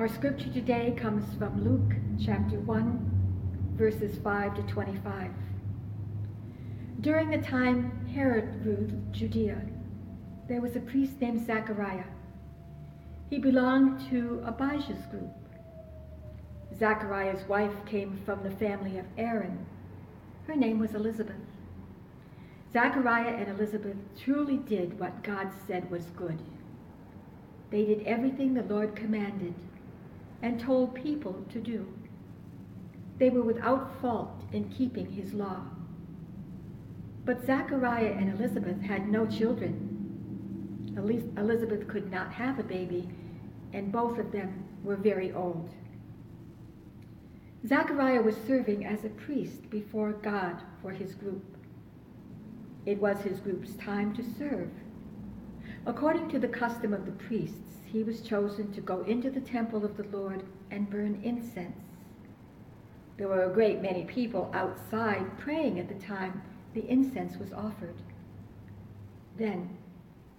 Our 0.00 0.08
scripture 0.08 0.48
today 0.48 0.94
comes 0.96 1.26
from 1.34 1.62
Luke 1.62 1.94
chapter 2.24 2.58
1, 2.58 3.74
verses 3.76 4.16
5 4.24 4.54
to 4.54 4.62
25. 4.62 5.30
During 7.02 7.28
the 7.28 7.36
time 7.36 8.06
Herod 8.06 8.64
ruled 8.64 9.12
Judea, 9.12 9.60
there 10.48 10.62
was 10.62 10.74
a 10.74 10.80
priest 10.80 11.20
named 11.20 11.46
Zachariah. 11.46 12.06
He 13.28 13.36
belonged 13.36 14.08
to 14.08 14.42
Abijah's 14.46 15.04
group. 15.10 15.36
Zachariah's 16.78 17.46
wife 17.46 17.84
came 17.84 18.22
from 18.24 18.42
the 18.42 18.52
family 18.52 18.96
of 18.96 19.04
Aaron. 19.18 19.66
Her 20.46 20.56
name 20.56 20.78
was 20.78 20.94
Elizabeth. 20.94 21.44
Zachariah 22.72 23.34
and 23.34 23.50
Elizabeth 23.50 23.98
truly 24.18 24.56
did 24.56 24.98
what 24.98 25.22
God 25.22 25.50
said 25.66 25.90
was 25.90 26.06
good. 26.16 26.40
They 27.68 27.84
did 27.84 28.06
everything 28.06 28.54
the 28.54 28.62
Lord 28.62 28.96
commanded 28.96 29.52
and 30.42 30.60
told 30.60 30.94
people 30.94 31.44
to 31.50 31.60
do. 31.60 31.86
They 33.18 33.30
were 33.30 33.42
without 33.42 34.00
fault 34.00 34.42
in 34.52 34.70
keeping 34.70 35.10
his 35.12 35.34
law. 35.34 35.62
But 37.24 37.44
Zachariah 37.44 38.16
and 38.18 38.30
Elizabeth 38.38 38.80
had 38.80 39.08
no 39.08 39.26
children. 39.26 39.86
Elizabeth 41.36 41.86
could 41.86 42.10
not 42.10 42.32
have 42.32 42.58
a 42.58 42.64
baby, 42.64 43.08
and 43.72 43.92
both 43.92 44.18
of 44.18 44.32
them 44.32 44.64
were 44.82 44.96
very 44.96 45.32
old. 45.32 45.70
Zachariah 47.66 48.22
was 48.22 48.36
serving 48.46 48.86
as 48.86 49.04
a 49.04 49.10
priest 49.10 49.68
before 49.68 50.12
God 50.12 50.62
for 50.80 50.90
his 50.90 51.14
group. 51.14 51.44
It 52.86 52.98
was 52.98 53.20
his 53.20 53.38
group's 53.38 53.74
time 53.74 54.14
to 54.14 54.24
serve. 54.38 54.70
According 55.86 56.28
to 56.30 56.38
the 56.38 56.48
custom 56.48 56.92
of 56.92 57.06
the 57.06 57.12
priests, 57.12 57.78
he 57.86 58.02
was 58.02 58.20
chosen 58.20 58.72
to 58.72 58.80
go 58.80 59.02
into 59.02 59.30
the 59.30 59.40
temple 59.40 59.84
of 59.84 59.96
the 59.96 60.16
Lord 60.16 60.44
and 60.70 60.90
burn 60.90 61.20
incense. 61.24 61.80
There 63.16 63.28
were 63.28 63.44
a 63.44 63.54
great 63.54 63.82
many 63.82 64.04
people 64.04 64.50
outside 64.54 65.38
praying 65.38 65.78
at 65.78 65.88
the 65.88 66.06
time 66.06 66.42
the 66.74 66.88
incense 66.88 67.36
was 67.36 67.52
offered. 67.52 67.96
Then, 69.36 69.76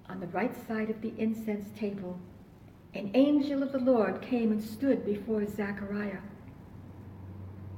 on 0.08 0.20
the 0.20 0.28
right 0.28 0.56
side 0.68 0.90
of 0.90 1.02
the 1.02 1.14
incense 1.18 1.68
table, 1.78 2.20
an 2.94 3.12
angel 3.14 3.64
of 3.64 3.72
the 3.72 3.80
Lord 3.80 4.22
came 4.22 4.52
and 4.52 4.64
stood 4.64 5.06
before 5.06 5.46
Zechariah. 5.46 6.20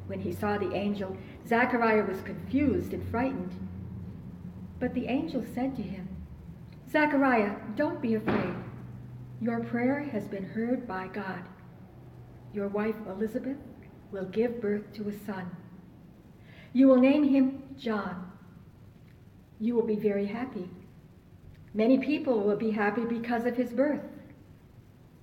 When 0.08 0.20
he 0.20 0.34
saw 0.34 0.58
the 0.58 0.74
angel, 0.74 1.16
Zechariah 1.48 2.06
was 2.06 2.22
confused 2.22 2.94
and 2.94 3.08
frightened. 3.10 3.52
But 4.80 4.94
the 4.94 5.08
angel 5.08 5.44
said 5.54 5.76
to 5.78 5.82
him, 5.82 6.08
Zechariah, 6.94 7.56
don't 7.76 8.04
be 8.04 8.14
afraid. 8.14 8.54
Your 9.42 9.62
prayer 9.62 10.04
has 10.12 10.28
been 10.28 10.44
heard 10.44 10.88
by 10.88 11.08
God. 11.08 11.42
Your 12.54 12.68
wife 12.68 12.94
Elizabeth 13.10 13.58
will 14.12 14.26
give 14.26 14.62
birth 14.62 14.94
to 14.94 15.10
a 15.10 15.26
son. 15.26 15.50
You 16.72 16.88
will 16.88 17.00
name 17.00 17.24
him 17.24 17.64
John. 17.80 18.32
You 19.60 19.74
will 19.74 19.88
be 19.88 19.96
very 19.96 20.28
happy. 20.28 20.70
Many 21.74 21.98
people 21.98 22.42
will 22.42 22.58
be 22.58 22.70
happy 22.70 23.06
because 23.06 23.46
of 23.46 23.58
his 23.58 23.74
birth. 23.74 24.06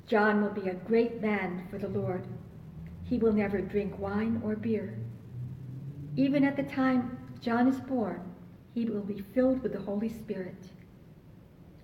John 0.09 0.43
will 0.43 0.51
be 0.51 0.69
a 0.71 0.75
great 0.75 1.23
man 1.23 1.69
for 1.71 1.79
the 1.79 1.87
Lord. 1.87 2.27
He 3.05 3.17
will 3.19 3.33
never 3.33 3.61
drink 3.61 3.97
wine 3.97 4.43
or 4.45 4.57
beer. 4.57 4.99
Even 6.17 6.43
at 6.43 6.57
the 6.57 6.65
time 6.65 7.17
John 7.41 7.69
is 7.69 7.79
born, 7.79 8.23
he 8.75 8.87
will 8.87 9.03
be 9.03 9.25
filled 9.33 9.63
with 9.63 9.73
the 9.73 9.79
Holy 9.81 10.09
Spirit. 10.09 10.57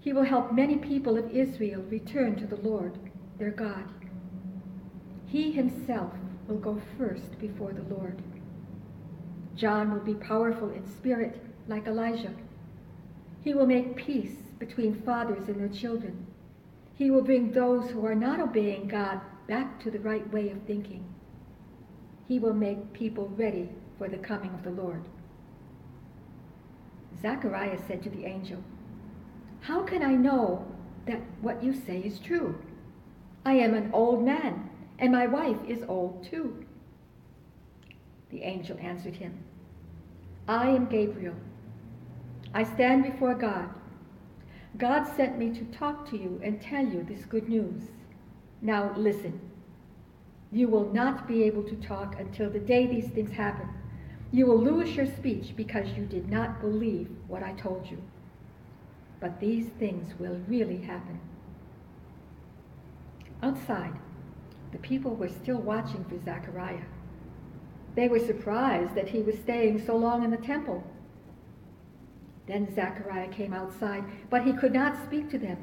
He 0.06 0.12
will 0.12 0.22
help 0.22 0.52
many 0.52 0.76
people 0.76 1.18
of 1.18 1.32
Israel 1.32 1.82
return 1.90 2.36
to 2.36 2.46
the 2.46 2.60
Lord, 2.60 2.96
their 3.38 3.50
God. 3.50 3.82
He 5.26 5.50
himself 5.50 6.12
will 6.46 6.58
go 6.58 6.80
first 6.96 7.36
before 7.40 7.72
the 7.72 7.92
Lord. 7.92 8.22
John 9.56 9.92
will 9.92 10.04
be 10.04 10.14
powerful 10.14 10.70
in 10.70 10.86
spirit 10.86 11.42
like 11.66 11.88
Elijah. 11.88 12.32
He 13.42 13.52
will 13.52 13.66
make 13.66 13.96
peace 13.96 14.36
between 14.60 15.02
fathers 15.02 15.48
and 15.48 15.58
their 15.58 15.76
children. 15.76 16.24
He 16.94 17.10
will 17.10 17.22
bring 17.22 17.50
those 17.50 17.90
who 17.90 18.06
are 18.06 18.14
not 18.14 18.38
obeying 18.38 18.86
God 18.86 19.20
back 19.48 19.80
to 19.80 19.90
the 19.90 19.98
right 19.98 20.32
way 20.32 20.50
of 20.50 20.62
thinking. 20.68 21.04
He 22.28 22.38
will 22.38 22.54
make 22.54 22.92
people 22.92 23.26
ready 23.30 23.70
for 23.98 24.08
the 24.08 24.18
coming 24.18 24.54
of 24.54 24.62
the 24.62 24.70
Lord. 24.70 25.02
Zacharias 27.20 27.80
said 27.88 28.04
to 28.04 28.10
the 28.10 28.24
angel, 28.24 28.62
How 29.60 29.82
can 29.82 30.02
I 30.02 30.14
know 30.14 30.64
that 31.06 31.20
what 31.40 31.62
you 31.62 31.72
say 31.72 31.98
is 31.98 32.18
true? 32.18 32.58
I 33.44 33.54
am 33.54 33.74
an 33.74 33.90
old 33.92 34.24
man, 34.24 34.68
and 34.98 35.12
my 35.12 35.26
wife 35.26 35.58
is 35.68 35.84
old 35.88 36.24
too. 36.28 36.64
The 38.30 38.42
angel 38.42 38.76
answered 38.80 39.16
him, 39.16 39.38
I 40.48 40.68
am 40.68 40.86
Gabriel. 40.86 41.34
I 42.54 42.64
stand 42.64 43.04
before 43.04 43.34
God. 43.34 43.68
God 44.78 45.04
sent 45.16 45.38
me 45.38 45.50
to 45.50 45.64
talk 45.66 46.08
to 46.10 46.18
you 46.18 46.40
and 46.42 46.60
tell 46.60 46.84
you 46.84 47.02
this 47.02 47.24
good 47.24 47.48
news. 47.48 47.82
Now 48.60 48.94
listen. 48.96 49.40
You 50.52 50.68
will 50.68 50.92
not 50.92 51.26
be 51.26 51.42
able 51.44 51.64
to 51.64 51.76
talk 51.76 52.18
until 52.18 52.50
the 52.50 52.58
day 52.58 52.86
these 52.86 53.08
things 53.08 53.32
happen. 53.32 53.68
You 54.32 54.46
will 54.46 54.60
lose 54.60 54.94
your 54.94 55.06
speech 55.06 55.54
because 55.56 55.88
you 55.96 56.04
did 56.04 56.28
not 56.28 56.60
believe 56.60 57.08
what 57.26 57.42
I 57.42 57.52
told 57.52 57.90
you. 57.90 58.02
But 59.20 59.40
these 59.40 59.68
things 59.78 60.18
will 60.18 60.40
really 60.46 60.78
happen. 60.78 61.20
Outside, 63.42 63.94
the 64.72 64.78
people 64.78 65.14
were 65.14 65.28
still 65.28 65.58
watching 65.58 66.04
for 66.04 66.22
Zechariah. 66.22 66.84
They 67.94 68.08
were 68.08 68.18
surprised 68.18 68.94
that 68.94 69.08
he 69.08 69.20
was 69.20 69.38
staying 69.38 69.84
so 69.84 69.96
long 69.96 70.22
in 70.22 70.30
the 70.30 70.36
temple. 70.36 70.84
Then 72.46 72.72
Zechariah 72.74 73.28
came 73.28 73.52
outside, 73.52 74.04
but 74.30 74.44
he 74.44 74.52
could 74.52 74.72
not 74.72 75.02
speak 75.04 75.30
to 75.30 75.38
them. 75.38 75.58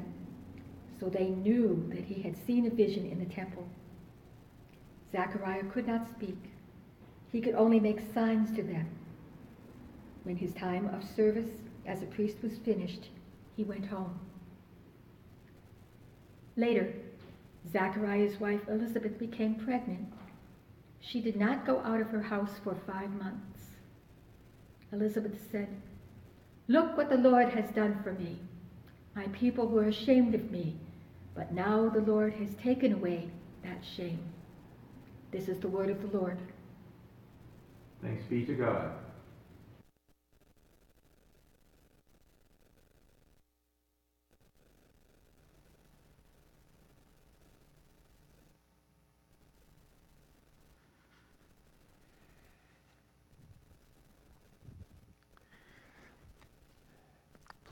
So 0.98 1.08
they 1.08 1.28
knew 1.28 1.88
that 1.94 2.04
he 2.04 2.22
had 2.22 2.36
seen 2.46 2.66
a 2.66 2.70
vision 2.70 3.06
in 3.06 3.18
the 3.18 3.32
temple. 3.32 3.66
Zechariah 5.12 5.64
could 5.64 5.86
not 5.86 6.10
speak. 6.10 6.38
He 7.30 7.40
could 7.40 7.54
only 7.54 7.80
make 7.80 8.00
signs 8.12 8.54
to 8.56 8.62
them. 8.62 8.88
When 10.24 10.36
his 10.36 10.52
time 10.54 10.86
of 10.88 11.04
service 11.16 11.50
as 11.86 12.02
a 12.02 12.06
priest 12.06 12.36
was 12.42 12.58
finished, 12.58 13.10
he 13.56 13.64
went 13.64 13.86
home. 13.86 14.18
Later, 16.56 16.92
Zachariah's 17.72 18.38
wife 18.38 18.60
Elizabeth 18.68 19.18
became 19.18 19.54
pregnant. 19.54 20.12
She 21.00 21.20
did 21.20 21.36
not 21.36 21.66
go 21.66 21.80
out 21.80 22.00
of 22.00 22.08
her 22.08 22.22
house 22.22 22.52
for 22.62 22.76
five 22.86 23.10
months. 23.10 23.70
Elizabeth 24.92 25.38
said, 25.50 25.68
Look 26.68 26.96
what 26.96 27.10
the 27.10 27.16
Lord 27.16 27.50
has 27.50 27.70
done 27.70 28.00
for 28.02 28.12
me. 28.12 28.38
My 29.14 29.26
people 29.28 29.66
were 29.66 29.84
ashamed 29.84 30.34
of 30.34 30.50
me, 30.50 30.76
but 31.34 31.52
now 31.52 31.88
the 31.88 32.00
Lord 32.00 32.32
has 32.34 32.54
taken 32.54 32.92
away 32.92 33.28
that 33.62 33.84
shame. 33.96 34.20
This 35.30 35.48
is 35.48 35.58
the 35.58 35.68
word 35.68 35.90
of 35.90 36.00
the 36.00 36.16
Lord. 36.16 36.38
Thanks 38.02 38.24
be 38.24 38.44
to 38.44 38.54
God. 38.54 38.92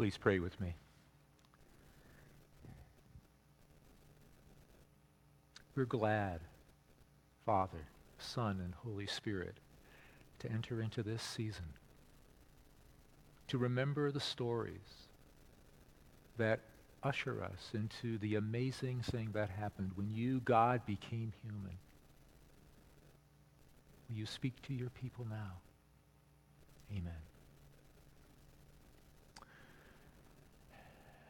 Please 0.02 0.18
pray 0.18 0.40
with 0.40 0.60
me. 0.60 0.74
We're 5.76 5.84
glad, 5.84 6.40
Father, 7.46 7.86
Son, 8.18 8.60
and 8.64 8.74
Holy 8.74 9.06
Spirit, 9.06 9.54
to 10.40 10.50
enter 10.50 10.82
into 10.82 11.04
this 11.04 11.22
season, 11.22 11.66
to 13.46 13.58
remember 13.58 14.10
the 14.10 14.18
stories 14.18 15.06
that 16.36 16.58
usher 17.04 17.40
us 17.40 17.70
into 17.72 18.18
the 18.18 18.34
amazing 18.34 19.02
thing 19.02 19.28
that 19.34 19.50
happened 19.50 19.92
when 19.94 20.10
you, 20.10 20.40
God, 20.40 20.84
became 20.84 21.32
human. 21.44 21.78
Will 24.08 24.16
you 24.16 24.26
speak 24.26 24.60
to 24.62 24.74
your 24.74 24.90
people 24.90 25.28
now? 25.30 25.60
Amen. 26.90 27.31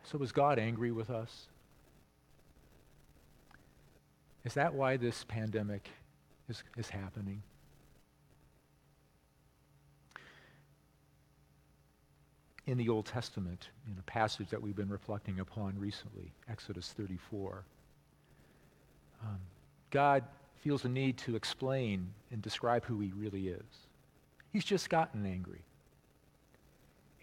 So 0.04 0.18
was 0.18 0.32
God 0.32 0.58
angry 0.58 0.90
with 0.90 1.10
us? 1.10 1.46
Is 4.44 4.54
that 4.54 4.74
why 4.74 4.96
this 4.96 5.24
pandemic 5.24 5.88
is, 6.48 6.62
is 6.76 6.88
happening? 6.88 7.42
In 12.66 12.78
the 12.78 12.88
Old 12.88 13.06
Testament, 13.06 13.68
in 13.86 13.96
a 13.98 14.02
passage 14.02 14.48
that 14.50 14.60
we've 14.60 14.76
been 14.76 14.88
reflecting 14.88 15.40
upon 15.40 15.78
recently, 15.78 16.32
Exodus 16.48 16.92
34, 16.96 17.64
um, 19.22 19.38
God 19.90 20.24
feels 20.62 20.84
a 20.84 20.88
need 20.88 21.18
to 21.18 21.34
explain 21.34 22.08
and 22.30 22.40
describe 22.40 22.84
who 22.84 23.00
he 23.00 23.12
really 23.16 23.48
is. 23.48 23.62
He's 24.52 24.64
just 24.64 24.90
gotten 24.90 25.26
angry. 25.26 25.60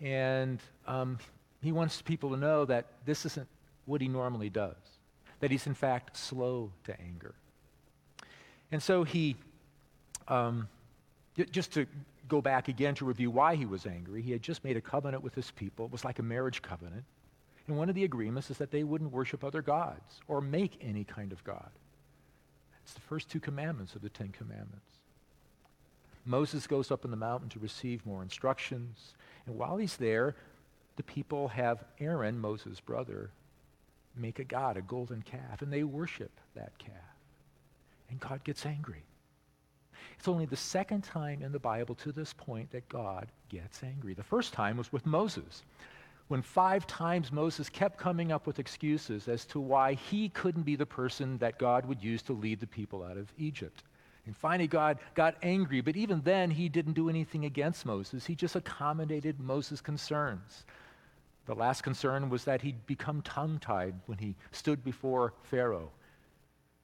And 0.01 0.59
um, 0.87 1.19
he 1.61 1.71
wants 1.71 2.01
people 2.01 2.29
to 2.31 2.37
know 2.37 2.65
that 2.65 2.85
this 3.05 3.25
isn't 3.25 3.47
what 3.85 4.01
he 4.01 4.07
normally 4.07 4.49
does, 4.49 4.75
that 5.39 5.51
he's 5.51 5.67
in 5.67 5.73
fact 5.73 6.15
slow 6.15 6.71
to 6.85 6.99
anger. 6.99 7.33
And 8.71 8.81
so 8.81 9.03
he, 9.03 9.35
um, 10.27 10.67
just 11.51 11.73
to 11.73 11.87
go 12.27 12.41
back 12.41 12.67
again 12.67 12.95
to 12.95 13.05
review 13.05 13.31
why 13.31 13.55
he 13.55 13.65
was 13.65 13.85
angry, 13.85 14.21
he 14.21 14.31
had 14.31 14.41
just 14.41 14.63
made 14.63 14.77
a 14.77 14.81
covenant 14.81 15.23
with 15.23 15.33
his 15.33 15.51
people. 15.51 15.85
It 15.85 15.91
was 15.91 16.05
like 16.05 16.19
a 16.19 16.23
marriage 16.23 16.61
covenant. 16.61 17.03
And 17.67 17.77
one 17.77 17.89
of 17.89 17.95
the 17.95 18.03
agreements 18.03 18.49
is 18.49 18.57
that 18.57 18.71
they 18.71 18.83
wouldn't 18.83 19.11
worship 19.11 19.43
other 19.43 19.61
gods 19.61 20.21
or 20.27 20.41
make 20.41 20.79
any 20.81 21.03
kind 21.03 21.31
of 21.31 21.43
God. 21.43 21.69
It's 22.83 22.93
the 22.93 23.01
first 23.01 23.29
two 23.29 23.39
commandments 23.39 23.95
of 23.95 24.01
the 24.01 24.09
Ten 24.09 24.29
Commandments. 24.29 24.85
Moses 26.25 26.67
goes 26.67 26.91
up 26.91 27.05
in 27.05 27.11
the 27.11 27.17
mountain 27.17 27.49
to 27.49 27.59
receive 27.59 28.05
more 28.05 28.21
instructions. 28.21 29.13
And 29.45 29.57
while 29.57 29.77
he's 29.77 29.97
there, 29.97 30.35
the 30.99 31.03
people 31.03 31.47
have 31.47 31.85
Aaron, 32.01 32.37
Moses' 32.37 32.81
brother, 32.81 33.29
make 34.17 34.39
a 34.39 34.43
god, 34.43 34.75
a 34.75 34.81
golden 34.81 35.21
calf, 35.21 35.61
and 35.61 35.71
they 35.71 35.85
worship 35.85 36.29
that 36.55 36.77
calf. 36.77 36.91
And 38.09 38.19
God 38.19 38.43
gets 38.43 38.65
angry. 38.65 39.03
It's 40.17 40.27
only 40.27 40.45
the 40.45 40.57
second 40.57 41.05
time 41.05 41.41
in 41.41 41.53
the 41.53 41.59
Bible 41.59 41.95
to 41.95 42.11
this 42.11 42.33
point 42.33 42.69
that 42.71 42.89
God 42.89 43.27
gets 43.47 43.81
angry. 43.81 44.13
The 44.13 44.23
first 44.23 44.51
time 44.51 44.75
was 44.75 44.91
with 44.91 45.05
Moses, 45.05 45.63
when 46.27 46.41
five 46.41 46.85
times 46.85 47.31
Moses 47.31 47.69
kept 47.69 47.97
coming 47.97 48.33
up 48.33 48.45
with 48.45 48.59
excuses 48.59 49.29
as 49.29 49.45
to 49.45 49.61
why 49.61 49.93
he 49.93 50.27
couldn't 50.27 50.63
be 50.63 50.75
the 50.75 50.85
person 50.85 51.37
that 51.37 51.57
God 51.57 51.85
would 51.85 52.03
use 52.03 52.21
to 52.23 52.33
lead 52.33 52.59
the 52.59 52.67
people 52.67 53.03
out 53.03 53.15
of 53.15 53.31
Egypt. 53.37 53.83
And 54.25 54.35
finally, 54.35 54.67
God 54.67 54.99
got 55.15 55.37
angry, 55.43 55.79
but 55.79 55.95
even 55.95 56.19
then, 56.25 56.51
he 56.51 56.67
didn't 56.67 56.91
do 56.91 57.07
anything 57.07 57.45
against 57.45 57.85
Moses. 57.85 58.25
He 58.25 58.35
just 58.35 58.57
accommodated 58.57 59.39
Moses' 59.39 59.79
concerns. 59.79 60.65
The 61.49 61.55
last 61.55 61.81
concern 61.81 62.29
was 62.29 62.43
that 62.43 62.61
he'd 62.61 62.85
become 62.85 63.23
tongue 63.23 63.57
tied 63.57 63.95
when 64.05 64.19
he 64.19 64.35
stood 64.51 64.83
before 64.83 65.33
Pharaoh. 65.41 65.89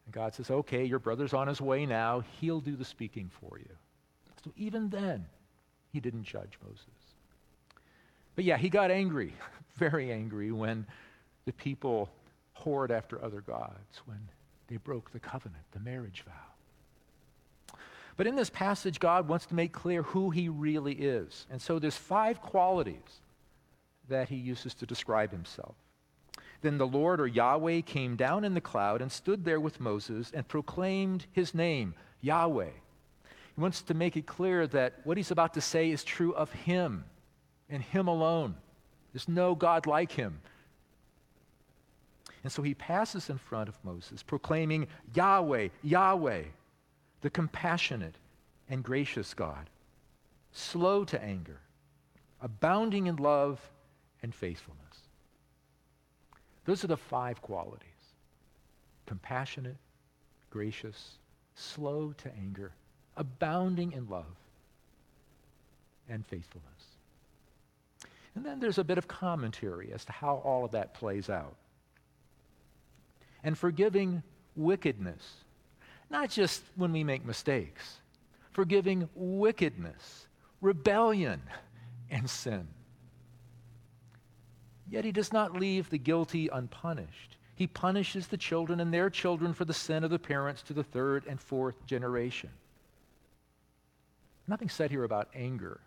And 0.05 0.11
God 0.11 0.33
says, 0.33 0.49
Okay, 0.49 0.83
your 0.83 0.97
brother's 0.97 1.35
on 1.35 1.47
his 1.47 1.61
way 1.61 1.85
now. 1.85 2.23
He'll 2.41 2.61
do 2.61 2.75
the 2.75 2.83
speaking 2.83 3.29
for 3.29 3.59
you. 3.59 3.69
So 4.43 4.51
even 4.57 4.89
then, 4.89 5.27
he 5.93 5.99
didn't 5.99 6.23
judge 6.23 6.57
Moses. 6.63 6.79
But 8.35 8.43
yeah, 8.43 8.57
he 8.57 8.69
got 8.69 8.89
angry, 8.89 9.35
very 9.75 10.11
angry, 10.11 10.51
when 10.51 10.87
the 11.45 11.53
people 11.53 12.09
whored 12.59 12.89
after 12.89 13.23
other 13.23 13.41
gods, 13.41 14.01
when 14.05 14.29
they 14.67 14.77
broke 14.77 15.11
the 15.11 15.19
covenant, 15.19 15.63
the 15.73 15.79
marriage 15.79 16.23
vow. 16.25 17.77
But 18.17 18.25
in 18.25 18.35
this 18.35 18.49
passage, 18.49 18.99
God 18.99 19.27
wants 19.27 19.45
to 19.45 19.53
make 19.53 19.73
clear 19.73 20.01
who 20.01 20.31
he 20.31 20.49
really 20.49 20.93
is. 20.93 21.45
And 21.51 21.61
so 21.61 21.77
there's 21.77 21.97
five 21.97 22.41
qualities 22.41 23.21
that 24.09 24.29
he 24.29 24.35
uses 24.35 24.73
to 24.75 24.85
describe 24.85 25.31
himself. 25.31 25.75
Then 26.61 26.77
the 26.77 26.87
Lord 26.87 27.19
or 27.19 27.27
Yahweh 27.27 27.81
came 27.81 28.15
down 28.15 28.43
in 28.43 28.53
the 28.53 28.61
cloud 28.61 29.01
and 29.01 29.11
stood 29.11 29.45
there 29.45 29.59
with 29.59 29.79
Moses 29.79 30.31
and 30.33 30.47
proclaimed 30.47 31.25
his 31.31 31.53
name, 31.53 31.93
Yahweh. 32.21 32.69
He 33.55 33.61
wants 33.61 33.81
to 33.83 33.93
make 33.93 34.17
it 34.17 34.25
clear 34.25 34.67
that 34.67 34.95
what 35.03 35.17
he's 35.17 35.31
about 35.31 35.53
to 35.53 35.61
say 35.61 35.91
is 35.91 36.03
true 36.03 36.33
of 36.33 36.51
him 36.51 37.05
and 37.69 37.81
him 37.81 38.07
alone. 38.07 38.55
There's 39.13 39.27
no 39.29 39.55
God 39.55 39.85
like 39.85 40.11
him. 40.11 40.39
And 42.43 42.51
so 42.51 42.61
he 42.61 42.73
passes 42.73 43.29
in 43.29 43.37
front 43.37 43.69
of 43.69 43.83
Moses, 43.83 44.21
proclaiming, 44.21 44.87
Yahweh, 45.13 45.69
Yahweh 45.83 46.43
the 47.25 47.29
compassionate 47.31 48.13
and 48.69 48.83
gracious 48.83 49.33
God, 49.33 49.67
slow 50.51 51.03
to 51.05 51.19
anger, 51.19 51.59
abounding 52.39 53.07
in 53.07 53.15
love 53.15 53.59
and 54.25 54.33
faithfulness. 54.33 54.81
Those 56.65 56.83
are 56.83 56.87
the 56.87 56.97
five 56.97 57.43
qualities 57.43 57.83
compassionate, 59.05 59.77
gracious, 60.49 61.19
slow 61.53 62.11
to 62.17 62.31
anger, 62.35 62.71
abounding 63.15 63.91
in 63.91 64.09
love 64.09 64.25
and 66.09 66.25
faithfulness. 66.25 66.71
And 68.33 68.43
then 68.43 68.59
there's 68.59 68.79
a 68.79 68.83
bit 68.83 68.97
of 68.97 69.07
commentary 69.07 69.91
as 69.93 70.03
to 70.05 70.11
how 70.11 70.37
all 70.43 70.65
of 70.65 70.71
that 70.71 70.95
plays 70.95 71.29
out. 71.29 71.55
And 73.43 73.55
forgiving 73.55 74.23
wickedness 74.55 75.35
not 76.09 76.31
just 76.31 76.63
when 76.75 76.91
we 76.91 77.03
make 77.03 77.23
mistakes, 77.25 77.99
forgiving 78.53 79.07
wickedness, 79.13 80.25
rebellion, 80.61 81.41
and 82.09 82.27
sin. 82.27 82.67
Yet 84.89 85.05
he 85.05 85.11
does 85.11 85.33
not 85.33 85.53
leave 85.53 85.89
the 85.89 85.97
guilty 85.97 86.47
unpunished. 86.47 87.37
He 87.55 87.67
punishes 87.67 88.27
the 88.27 88.37
children 88.37 88.79
and 88.79 88.93
their 88.93 89.09
children 89.09 89.53
for 89.53 89.65
the 89.65 89.73
sin 89.73 90.03
of 90.03 90.09
the 90.09 90.19
parents 90.19 90.61
to 90.63 90.73
the 90.73 90.83
third 90.83 91.25
and 91.25 91.39
fourth 91.39 91.85
generation. 91.85 92.49
Nothing 94.47 94.69
said 94.69 94.91
here 94.91 95.03
about 95.03 95.29
anger. 95.33 95.79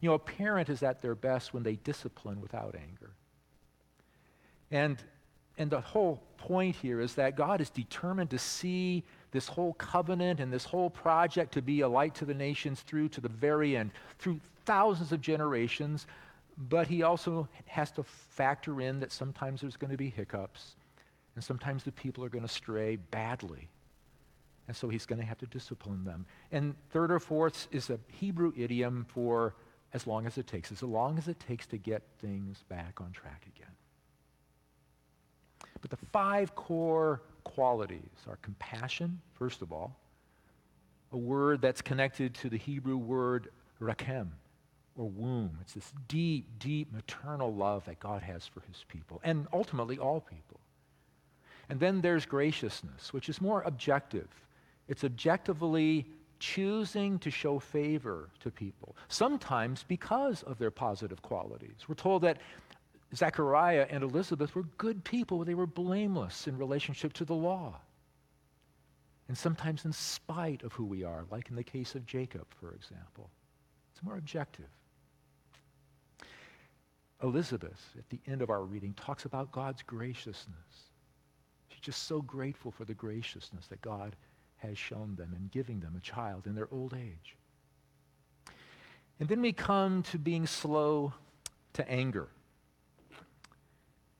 You 0.00 0.10
know, 0.10 0.14
a 0.14 0.18
parent 0.18 0.68
is 0.68 0.82
at 0.82 1.02
their 1.02 1.14
best 1.14 1.52
when 1.52 1.62
they 1.62 1.76
discipline 1.76 2.40
without 2.40 2.74
anger. 2.74 3.10
And, 4.70 5.02
and 5.58 5.70
the 5.70 5.80
whole 5.80 6.22
point 6.38 6.76
here 6.76 7.00
is 7.00 7.14
that 7.14 7.36
God 7.36 7.60
is 7.60 7.70
determined 7.70 8.30
to 8.30 8.38
see 8.38 9.02
this 9.32 9.48
whole 9.48 9.74
covenant 9.74 10.40
and 10.40 10.52
this 10.52 10.64
whole 10.64 10.90
project 10.90 11.52
to 11.54 11.62
be 11.62 11.80
a 11.80 11.88
light 11.88 12.14
to 12.16 12.24
the 12.24 12.34
nations 12.34 12.80
through 12.80 13.08
to 13.10 13.20
the 13.20 13.28
very 13.28 13.76
end, 13.76 13.90
through 14.18 14.40
thousands 14.64 15.12
of 15.12 15.20
generations. 15.20 16.06
But 16.56 16.86
he 16.86 17.02
also 17.02 17.48
has 17.66 17.90
to 17.92 18.02
factor 18.02 18.80
in 18.80 19.00
that 19.00 19.12
sometimes 19.12 19.60
there's 19.60 19.76
going 19.76 19.90
to 19.90 19.96
be 19.96 20.08
hiccups, 20.08 20.76
and 21.34 21.44
sometimes 21.44 21.84
the 21.84 21.92
people 21.92 22.24
are 22.24 22.30
going 22.30 22.46
to 22.46 22.52
stray 22.52 22.96
badly. 22.96 23.68
And 24.68 24.76
so 24.76 24.88
he's 24.88 25.06
going 25.06 25.20
to 25.20 25.24
have 25.24 25.38
to 25.38 25.46
discipline 25.46 26.04
them. 26.04 26.26
And 26.50 26.74
third 26.90 27.12
or 27.12 27.20
fourth 27.20 27.68
is 27.70 27.90
a 27.90 28.00
Hebrew 28.08 28.52
idiom 28.56 29.06
for 29.08 29.54
as 29.92 30.06
long 30.06 30.26
as 30.26 30.38
it 30.38 30.46
takes, 30.46 30.72
as 30.72 30.82
long 30.82 31.18
as 31.18 31.28
it 31.28 31.38
takes 31.38 31.66
to 31.68 31.76
get 31.78 32.02
things 32.20 32.64
back 32.68 33.00
on 33.00 33.12
track 33.12 33.46
again. 33.54 33.70
But 35.80 35.90
the 35.90 35.96
five 35.96 36.54
core 36.54 37.22
qualities 37.44 38.00
are 38.28 38.36
compassion, 38.42 39.20
first 39.34 39.62
of 39.62 39.72
all, 39.72 39.96
a 41.12 41.16
word 41.16 41.60
that's 41.60 41.80
connected 41.80 42.34
to 42.34 42.48
the 42.48 42.58
Hebrew 42.58 42.96
word 42.96 43.48
rakem, 43.80 44.28
or 44.96 45.08
womb. 45.08 45.58
It's 45.60 45.74
this 45.74 45.92
deep, 46.08 46.58
deep 46.58 46.92
maternal 46.92 47.54
love 47.54 47.84
that 47.84 48.00
God 48.00 48.22
has 48.22 48.46
for 48.46 48.60
his 48.60 48.84
people, 48.88 49.20
and 49.22 49.46
ultimately 49.52 49.98
all 49.98 50.20
people. 50.20 50.60
And 51.68 51.80
then 51.80 52.00
there's 52.00 52.26
graciousness, 52.26 53.12
which 53.12 53.28
is 53.28 53.40
more 53.40 53.62
objective. 53.62 54.28
It's 54.88 55.04
objectively 55.04 56.06
choosing 56.38 57.18
to 57.20 57.30
show 57.30 57.58
favor 57.58 58.28
to 58.40 58.50
people, 58.50 58.94
sometimes 59.08 59.84
because 59.88 60.42
of 60.42 60.58
their 60.58 60.70
positive 60.70 61.22
qualities. 61.22 61.84
We're 61.88 61.94
told 61.94 62.22
that 62.22 62.38
Zechariah 63.14 63.86
and 63.90 64.02
Elizabeth 64.02 64.54
were 64.54 64.64
good 64.76 65.02
people. 65.04 65.44
They 65.44 65.54
were 65.54 65.66
blameless 65.66 66.46
in 66.46 66.58
relationship 66.58 67.12
to 67.14 67.24
the 67.24 67.34
law. 67.34 67.80
And 69.28 69.36
sometimes 69.36 69.84
in 69.84 69.92
spite 69.92 70.62
of 70.62 70.72
who 70.72 70.84
we 70.84 71.02
are, 71.02 71.24
like 71.30 71.48
in 71.48 71.56
the 71.56 71.64
case 71.64 71.94
of 71.94 72.06
Jacob, 72.06 72.46
for 72.60 72.72
example. 72.72 73.30
It's 73.92 74.04
more 74.04 74.18
objective. 74.18 74.66
Elizabeth, 77.22 77.94
at 77.98 78.08
the 78.10 78.20
end 78.26 78.42
of 78.42 78.50
our 78.50 78.62
reading, 78.62 78.94
talks 78.94 79.24
about 79.24 79.50
God's 79.50 79.82
graciousness. 79.82 80.90
She's 81.68 81.80
just 81.80 82.04
so 82.04 82.20
grateful 82.20 82.70
for 82.70 82.84
the 82.84 82.94
graciousness 82.94 83.66
that 83.68 83.80
God 83.80 84.16
has 84.58 84.78
shown 84.78 85.14
them 85.16 85.34
in 85.36 85.48
giving 85.48 85.80
them 85.80 85.94
a 85.96 86.00
child 86.00 86.46
in 86.46 86.54
their 86.54 86.68
old 86.70 86.94
age. 86.94 87.36
And 89.18 89.28
then 89.28 89.40
we 89.40 89.52
come 89.52 90.02
to 90.04 90.18
being 90.18 90.46
slow 90.46 91.14
to 91.74 91.90
anger. 91.90 92.28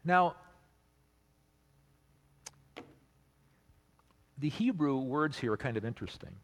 Now, 0.05 0.37
the 4.39 4.49
Hebrew 4.49 4.99
words 4.99 5.39
here 5.39 5.53
are 5.53 5.57
kind 5.57 5.77
of 5.77 5.85
interesting. 5.85 6.35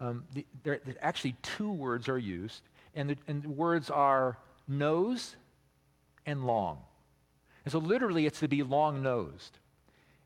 Um, 0.00 0.24
the, 0.32 0.46
there, 0.62 0.80
actually 1.00 1.36
two 1.42 1.70
words 1.72 2.08
are 2.08 2.18
used, 2.18 2.62
and 2.94 3.10
the, 3.10 3.16
and 3.26 3.42
the 3.42 3.48
words 3.48 3.90
are 3.90 4.38
nose 4.66 5.36
and 6.28 6.46
long. 6.46 6.78
And 7.64 7.72
so 7.72 7.78
literally 7.78 8.26
it's 8.26 8.40
to 8.40 8.48
be 8.48 8.62
long 8.62 9.02
nosed. 9.02 9.58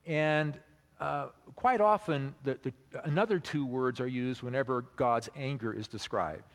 And 0.06 0.58
uh, 1.00 1.28
quite 1.56 1.80
often, 1.80 2.34
the, 2.44 2.58
the, 2.62 2.72
another 3.04 3.38
two 3.38 3.64
words 3.64 4.00
are 4.00 4.06
used 4.06 4.42
whenever 4.42 4.84
God's 4.96 5.28
anger 5.36 5.72
is 5.72 5.88
described. 5.88 6.50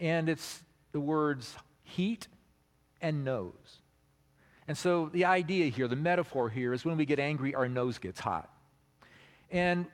And 0.00 0.28
it's 0.28 0.64
the 0.92 1.00
words 1.00 1.56
heat 1.82 2.28
and 3.00 3.24
nose. 3.24 3.80
And 4.66 4.76
so 4.76 5.10
the 5.12 5.24
idea 5.24 5.70
here, 5.70 5.88
the 5.88 6.02
metaphor 6.10 6.48
here, 6.48 6.72
is 6.72 6.84
when 6.84 6.96
we 6.96 7.06
get 7.06 7.18
angry, 7.18 7.54
our 7.54 7.68
nose 7.68 7.98
gets 7.98 8.20
hot. 8.20 8.48
And 9.50 9.86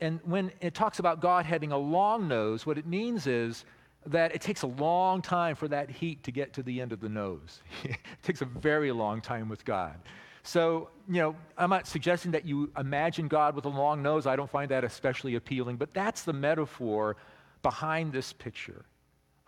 And 0.00 0.20
when 0.24 0.50
it 0.60 0.72
talks 0.74 0.98
about 0.98 1.20
God 1.20 1.44
having 1.44 1.72
a 1.72 1.78
long 1.78 2.28
nose, 2.28 2.66
what 2.66 2.78
it 2.78 2.86
means 2.86 3.26
is 3.26 3.64
that 4.06 4.34
it 4.34 4.40
takes 4.40 4.62
a 4.62 4.66
long 4.66 5.20
time 5.20 5.54
for 5.54 5.68
that 5.68 5.90
heat 5.90 6.22
to 6.24 6.32
get 6.32 6.52
to 6.54 6.62
the 6.62 6.80
end 6.80 6.92
of 6.92 7.00
the 7.00 7.08
nose. 7.08 7.60
it 7.84 7.98
takes 8.22 8.40
a 8.40 8.46
very 8.46 8.92
long 8.92 9.20
time 9.20 9.48
with 9.48 9.64
God. 9.64 9.96
So, 10.42 10.88
you 11.06 11.20
know, 11.20 11.36
I'm 11.58 11.70
not 11.70 11.86
suggesting 11.86 12.32
that 12.32 12.46
you 12.46 12.70
imagine 12.78 13.28
God 13.28 13.54
with 13.54 13.66
a 13.66 13.70
long 13.70 14.02
nose. 14.02 14.26
I 14.26 14.36
don't 14.36 14.50
find 14.50 14.70
that 14.70 14.84
especially 14.84 15.34
appealing, 15.34 15.76
but 15.76 15.92
that's 15.92 16.22
the 16.22 16.32
metaphor 16.32 17.16
behind 17.62 18.12
this 18.12 18.32
picture. 18.32 18.84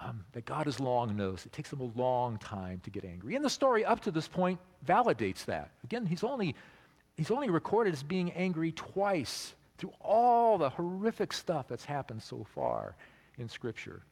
Um, 0.00 0.24
that 0.32 0.44
God 0.46 0.66
is 0.66 0.80
long 0.80 1.16
nosed. 1.16 1.46
It 1.46 1.52
takes 1.52 1.72
him 1.72 1.78
a 1.78 1.92
long 1.96 2.36
time 2.38 2.80
to 2.82 2.90
get 2.90 3.04
angry. 3.04 3.36
And 3.36 3.44
the 3.44 3.50
story 3.50 3.84
up 3.84 4.00
to 4.00 4.10
this 4.10 4.26
point 4.26 4.58
validates 4.84 5.44
that. 5.44 5.70
Again, 5.84 6.06
he's 6.06 6.24
only, 6.24 6.56
he's 7.16 7.30
only 7.30 7.50
recorded 7.50 7.92
as 7.92 8.02
being 8.02 8.32
angry 8.32 8.72
twice 8.72 9.54
through 9.78 9.92
all 10.00 10.58
the 10.58 10.70
horrific 10.70 11.32
stuff 11.32 11.68
that's 11.68 11.84
happened 11.84 12.20
so 12.20 12.44
far 12.52 12.96
in 13.38 13.48
Scripture. 13.48 14.02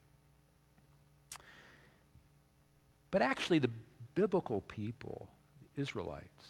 But 3.11 3.23
actually, 3.23 3.59
the 3.59 3.71
biblical 4.15 4.61
people, 4.63 5.29
the 5.75 5.83
Israelites, 5.83 6.47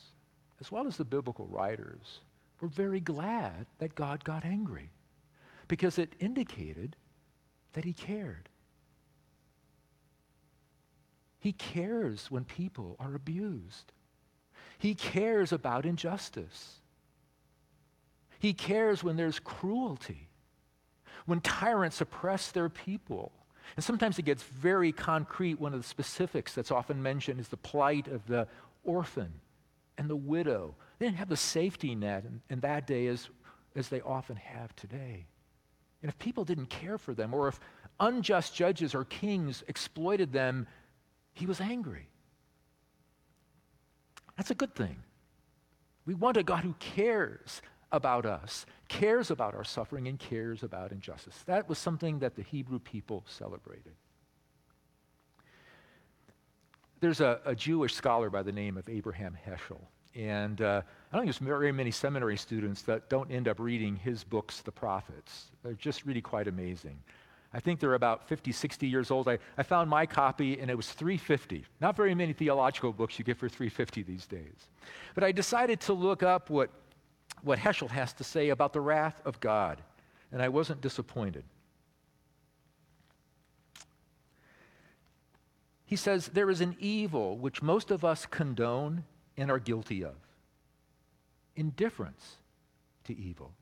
as 0.60 0.70
well 0.70 0.86
as 0.86 0.96
the 0.96 1.04
biblical 1.04 1.46
writers, 1.46 2.20
were 2.60 2.68
very 2.68 3.00
glad 3.00 3.66
that 3.78 3.94
God 3.94 4.24
got 4.24 4.44
angry 4.44 4.90
because 5.68 5.98
it 5.98 6.14
indicated 6.20 6.96
that 7.72 7.84
he 7.84 7.92
cared. 7.92 8.48
He 11.38 11.52
cares 11.52 12.30
when 12.30 12.44
people 12.44 12.96
are 13.00 13.14
abused. 13.14 13.92
He 14.78 14.94
cares 14.94 15.52
about 15.52 15.86
injustice. 15.86 16.80
He 18.38 18.52
cares 18.52 19.02
when 19.02 19.16
there's 19.16 19.38
cruelty, 19.38 20.28
when 21.26 21.40
tyrants 21.40 22.00
oppress 22.00 22.50
their 22.50 22.68
people. 22.68 23.32
And 23.76 23.84
sometimes 23.84 24.18
it 24.18 24.24
gets 24.24 24.42
very 24.42 24.92
concrete. 24.92 25.60
One 25.60 25.74
of 25.74 25.80
the 25.80 25.88
specifics 25.88 26.54
that's 26.54 26.70
often 26.70 27.02
mentioned 27.02 27.40
is 27.40 27.48
the 27.48 27.56
plight 27.56 28.08
of 28.08 28.26
the 28.26 28.46
orphan 28.84 29.32
and 29.98 30.08
the 30.08 30.16
widow. 30.16 30.74
They 30.98 31.06
didn't 31.06 31.18
have 31.18 31.28
the 31.28 31.36
safety 31.36 31.94
net 31.94 32.24
in, 32.24 32.40
in 32.50 32.60
that 32.60 32.86
day 32.86 33.06
as, 33.06 33.28
as 33.76 33.88
they 33.88 34.00
often 34.00 34.36
have 34.36 34.74
today. 34.76 35.26
And 36.02 36.08
if 36.08 36.18
people 36.18 36.44
didn't 36.44 36.70
care 36.70 36.98
for 36.98 37.14
them, 37.14 37.34
or 37.34 37.48
if 37.48 37.60
unjust 37.98 38.54
judges 38.54 38.94
or 38.94 39.04
kings 39.04 39.62
exploited 39.68 40.32
them, 40.32 40.66
he 41.32 41.46
was 41.46 41.60
angry. 41.60 42.08
That's 44.36 44.50
a 44.50 44.54
good 44.54 44.74
thing. 44.74 44.96
We 46.06 46.14
want 46.14 46.38
a 46.38 46.42
God 46.42 46.64
who 46.64 46.74
cares 46.80 47.60
about 47.92 48.26
us, 48.26 48.66
cares 48.88 49.30
about 49.30 49.54
our 49.54 49.64
suffering, 49.64 50.08
and 50.08 50.18
cares 50.18 50.62
about 50.62 50.92
injustice. 50.92 51.36
That 51.46 51.68
was 51.68 51.78
something 51.78 52.18
that 52.20 52.36
the 52.36 52.42
Hebrew 52.42 52.78
people 52.78 53.24
celebrated. 53.26 53.94
There's 57.00 57.20
a, 57.20 57.40
a 57.44 57.54
Jewish 57.54 57.94
scholar 57.94 58.30
by 58.30 58.42
the 58.42 58.52
name 58.52 58.76
of 58.76 58.88
Abraham 58.88 59.36
Heschel. 59.46 59.80
And 60.14 60.60
uh, 60.60 60.82
I 61.12 61.16
don't 61.16 61.24
think 61.24 61.36
there's 61.36 61.48
very 61.48 61.72
many 61.72 61.90
seminary 61.90 62.36
students 62.36 62.82
that 62.82 63.08
don't 63.08 63.30
end 63.30 63.48
up 63.48 63.58
reading 63.60 63.96
his 63.96 64.24
books, 64.24 64.60
The 64.60 64.72
Prophets. 64.72 65.46
They're 65.62 65.72
just 65.74 66.04
really 66.04 66.20
quite 66.20 66.48
amazing. 66.48 66.98
I 67.52 67.60
think 67.60 67.80
they're 67.80 67.94
about 67.94 68.28
50, 68.28 68.52
60 68.52 68.86
years 68.86 69.10
old. 69.10 69.28
I, 69.28 69.38
I 69.58 69.62
found 69.62 69.90
my 69.90 70.06
copy 70.06 70.58
and 70.60 70.70
it 70.70 70.76
was 70.76 70.90
350. 70.92 71.64
Not 71.80 71.96
very 71.96 72.14
many 72.14 72.32
theological 72.32 72.92
books 72.92 73.18
you 73.18 73.24
get 73.24 73.36
for 73.36 73.48
350 73.48 74.02
these 74.02 74.26
days. 74.26 74.68
But 75.14 75.24
I 75.24 75.32
decided 75.32 75.80
to 75.82 75.92
look 75.92 76.22
up 76.22 76.48
what, 76.50 76.70
what 77.42 77.58
Heschel 77.58 77.90
has 77.90 78.12
to 78.14 78.24
say 78.24 78.50
about 78.50 78.72
the 78.72 78.80
wrath 78.80 79.20
of 79.24 79.40
God, 79.40 79.80
and 80.32 80.42
I 80.42 80.48
wasn't 80.48 80.80
disappointed. 80.80 81.44
He 85.84 85.96
says, 85.96 86.28
There 86.28 86.50
is 86.50 86.60
an 86.60 86.76
evil 86.78 87.36
which 87.36 87.62
most 87.62 87.90
of 87.90 88.04
us 88.04 88.24
condone 88.26 89.04
and 89.36 89.50
are 89.50 89.58
guilty 89.58 90.04
of 90.04 90.14
indifference 91.56 92.36
to 93.04 93.16
evil. 93.16 93.52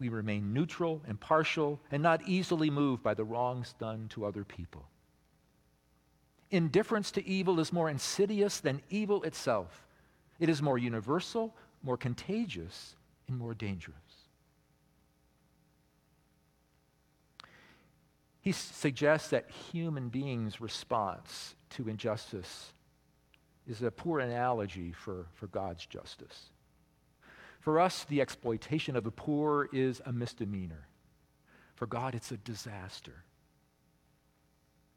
We 0.00 0.08
remain 0.08 0.52
neutral, 0.52 1.02
impartial, 1.06 1.80
and 1.92 2.02
not 2.02 2.26
easily 2.26 2.68
moved 2.68 3.02
by 3.02 3.14
the 3.14 3.24
wrongs 3.24 3.74
done 3.78 4.08
to 4.10 4.24
other 4.24 4.44
people. 4.44 4.86
Indifference 6.50 7.10
to 7.12 7.26
evil 7.26 7.60
is 7.60 7.72
more 7.72 7.88
insidious 7.88 8.60
than 8.60 8.82
evil 8.90 9.22
itself. 9.22 9.86
It 10.40 10.48
is 10.48 10.62
more 10.62 10.78
universal, 10.78 11.54
more 11.84 11.96
contagious, 11.98 12.96
and 13.28 13.38
more 13.38 13.54
dangerous. 13.54 13.96
He 18.40 18.52
suggests 18.52 19.28
that 19.30 19.50
human 19.50 20.08
beings' 20.08 20.60
response 20.60 21.54
to 21.70 21.88
injustice 21.88 22.72
is 23.66 23.82
a 23.82 23.90
poor 23.90 24.20
analogy 24.20 24.92
for, 24.92 25.26
for 25.34 25.46
God's 25.46 25.86
justice. 25.86 26.50
For 27.60 27.80
us, 27.80 28.04
the 28.04 28.20
exploitation 28.20 28.96
of 28.96 29.04
the 29.04 29.10
poor 29.10 29.70
is 29.72 30.02
a 30.04 30.12
misdemeanor. 30.12 30.86
For 31.74 31.86
God, 31.86 32.14
it's 32.14 32.30
a 32.30 32.36
disaster. 32.36 33.24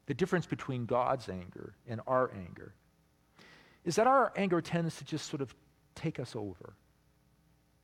The 0.04 0.14
difference 0.14 0.46
between 0.46 0.84
God's 0.84 1.28
anger 1.28 1.74
and 1.86 2.00
our 2.06 2.30
anger 2.34 2.74
is 3.84 3.96
that 3.96 4.06
our 4.06 4.32
anger 4.36 4.60
tends 4.60 4.96
to 4.98 5.04
just 5.04 5.30
sort 5.30 5.40
of 5.40 5.54
take 5.98 6.20
us 6.20 6.36
over 6.36 6.74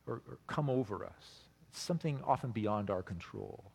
or, 0.07 0.21
or 0.27 0.37
come 0.47 0.69
over 0.69 1.05
us. 1.05 1.41
It's 1.69 1.81
something 1.81 2.21
often 2.25 2.51
beyond 2.51 2.89
our 2.89 3.03
control. 3.03 3.71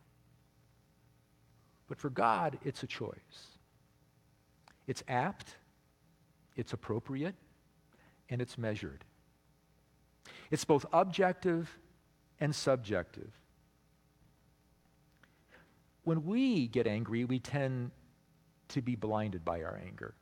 But 1.89 1.99
for 1.99 2.09
God, 2.09 2.59
it's 2.65 2.83
a 2.83 2.87
choice. 2.87 3.59
It's 4.87 5.03
apt, 5.09 5.57
it's 6.57 6.73
appropriate, 6.73 7.35
and 8.29 8.41
it's 8.41 8.57
measured. 8.57 9.05
It's 10.51 10.65
both 10.65 10.87
objective 10.93 11.79
and 12.41 12.55
subjective. 12.55 13.31
When 16.05 16.25
we 16.25 16.67
get 16.69 16.87
angry, 16.87 17.25
we 17.25 17.39
tend 17.39 17.91
to 18.69 18.81
be 18.81 18.97
blinded 18.97 19.45
by 19.45 19.63
our 19.63 19.79
anger. 19.85 20.15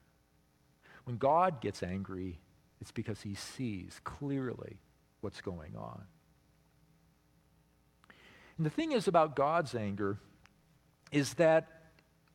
When 1.04 1.16
God 1.16 1.60
gets 1.60 1.82
angry, 1.82 2.40
it's 2.80 2.92
because 2.92 3.22
he 3.22 3.34
sees 3.34 4.00
clearly 4.04 4.78
what's 5.20 5.40
going 5.40 5.74
on. 5.76 6.02
And 8.56 8.66
the 8.66 8.70
thing 8.70 8.92
is 8.92 9.08
about 9.08 9.36
God's 9.36 9.74
anger 9.74 10.18
is 11.12 11.34
that 11.34 11.92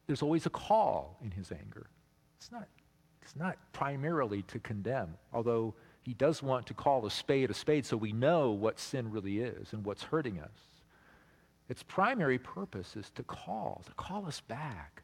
there's 0.08 0.22
always 0.22 0.46
a 0.46 0.50
call 0.50 1.18
in 1.24 1.32
his 1.32 1.52
anger. 1.52 1.88
It's 2.38 2.52
not, 2.52 2.68
it's 3.22 3.36
not 3.36 3.58
primarily 3.72 4.42
to 4.44 4.60
condemn, 4.60 5.16
although 5.34 5.76
he 6.02 6.14
does 6.14 6.44
want 6.44 6.68
to 6.68 6.74
call 6.74 7.06
a 7.06 7.12
spade 7.12 7.50
a 7.50 7.54
spade 7.54 7.86
so 7.86 7.96
we 7.96 8.12
know 8.12 8.52
what 8.52 8.80
sin 8.80 9.12
really 9.12 9.40
is 9.40 9.72
and 9.74 9.86
what's 9.86 10.04
hurting 10.04 10.40
us. 10.40 10.70
Its 11.70 11.84
primary 11.84 12.38
purpose 12.38 12.96
is 12.98 13.10
to 13.12 13.24
call, 13.24 13.82
to 13.86 13.94
call 13.94 14.26
us 14.26 14.42
back, 14.42 15.04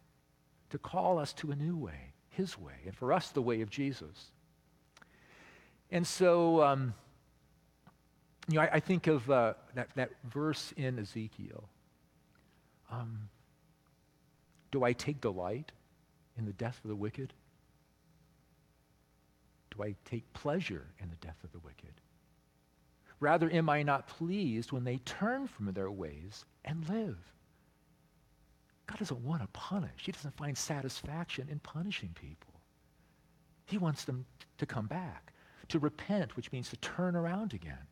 to 0.70 0.78
call 0.78 1.18
us 1.18 1.32
to 1.34 1.52
a 1.52 1.56
new 1.56 1.78
way, 1.78 2.14
his 2.30 2.58
way, 2.58 2.74
and 2.86 2.96
for 2.96 3.14
us, 3.14 3.30
the 3.30 3.42
way 3.42 3.62
of 3.62 3.70
Jesus. 3.70 4.32
And 5.92 6.06
so, 6.06 6.62
um, 6.64 6.94
you 8.48 8.56
know, 8.56 8.62
I, 8.62 8.70
I 8.74 8.80
think 8.80 9.08
of 9.08 9.30
uh, 9.30 9.54
that, 9.76 9.90
that 9.96 10.12
verse 10.24 10.74
in 10.78 11.00
Ezekiel. 11.00 11.68
Um, 12.92 13.30
do 14.72 14.84
I 14.84 14.94
take 14.94 15.22
delight 15.22 15.72
in 16.38 16.46
the 16.46 16.54
death 16.54 16.80
of 16.84 16.90
the 16.90 16.96
wicked? 16.96 17.34
do 19.80 19.86
I 19.86 19.96
take 20.06 20.32
pleasure 20.34 20.86
in 21.00 21.10
the 21.10 21.16
death 21.16 21.38
of 21.44 21.52
the 21.52 21.60
wicked? 21.60 21.94
Rather, 23.20 23.50
am 23.52 23.70
I 23.70 23.84
not 23.84 24.08
pleased 24.08 24.72
when 24.72 24.84
they 24.84 24.98
turn 24.98 25.48
from 25.48 25.72
their 25.74 25.92
ways 25.92 26.46
and 26.66 26.88
live? 26.90 27.18
God 28.88 29.00
doesn't 29.00 29.24
want 29.24 29.42
to 29.42 29.48
punish. 29.50 30.06
He 30.06 30.12
doesn't 30.12 30.36
find 30.36 30.58
satisfaction 30.58 31.48
in 31.50 31.60
punishing 31.60 32.16
people. 32.20 32.54
He 33.66 33.78
wants 33.78 34.04
them 34.04 34.26
to 34.58 34.66
come 34.66 34.88
back, 34.88 35.32
to 35.70 35.80
repent, 35.80 36.36
which 36.36 36.52
means 36.52 36.70
to 36.70 36.78
turn 36.78 37.16
around 37.16 37.54
again. 37.54 37.88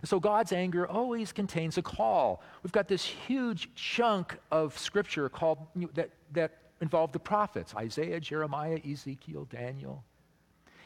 And 0.00 0.08
so 0.08 0.20
God's 0.20 0.52
anger 0.52 0.86
always 0.86 1.32
contains 1.32 1.78
a 1.78 1.82
call. 1.82 2.42
We've 2.62 2.72
got 2.72 2.88
this 2.88 3.04
huge 3.04 3.74
chunk 3.74 4.36
of 4.50 4.78
scripture 4.78 5.28
called 5.28 5.58
that, 5.94 6.10
that 6.32 6.52
involve 6.80 7.12
the 7.12 7.18
prophets 7.18 7.74
Isaiah, 7.74 8.20
Jeremiah, 8.20 8.78
Ezekiel, 8.88 9.46
Daniel. 9.50 10.04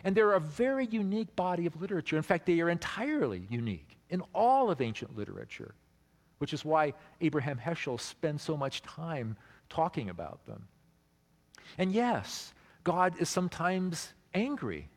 And 0.05 0.17
they're 0.17 0.33
a 0.33 0.41
very 0.41 0.87
unique 0.87 1.35
body 1.37 1.67
of 1.67 1.81
literature. 1.81 2.17
In 2.17 2.23
fact, 2.23 2.47
they 2.47 2.61
are 2.61 2.71
entirely 2.71 3.47
unique 3.51 3.97
in 4.11 4.23
all 4.35 4.71
of 4.71 4.81
ancient 4.81 5.17
literature, 5.17 5.75
which 6.39 6.53
is 6.53 6.65
why 6.65 6.95
Abraham 7.21 7.59
Heschel 7.59 8.01
spends 8.01 8.43
so 8.43 8.57
much 8.57 8.83
time 8.83 9.37
talking 9.69 10.11
about 10.11 10.45
them. 10.47 10.67
And 11.79 11.93
yes, 11.93 12.53
God 12.85 13.15
is 13.21 13.29
sometimes 13.29 14.13
angry. 14.35 14.89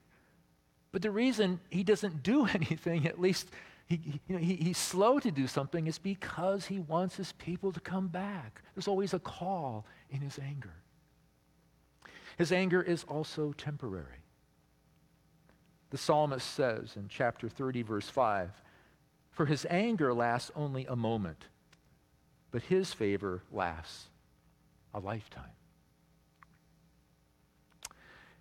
But 0.95 1.01
the 1.01 1.11
reason 1.11 1.59
he 1.69 1.83
doesn't 1.83 2.23
do 2.23 2.45
anything, 2.53 3.05
at 3.05 3.19
least 3.19 3.49
he, 3.85 4.21
you 4.29 4.35
know, 4.35 4.41
he, 4.41 4.55
he's 4.55 4.77
slow 4.77 5.19
to 5.19 5.29
do 5.29 5.45
something 5.45 5.87
is 5.87 5.97
because 5.97 6.67
he 6.67 6.79
wants 6.79 7.17
his 7.17 7.33
people 7.33 7.73
to 7.73 7.81
come 7.81 8.07
back. 8.07 8.61
There's 8.73 8.87
always 8.87 9.13
a 9.13 9.19
call 9.19 9.85
in 10.09 10.21
his 10.21 10.39
anger. 10.39 10.71
His 12.37 12.53
anger 12.53 12.81
is 12.81 13.03
also 13.09 13.51
temporary. 13.57 14.23
The 15.89 15.97
psalmist 15.97 16.49
says 16.49 16.93
in 16.95 17.09
chapter 17.09 17.49
30, 17.49 17.81
verse 17.81 18.07
5 18.07 18.51
For 19.31 19.47
his 19.47 19.67
anger 19.69 20.13
lasts 20.13 20.49
only 20.55 20.85
a 20.85 20.95
moment, 20.95 21.43
but 22.51 22.61
his 22.61 22.93
favor 22.93 23.43
lasts 23.51 24.05
a 24.93 25.01
lifetime. 25.01 25.43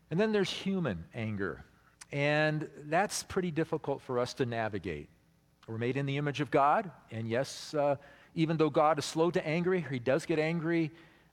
And 0.09 0.21
then 0.21 0.31
there's 0.31 0.51
human 0.51 1.07
anger. 1.17 1.65
And 2.13 2.69
that's 2.87 3.23
pretty 3.23 3.51
difficult 3.51 4.03
for 4.03 4.19
us 4.19 4.35
to 4.35 4.47
navigate. 4.47 5.09
We're 5.67 5.79
made 5.79 5.97
in 5.97 6.07
the 6.07 6.17
image 6.17 6.41
of 6.41 6.51
God, 6.51 6.91
and 7.11 7.29
yes, 7.29 7.73
uh, 7.75 7.97
even 8.35 8.57
though 8.57 8.71
God 8.71 8.99
is 8.99 9.05
slow 9.05 9.31
to 9.31 9.47
anger, 9.47 9.75
he 9.75 9.99
does 9.99 10.27
get 10.27 10.39
angry, 10.39 10.91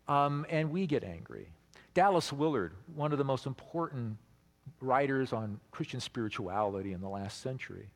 um, 0.07 0.45
and 0.49 0.71
we 0.71 0.87
get 0.87 1.03
angry. 1.03 1.49
Dallas 1.93 2.31
Willard, 2.31 2.73
one 2.95 3.11
of 3.11 3.17
the 3.17 3.23
most 3.23 3.45
important 3.45 4.17
writers 4.79 5.33
on 5.33 5.59
Christian 5.71 5.99
spirituality 5.99 6.93
in 6.93 7.01
the 7.01 7.09
last 7.09 7.41
century, 7.41 7.89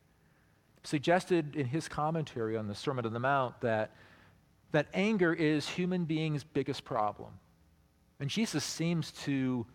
suggested 0.84 1.56
in 1.56 1.66
his 1.66 1.88
commentary 1.88 2.56
on 2.56 2.68
the 2.68 2.74
Sermon 2.74 3.06
on 3.06 3.12
the 3.12 3.18
Mount 3.20 3.58
that, 3.60 3.92
that 4.72 4.86
anger 4.92 5.32
is 5.32 5.68
human 5.68 6.04
beings' 6.04 6.44
biggest 6.44 6.84
problem. 6.84 7.32
And 8.20 8.30
Jesus 8.30 8.64
seems 8.64 9.10
to 9.24 9.66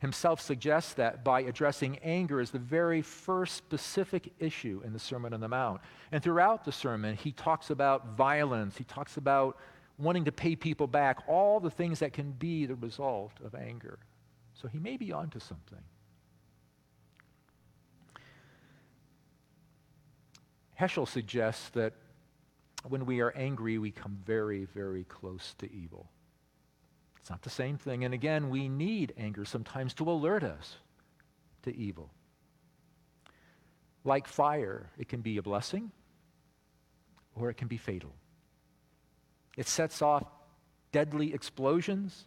himself 0.00 0.40
suggests 0.40 0.94
that 0.94 1.22
by 1.22 1.42
addressing 1.42 1.98
anger 1.98 2.40
as 2.40 2.50
the 2.50 2.58
very 2.58 3.02
first 3.02 3.54
specific 3.54 4.32
issue 4.38 4.82
in 4.84 4.92
the 4.92 4.98
Sermon 4.98 5.32
on 5.32 5.40
the 5.40 5.48
Mount. 5.48 5.80
And 6.10 6.22
throughout 6.22 6.64
the 6.64 6.72
sermon, 6.72 7.16
he 7.16 7.32
talks 7.32 7.70
about 7.70 8.16
violence, 8.16 8.76
he 8.76 8.84
talks 8.84 9.18
about 9.18 9.58
wanting 9.98 10.24
to 10.24 10.32
pay 10.32 10.56
people 10.56 10.86
back, 10.86 11.18
all 11.28 11.60
the 11.60 11.70
things 11.70 11.98
that 11.98 12.14
can 12.14 12.32
be 12.32 12.64
the 12.64 12.74
result 12.74 13.32
of 13.44 13.54
anger. 13.54 13.98
So 14.54 14.68
he 14.68 14.78
may 14.78 14.96
be 14.96 15.12
onto 15.12 15.38
something. 15.38 15.82
Heschel 20.80 21.06
suggests 21.06 21.68
that 21.70 21.92
when 22.88 23.04
we 23.04 23.20
are 23.20 23.32
angry, 23.32 23.76
we 23.76 23.90
come 23.90 24.18
very, 24.24 24.64
very 24.64 25.04
close 25.04 25.54
to 25.58 25.70
evil. 25.70 26.08
It's 27.20 27.30
not 27.30 27.42
the 27.42 27.50
same 27.50 27.76
thing. 27.76 28.04
And 28.04 28.14
again, 28.14 28.50
we 28.50 28.68
need 28.68 29.12
anger 29.16 29.44
sometimes 29.44 29.94
to 29.94 30.10
alert 30.10 30.42
us 30.42 30.76
to 31.62 31.76
evil. 31.76 32.10
Like 34.04 34.26
fire, 34.26 34.88
it 34.98 35.08
can 35.08 35.20
be 35.20 35.36
a 35.36 35.42
blessing 35.42 35.90
or 37.34 37.50
it 37.50 37.54
can 37.54 37.68
be 37.68 37.76
fatal. 37.76 38.12
It 39.56 39.66
sets 39.66 40.00
off 40.00 40.24
deadly 40.92 41.34
explosions, 41.34 42.24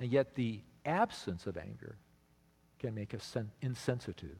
and 0.00 0.10
yet 0.10 0.34
the 0.34 0.60
absence 0.84 1.46
of 1.46 1.56
anger 1.56 1.96
can 2.78 2.94
make 2.94 3.14
us 3.14 3.24
sen- 3.24 3.50
insensitive 3.60 4.38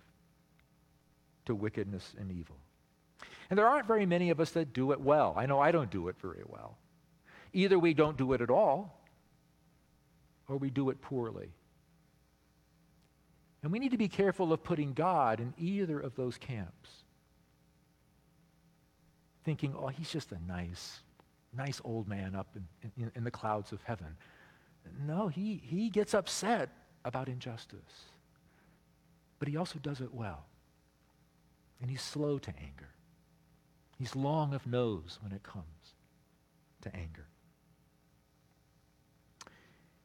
to 1.46 1.54
wickedness 1.54 2.14
and 2.18 2.30
evil. 2.30 2.56
And 3.50 3.58
there 3.58 3.66
aren't 3.66 3.86
very 3.86 4.06
many 4.06 4.30
of 4.30 4.40
us 4.40 4.50
that 4.50 4.72
do 4.72 4.92
it 4.92 5.00
well. 5.00 5.34
I 5.36 5.46
know 5.46 5.60
I 5.60 5.72
don't 5.72 5.90
do 5.90 6.08
it 6.08 6.16
very 6.20 6.42
well. 6.46 6.76
Either 7.52 7.78
we 7.78 7.94
don't 7.94 8.16
do 8.16 8.32
it 8.34 8.40
at 8.40 8.50
all, 8.50 9.00
or 10.48 10.56
we 10.56 10.70
do 10.70 10.90
it 10.90 11.00
poorly. 11.00 11.50
And 13.62 13.72
we 13.72 13.78
need 13.78 13.90
to 13.90 13.98
be 13.98 14.08
careful 14.08 14.52
of 14.52 14.62
putting 14.62 14.92
God 14.92 15.40
in 15.40 15.52
either 15.58 16.00
of 16.00 16.14
those 16.16 16.38
camps. 16.38 16.90
Thinking, 19.44 19.74
oh, 19.76 19.88
he's 19.88 20.10
just 20.10 20.32
a 20.32 20.38
nice, 20.46 21.00
nice 21.56 21.80
old 21.84 22.08
man 22.08 22.34
up 22.34 22.48
in, 22.54 22.92
in, 23.02 23.10
in 23.14 23.24
the 23.24 23.30
clouds 23.30 23.72
of 23.72 23.82
heaven. 23.82 24.16
No, 25.06 25.28
he, 25.28 25.60
he 25.64 25.90
gets 25.90 26.14
upset 26.14 26.70
about 27.04 27.28
injustice. 27.28 28.04
But 29.38 29.48
he 29.48 29.56
also 29.56 29.78
does 29.78 30.00
it 30.00 30.14
well. 30.14 30.44
And 31.80 31.90
he's 31.90 32.02
slow 32.02 32.38
to 32.38 32.50
anger. 32.50 32.88
He's 33.98 34.14
long 34.14 34.54
of 34.54 34.66
nose 34.66 35.18
when 35.22 35.32
it 35.32 35.42
comes 35.42 35.94
to 36.82 36.94
anger. 36.94 37.26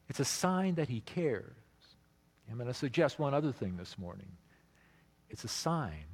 It's 0.08 0.20
a 0.20 0.24
sign 0.24 0.74
that 0.76 0.88
he 0.88 1.00
cares. 1.00 1.54
I'm 2.50 2.56
going 2.56 2.68
to 2.68 2.74
suggest 2.74 3.18
one 3.18 3.34
other 3.34 3.52
thing 3.52 3.76
this 3.76 3.98
morning. 3.98 4.28
It's 5.30 5.44
a 5.44 5.48
sign 5.48 6.04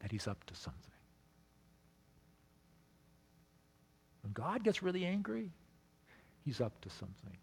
that 0.00 0.12
he's 0.12 0.28
up 0.28 0.44
to 0.44 0.54
something. 0.54 0.92
When 4.22 4.32
God 4.32 4.62
gets 4.62 4.82
really 4.82 5.04
angry, 5.04 5.50
he's 6.44 6.60
up 6.60 6.80
to 6.82 6.90
something. 6.90 7.36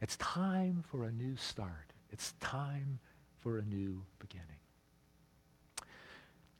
It's 0.00 0.16
time 0.16 0.82
for 0.88 1.04
a 1.04 1.12
new 1.12 1.36
start. 1.36 1.92
It's 2.10 2.32
time 2.40 2.98
for 3.40 3.58
a 3.58 3.62
new 3.62 4.02
beginning. 4.18 4.46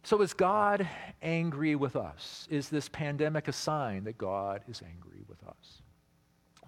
So 0.02 0.22
is 0.22 0.34
God 0.34 0.88
angry 1.22 1.74
with 1.74 1.96
us? 1.96 2.46
Is 2.50 2.68
this 2.68 2.88
pandemic 2.88 3.48
a 3.48 3.52
sign 3.52 4.04
that 4.04 4.16
God 4.16 4.62
is 4.68 4.80
angry 4.86 5.22
with 5.26 5.42
us? 5.48 5.82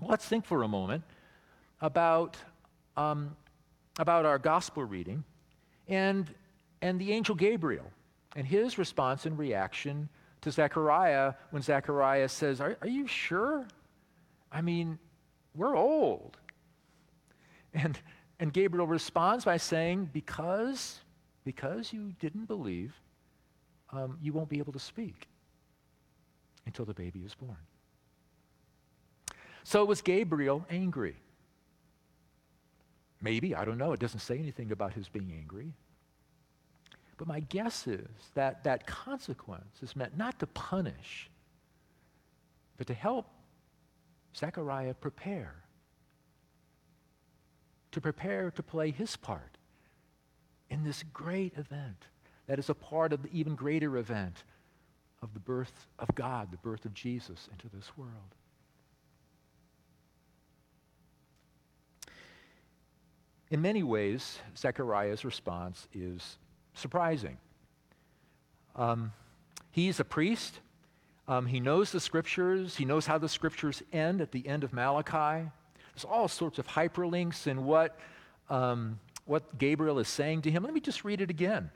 Well, 0.00 0.10
let's 0.10 0.26
think 0.26 0.44
for 0.44 0.62
a 0.64 0.68
moment 0.68 1.04
about, 1.80 2.36
um, 2.96 3.36
about 3.98 4.26
our 4.26 4.38
gospel 4.38 4.84
reading 4.84 5.24
and, 5.88 6.32
and 6.82 7.00
the 7.00 7.12
angel 7.12 7.34
Gabriel 7.34 7.90
and 8.36 8.46
his 8.46 8.78
response 8.78 9.26
and 9.26 9.38
reaction 9.38 10.08
to 10.42 10.50
Zechariah 10.50 11.34
when 11.50 11.62
Zechariah 11.62 12.28
says, 12.28 12.60
Are, 12.60 12.76
are 12.80 12.88
you 12.88 13.06
sure? 13.06 13.66
I 14.52 14.60
mean, 14.60 14.98
we're 15.54 15.76
old. 15.76 16.36
And, 17.74 17.98
and 18.38 18.52
Gabriel 18.52 18.86
responds 18.86 19.44
by 19.44 19.56
saying, 19.56 20.10
Because, 20.12 21.00
because 21.44 21.92
you 21.92 22.12
didn't 22.20 22.46
believe, 22.46 22.94
um, 23.92 24.18
you 24.22 24.32
won't 24.32 24.48
be 24.48 24.58
able 24.58 24.72
to 24.72 24.78
speak 24.78 25.26
until 26.66 26.84
the 26.84 26.94
baby 26.94 27.20
is 27.20 27.34
born. 27.34 27.56
So 29.64 29.84
was 29.84 30.00
Gabriel 30.00 30.64
angry? 30.70 31.16
Maybe, 33.20 33.54
I 33.54 33.64
don't 33.64 33.78
know. 33.78 33.92
It 33.92 34.00
doesn't 34.00 34.20
say 34.20 34.38
anything 34.38 34.70
about 34.70 34.94
his 34.94 35.08
being 35.08 35.32
angry. 35.36 35.74
But 37.16 37.26
my 37.26 37.40
guess 37.40 37.86
is 37.86 38.06
that 38.34 38.62
that 38.64 38.86
consequence 38.86 39.82
is 39.82 39.96
meant 39.96 40.16
not 40.16 40.38
to 40.38 40.46
punish, 40.46 41.28
but 42.76 42.86
to 42.86 42.94
help 42.94 43.26
Zechariah 44.36 44.94
prepare. 44.94 45.56
To 47.92 48.00
prepare 48.00 48.52
to 48.52 48.62
play 48.62 48.92
his 48.92 49.16
part 49.16 49.58
in 50.70 50.84
this 50.84 51.02
great 51.12 51.56
event 51.56 52.06
that 52.46 52.58
is 52.58 52.68
a 52.68 52.74
part 52.74 53.12
of 53.12 53.22
the 53.22 53.30
even 53.32 53.56
greater 53.56 53.96
event 53.96 54.44
of 55.22 55.34
the 55.34 55.40
birth 55.40 55.86
of 55.98 56.14
God, 56.14 56.50
the 56.50 56.56
birth 56.58 56.84
of 56.84 56.94
Jesus 56.94 57.48
into 57.50 57.68
this 57.74 57.96
world. 57.96 58.34
In 63.50 63.62
many 63.62 63.82
ways, 63.82 64.38
Zechariah's 64.56 65.24
response 65.24 65.88
is 65.94 66.36
surprising. 66.74 67.38
Um, 68.76 69.12
he's 69.70 70.00
a 70.00 70.04
priest. 70.04 70.60
Um, 71.26 71.46
he 71.46 71.58
knows 71.58 71.90
the 71.90 72.00
scriptures. 72.00 72.76
He 72.76 72.84
knows 72.84 73.06
how 73.06 73.18
the 73.18 73.28
scriptures 73.28 73.82
end 73.92 74.20
at 74.20 74.32
the 74.32 74.46
end 74.46 74.64
of 74.64 74.72
Malachi. 74.72 75.48
There's 75.94 76.04
all 76.04 76.28
sorts 76.28 76.58
of 76.58 76.66
hyperlinks 76.66 77.46
in 77.46 77.64
what, 77.64 77.98
um, 78.50 79.00
what 79.24 79.58
Gabriel 79.58 79.98
is 79.98 80.08
saying 80.08 80.42
to 80.42 80.50
him. 80.50 80.62
Let 80.62 80.74
me 80.74 80.80
just 80.80 81.04
read 81.04 81.20
it 81.20 81.30
again. 81.30 81.70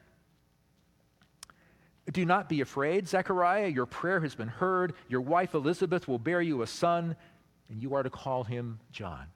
Do 2.12 2.24
not 2.26 2.48
be 2.48 2.60
afraid, 2.60 3.08
Zechariah. 3.08 3.68
Your 3.68 3.86
prayer 3.86 4.20
has 4.20 4.34
been 4.34 4.48
heard. 4.48 4.92
Your 5.08 5.20
wife 5.20 5.54
Elizabeth 5.54 6.06
will 6.06 6.18
bear 6.18 6.42
you 6.42 6.62
a 6.62 6.66
son, 6.66 7.16
and 7.70 7.80
you 7.82 7.94
are 7.94 8.02
to 8.02 8.10
call 8.10 8.44
him 8.44 8.78
John 8.90 9.26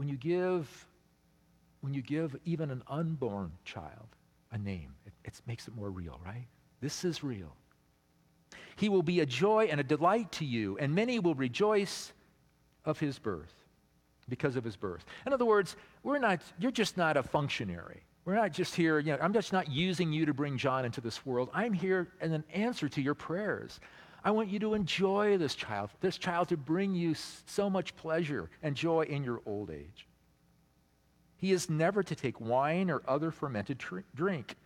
when 0.00 0.08
you 0.08 0.16
give 0.16 0.86
when 1.82 1.92
you 1.92 2.00
give 2.00 2.34
even 2.46 2.70
an 2.70 2.82
unborn 2.88 3.52
child 3.66 4.08
a 4.50 4.56
name, 4.56 4.94
it, 5.04 5.12
it 5.26 5.42
makes 5.46 5.68
it 5.68 5.76
more 5.76 5.90
real, 5.90 6.18
right? 6.24 6.46
This 6.80 7.04
is 7.04 7.22
real. 7.22 7.54
He 8.76 8.88
will 8.88 9.02
be 9.02 9.20
a 9.20 9.26
joy 9.26 9.68
and 9.70 9.78
a 9.78 9.82
delight 9.84 10.32
to 10.32 10.46
you, 10.46 10.78
and 10.78 10.94
many 10.94 11.18
will 11.18 11.34
rejoice 11.34 12.14
of 12.86 12.98
his 12.98 13.18
birth 13.18 13.52
because 14.26 14.56
of 14.56 14.64
his 14.64 14.74
birth. 14.74 15.04
In 15.26 15.34
other 15.34 15.44
words, 15.44 15.76
we're 16.02 16.18
not, 16.18 16.40
you're 16.58 16.70
just 16.70 16.96
not 16.96 17.18
a 17.18 17.22
functionary. 17.22 18.00
We're 18.24 18.36
not 18.36 18.52
just 18.52 18.74
here, 18.74 19.00
you 19.00 19.12
know, 19.12 19.18
I'm 19.20 19.34
just 19.34 19.52
not 19.52 19.70
using 19.70 20.14
you 20.14 20.24
to 20.24 20.32
bring 20.32 20.56
John 20.56 20.86
into 20.86 21.02
this 21.02 21.26
world. 21.26 21.50
I'm 21.52 21.74
here 21.74 22.08
as 22.22 22.32
an 22.32 22.44
answer 22.54 22.88
to 22.88 23.02
your 23.02 23.14
prayers. 23.14 23.80
I 24.22 24.30
want 24.32 24.50
you 24.50 24.58
to 24.60 24.74
enjoy 24.74 25.38
this 25.38 25.54
child, 25.54 25.90
this 26.00 26.18
child 26.18 26.48
to 26.48 26.56
bring 26.56 26.94
you 26.94 27.14
so 27.46 27.70
much 27.70 27.96
pleasure 27.96 28.50
and 28.62 28.76
joy 28.76 29.02
in 29.02 29.24
your 29.24 29.40
old 29.46 29.70
age. 29.70 30.06
He 31.36 31.52
is 31.52 31.70
never 31.70 32.02
to 32.02 32.14
take 32.14 32.38
wine 32.40 32.90
or 32.90 33.02
other 33.08 33.30
fermented 33.30 33.78
tr- 33.78 34.00
drink, 34.14 34.56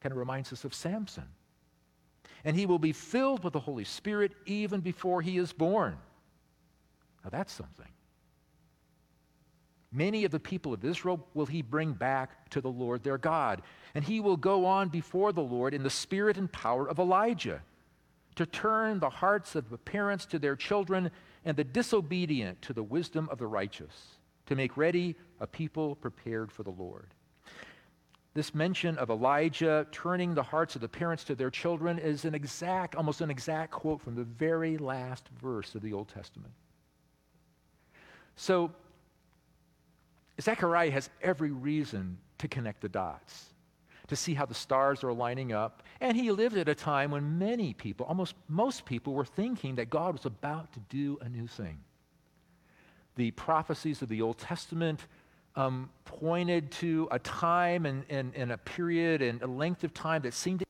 Kind 0.00 0.12
of 0.12 0.18
reminds 0.18 0.52
us 0.52 0.64
of 0.64 0.72
Samson. 0.72 1.28
And 2.42 2.56
he 2.56 2.64
will 2.64 2.78
be 2.78 2.92
filled 2.92 3.44
with 3.44 3.52
the 3.52 3.60
Holy 3.60 3.84
Spirit 3.84 4.32
even 4.46 4.80
before 4.80 5.20
he 5.20 5.36
is 5.36 5.52
born. 5.52 5.96
Now 7.22 7.30
that's 7.30 7.52
something. 7.52 7.86
Many 9.92 10.24
of 10.24 10.30
the 10.30 10.40
people 10.40 10.72
of 10.72 10.84
Israel 10.84 11.26
will 11.34 11.46
he 11.46 11.60
bring 11.62 11.92
back 11.92 12.48
to 12.50 12.60
the 12.60 12.70
Lord 12.70 13.02
their 13.02 13.18
God. 13.18 13.60
And 13.94 14.04
he 14.04 14.20
will 14.20 14.36
go 14.36 14.64
on 14.64 14.88
before 14.88 15.32
the 15.32 15.42
Lord 15.42 15.74
in 15.74 15.82
the 15.82 15.90
spirit 15.90 16.38
and 16.38 16.50
power 16.50 16.88
of 16.88 16.98
Elijah 16.98 17.60
to 18.36 18.46
turn 18.46 19.00
the 19.00 19.10
hearts 19.10 19.54
of 19.54 19.70
the 19.70 19.78
parents 19.78 20.26
to 20.26 20.38
their 20.38 20.56
children 20.56 21.10
and 21.44 21.56
the 21.56 21.64
disobedient 21.64 22.60
to 22.62 22.72
the 22.72 22.82
wisdom 22.82 23.28
of 23.30 23.38
the 23.38 23.46
righteous, 23.46 24.16
to 24.46 24.54
make 24.54 24.76
ready 24.76 25.16
a 25.40 25.46
people 25.46 25.94
prepared 25.96 26.52
for 26.52 26.62
the 26.62 26.70
Lord. 26.70 27.08
This 28.32 28.54
mention 28.54 28.96
of 28.98 29.10
Elijah 29.10 29.86
turning 29.90 30.34
the 30.34 30.42
hearts 30.42 30.76
of 30.76 30.80
the 30.80 30.88
parents 30.88 31.24
to 31.24 31.34
their 31.34 31.50
children 31.50 31.98
is 31.98 32.24
an 32.24 32.34
exact, 32.34 32.94
almost 32.94 33.20
an 33.20 33.30
exact 33.30 33.72
quote 33.72 34.00
from 34.00 34.14
the 34.14 34.24
very 34.24 34.78
last 34.78 35.28
verse 35.42 35.74
of 35.74 35.82
the 35.82 35.92
Old 35.92 36.08
Testament. 36.08 36.52
So, 38.36 38.70
Zechariah 40.40 40.92
has 40.92 41.10
every 41.22 41.50
reason 41.50 42.18
to 42.38 42.48
connect 42.48 42.80
the 42.80 42.88
dots, 42.88 43.52
to 44.10 44.16
see 44.16 44.34
how 44.34 44.44
the 44.44 44.54
stars 44.54 45.02
are 45.02 45.12
lining 45.12 45.52
up. 45.52 45.82
And 46.00 46.16
he 46.16 46.30
lived 46.32 46.56
at 46.56 46.68
a 46.68 46.74
time 46.74 47.12
when 47.12 47.38
many 47.38 47.72
people, 47.72 48.06
almost 48.06 48.34
most 48.48 48.84
people, 48.84 49.14
were 49.14 49.24
thinking 49.24 49.76
that 49.76 49.88
God 49.88 50.12
was 50.12 50.26
about 50.26 50.72
to 50.74 50.80
do 50.88 51.18
a 51.22 51.28
new 51.28 51.46
thing. 51.46 51.78
The 53.16 53.30
prophecies 53.30 54.02
of 54.02 54.08
the 54.08 54.20
Old 54.20 54.38
Testament 54.38 55.06
um, 55.54 55.90
pointed 56.04 56.70
to 56.72 57.08
a 57.10 57.18
time 57.20 57.86
and, 57.86 58.04
and, 58.08 58.34
and 58.34 58.52
a 58.52 58.58
period 58.58 59.22
and 59.22 59.40
a 59.42 59.46
length 59.46 59.84
of 59.84 59.94
time 59.94 60.22
that 60.22 60.34
seemed 60.34 60.64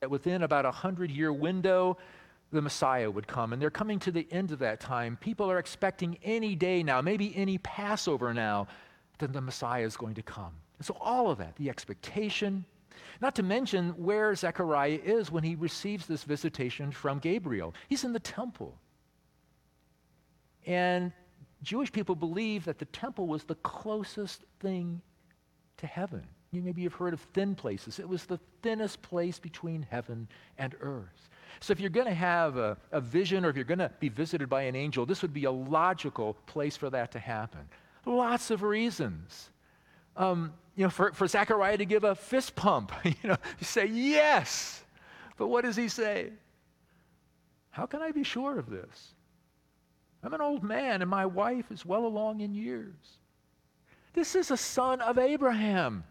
that 0.00 0.10
within 0.10 0.42
about 0.42 0.64
a 0.64 0.70
hundred 0.70 1.10
year 1.10 1.32
window, 1.32 1.96
the 2.52 2.62
Messiah 2.62 3.10
would 3.10 3.26
come. 3.26 3.52
And 3.52 3.60
they're 3.60 3.70
coming 3.70 3.98
to 4.00 4.12
the 4.12 4.28
end 4.30 4.52
of 4.52 4.60
that 4.60 4.78
time. 4.78 5.16
People 5.20 5.50
are 5.50 5.58
expecting 5.58 6.18
any 6.22 6.54
day 6.54 6.84
now, 6.84 7.00
maybe 7.00 7.34
any 7.36 7.58
Passover 7.58 8.32
now, 8.32 8.68
that 9.18 9.32
the 9.32 9.40
Messiah 9.40 9.84
is 9.84 9.96
going 9.96 10.14
to 10.14 10.22
come. 10.22 10.52
And 10.78 10.86
so, 10.86 10.96
all 11.00 11.30
of 11.30 11.38
that, 11.38 11.56
the 11.56 11.70
expectation, 11.70 12.64
not 13.20 13.34
to 13.36 13.42
mention 13.42 13.90
where 13.90 14.34
Zechariah 14.34 15.00
is 15.04 15.30
when 15.30 15.44
he 15.44 15.54
receives 15.54 16.06
this 16.06 16.24
visitation 16.24 16.90
from 16.90 17.18
Gabriel. 17.18 17.74
He's 17.88 18.04
in 18.04 18.12
the 18.12 18.20
temple. 18.20 18.78
And 20.66 21.12
Jewish 21.62 21.92
people 21.92 22.14
believe 22.14 22.64
that 22.64 22.78
the 22.78 22.84
temple 22.86 23.26
was 23.26 23.44
the 23.44 23.54
closest 23.56 24.44
thing 24.60 25.00
to 25.78 25.86
heaven. 25.86 26.26
You 26.52 26.62
maybe 26.62 26.82
you've 26.82 26.94
heard 26.94 27.12
of 27.12 27.20
thin 27.34 27.54
places. 27.54 27.98
It 27.98 28.08
was 28.08 28.24
the 28.24 28.40
thinnest 28.62 29.02
place 29.02 29.38
between 29.38 29.82
heaven 29.82 30.28
and 30.58 30.74
earth. 30.80 31.28
So 31.60 31.72
if 31.72 31.80
you're 31.80 31.90
going 31.90 32.06
to 32.06 32.14
have 32.14 32.56
a, 32.56 32.76
a 32.92 33.00
vision 33.00 33.44
or 33.44 33.50
if 33.50 33.56
you're 33.56 33.64
going 33.64 33.78
to 33.78 33.90
be 34.00 34.08
visited 34.08 34.48
by 34.48 34.62
an 34.62 34.76
angel, 34.76 35.06
this 35.06 35.22
would 35.22 35.34
be 35.34 35.44
a 35.44 35.50
logical 35.50 36.34
place 36.46 36.76
for 36.76 36.90
that 36.90 37.12
to 37.12 37.18
happen. 37.18 37.60
Lots 38.04 38.50
of 38.50 38.62
reasons. 38.62 39.50
Um, 40.16 40.52
you 40.74 40.84
know, 40.84 40.90
for, 40.90 41.12
for 41.12 41.26
Zechariah 41.26 41.78
to 41.78 41.84
give 41.84 42.04
a 42.04 42.14
fist 42.14 42.54
pump, 42.54 42.92
you 43.04 43.14
know, 43.24 43.36
say 43.60 43.86
yes. 43.86 44.82
But 45.36 45.48
what 45.48 45.64
does 45.64 45.76
he 45.76 45.88
say? 45.88 46.30
How 47.70 47.86
can 47.86 48.00
I 48.00 48.10
be 48.10 48.22
sure 48.22 48.58
of 48.58 48.70
this? 48.70 49.14
I'm 50.22 50.34
an 50.34 50.40
old 50.40 50.62
man 50.62 51.02
and 51.02 51.10
my 51.10 51.26
wife 51.26 51.70
is 51.70 51.84
well 51.84 52.06
along 52.06 52.40
in 52.40 52.54
years. 52.54 53.18
This 54.12 54.34
is 54.34 54.50
a 54.50 54.56
son 54.56 55.00
of 55.00 55.18
Abraham. 55.18 56.04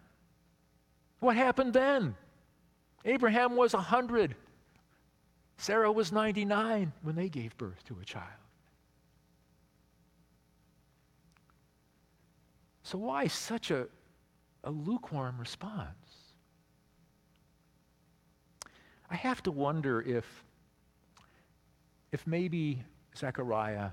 What 1.19 1.35
happened 1.35 1.73
then? 1.73 2.15
Abraham 3.03 3.55
was 3.55 3.73
100. 3.73 4.35
Sarah 5.57 5.91
was 5.91 6.11
99 6.11 6.93
when 7.01 7.15
they 7.15 7.29
gave 7.29 7.57
birth 7.57 7.83
to 7.85 7.97
a 8.01 8.05
child. 8.05 8.25
So, 12.85 12.99
why 12.99 13.25
such 13.25 13.71
a, 13.71 13.87
a 14.63 14.69
lukewarm 14.69 15.39
response? 15.39 16.35
I 19.09 19.15
have 19.15 19.41
to 19.41 19.51
wonder 19.51 20.03
if, 20.03 20.43
if 22.11 22.27
maybe 22.27 22.83
Zechariah 23.17 23.89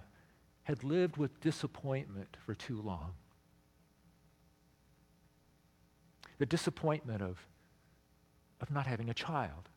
had 0.64 0.84
lived 0.84 1.16
with 1.16 1.40
disappointment 1.40 2.36
for 2.44 2.54
too 2.54 2.82
long. 2.82 3.14
The 6.36 6.44
disappointment 6.44 7.22
of, 7.22 7.38
of 8.60 8.70
not 8.70 8.86
having 8.86 9.08
a 9.08 9.14
child, 9.14 9.70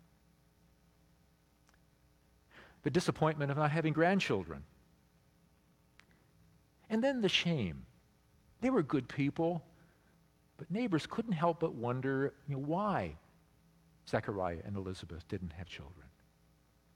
the 2.84 2.90
disappointment 2.90 3.50
of 3.50 3.56
not 3.56 3.72
having 3.72 3.94
grandchildren, 3.94 4.66
and 6.90 7.02
then 7.02 7.22
the 7.22 7.30
shame. 7.30 7.86
They 8.62 8.70
were 8.70 8.84
good 8.84 9.08
people, 9.08 9.64
but 10.58 10.72
neighbors 10.72 11.06
couldn't 11.06 11.34
help 11.34 11.60
but 11.60 11.74
wonder 11.74 12.34
you 12.48 12.56
know, 12.56 12.62
why 12.62 13.16
Zechariah 14.10 14.60
and 14.66 14.76
Elizabeth 14.76 15.28
didn't 15.28 15.54
have 15.54 15.68
children. 15.68 16.06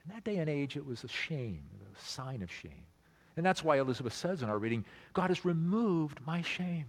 In 0.06 0.14
that 0.14 0.24
day 0.24 0.38
and 0.38 0.50
age, 0.50 0.78
it 0.78 0.86
was 0.86 1.04
a 1.04 1.08
shame, 1.08 1.64
a 1.94 2.00
sign 2.00 2.42
of 2.42 2.52
shame. 2.52 2.86
And 3.36 3.46
that's 3.46 3.64
why 3.64 3.80
Elizabeth 3.80 4.14
says 4.14 4.42
in 4.42 4.50
our 4.50 4.58
reading, 4.58 4.86
God 5.14 5.30
has 5.30 5.46
removed 5.46 6.20
my 6.26 6.42
shame. 6.42 6.86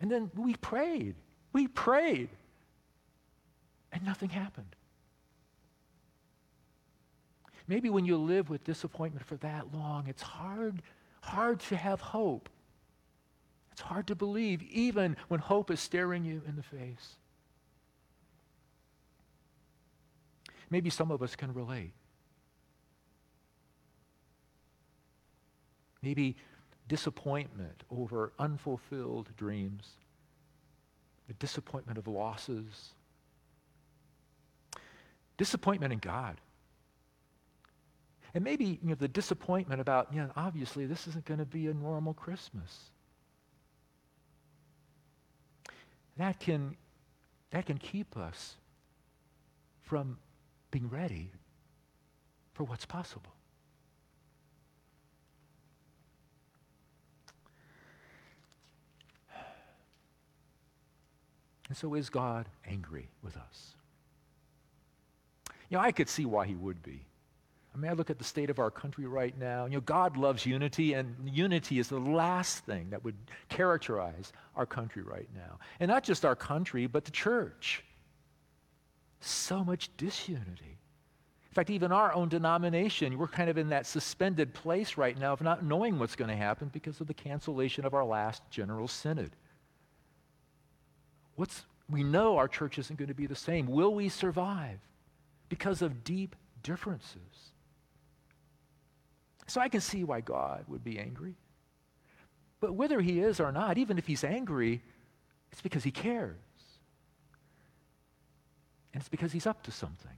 And 0.00 0.10
then 0.10 0.30
we 0.36 0.54
prayed. 0.54 1.16
We 1.52 1.68
prayed. 1.68 2.28
And 3.92 4.04
nothing 4.04 4.28
happened. 4.28 4.76
Maybe 7.66 7.90
when 7.90 8.04
you 8.04 8.16
live 8.16 8.48
with 8.48 8.64
disappointment 8.64 9.26
for 9.26 9.36
that 9.36 9.74
long, 9.74 10.06
it's 10.08 10.22
hard, 10.22 10.82
hard 11.20 11.60
to 11.60 11.76
have 11.76 12.00
hope. 12.00 12.48
It's 13.72 13.80
hard 13.80 14.06
to 14.08 14.14
believe, 14.14 14.62
even 14.62 15.16
when 15.28 15.40
hope 15.40 15.70
is 15.70 15.80
staring 15.80 16.24
you 16.24 16.42
in 16.46 16.56
the 16.56 16.62
face. 16.62 17.16
Maybe 20.70 20.90
some 20.90 21.10
of 21.10 21.22
us 21.22 21.36
can 21.36 21.54
relate. 21.54 21.92
Maybe 26.02 26.36
disappointment 26.88 27.84
over 27.90 28.32
unfulfilled 28.38 29.28
dreams, 29.36 29.90
the 31.26 31.34
disappointment 31.34 31.98
of 31.98 32.06
losses, 32.06 32.90
disappointment 35.36 35.92
in 35.92 35.98
God. 35.98 36.40
And 38.34 38.44
maybe 38.44 38.78
you 38.82 38.90
know, 38.90 38.94
the 38.94 39.08
disappointment 39.08 39.80
about, 39.80 40.12
you 40.12 40.20
know, 40.20 40.30
obviously 40.36 40.86
this 40.86 41.06
isn't 41.06 41.24
going 41.24 41.38
to 41.38 41.46
be 41.46 41.68
a 41.68 41.74
normal 41.74 42.14
Christmas. 42.14 42.90
That 46.16 46.38
can, 46.40 46.76
that 47.50 47.66
can 47.66 47.78
keep 47.78 48.16
us 48.16 48.56
from 49.82 50.18
being 50.70 50.88
ready 50.88 51.30
for 52.52 52.64
what's 52.64 52.84
possible. 52.84 53.32
And 61.68 61.76
so 61.76 61.94
is 61.94 62.10
God 62.10 62.46
angry 62.66 63.08
with 63.22 63.36
us? 63.36 63.74
You 65.68 65.76
know, 65.76 65.82
I 65.82 65.92
could 65.92 66.08
see 66.08 66.24
why 66.24 66.46
he 66.46 66.54
would 66.54 66.82
be. 66.82 67.07
I 67.78 67.80
mean, 67.80 67.92
I 67.92 67.94
look 67.94 68.10
at 68.10 68.18
the 68.18 68.24
state 68.24 68.50
of 68.50 68.58
our 68.58 68.72
country 68.72 69.06
right 69.06 69.38
now. 69.38 69.66
You 69.66 69.74
know, 69.74 69.80
God 69.80 70.16
loves 70.16 70.44
unity, 70.44 70.94
and 70.94 71.14
unity 71.24 71.78
is 71.78 71.86
the 71.86 72.00
last 72.00 72.64
thing 72.64 72.90
that 72.90 73.04
would 73.04 73.14
characterize 73.48 74.32
our 74.56 74.66
country 74.66 75.02
right 75.02 75.28
now. 75.32 75.60
And 75.78 75.88
not 75.88 76.02
just 76.02 76.24
our 76.24 76.34
country, 76.34 76.88
but 76.88 77.04
the 77.04 77.12
church. 77.12 77.84
So 79.20 79.62
much 79.62 79.96
disunity. 79.96 80.76
In 81.50 81.54
fact, 81.54 81.70
even 81.70 81.92
our 81.92 82.12
own 82.12 82.28
denomination, 82.28 83.16
we're 83.16 83.28
kind 83.28 83.48
of 83.48 83.56
in 83.56 83.68
that 83.68 83.86
suspended 83.86 84.54
place 84.54 84.96
right 84.96 85.16
now 85.16 85.32
of 85.32 85.40
not 85.40 85.64
knowing 85.64 86.00
what's 86.00 86.16
going 86.16 86.30
to 86.30 86.36
happen 86.36 86.70
because 86.72 87.00
of 87.00 87.06
the 87.06 87.14
cancellation 87.14 87.86
of 87.86 87.94
our 87.94 88.04
last 88.04 88.42
General 88.50 88.88
Synod. 88.88 89.30
What's, 91.36 91.64
we 91.88 92.02
know 92.02 92.38
our 92.38 92.48
church 92.48 92.76
isn't 92.76 92.98
going 92.98 93.06
to 93.06 93.14
be 93.14 93.26
the 93.26 93.36
same. 93.36 93.68
Will 93.68 93.94
we 93.94 94.08
survive? 94.08 94.80
Because 95.48 95.80
of 95.80 96.02
deep 96.02 96.34
differences. 96.64 97.52
So 99.48 99.60
I 99.60 99.68
can 99.68 99.80
see 99.80 100.04
why 100.04 100.20
God 100.20 100.64
would 100.68 100.84
be 100.84 100.98
angry. 100.98 101.34
But 102.60 102.74
whether 102.74 103.00
he 103.00 103.20
is 103.20 103.40
or 103.40 103.50
not, 103.50 103.78
even 103.78 103.98
if 103.98 104.06
he's 104.06 104.22
angry, 104.22 104.82
it's 105.50 105.62
because 105.62 105.84
he 105.84 105.90
cares. 105.90 106.36
And 108.92 109.00
it's 109.00 109.08
because 109.08 109.32
he's 109.32 109.46
up 109.46 109.62
to 109.64 109.70
something. 109.70 110.16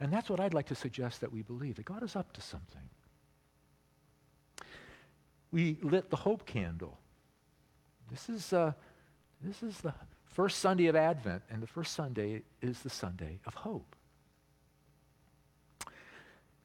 And 0.00 0.12
that's 0.12 0.28
what 0.28 0.40
I'd 0.40 0.54
like 0.54 0.66
to 0.66 0.74
suggest 0.74 1.20
that 1.20 1.32
we 1.32 1.42
believe 1.42 1.76
that 1.76 1.84
God 1.84 2.02
is 2.02 2.16
up 2.16 2.32
to 2.32 2.40
something. 2.40 2.82
We 5.52 5.78
lit 5.82 6.10
the 6.10 6.16
hope 6.16 6.46
candle. 6.46 6.98
This 8.10 8.28
is 8.28 8.52
uh, 8.52 8.72
this 9.40 9.62
is 9.62 9.78
the 9.78 9.94
first 10.26 10.58
Sunday 10.58 10.86
of 10.86 10.96
Advent, 10.96 11.42
and 11.48 11.62
the 11.62 11.66
first 11.66 11.94
Sunday 11.94 12.42
is 12.60 12.80
the 12.80 12.90
Sunday 12.90 13.38
of 13.46 13.54
hope. 13.54 13.94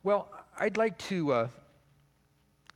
Well, 0.02 0.30
I'd 0.58 0.78
like 0.78 0.98
to, 1.10 1.34
uh, 1.34 1.48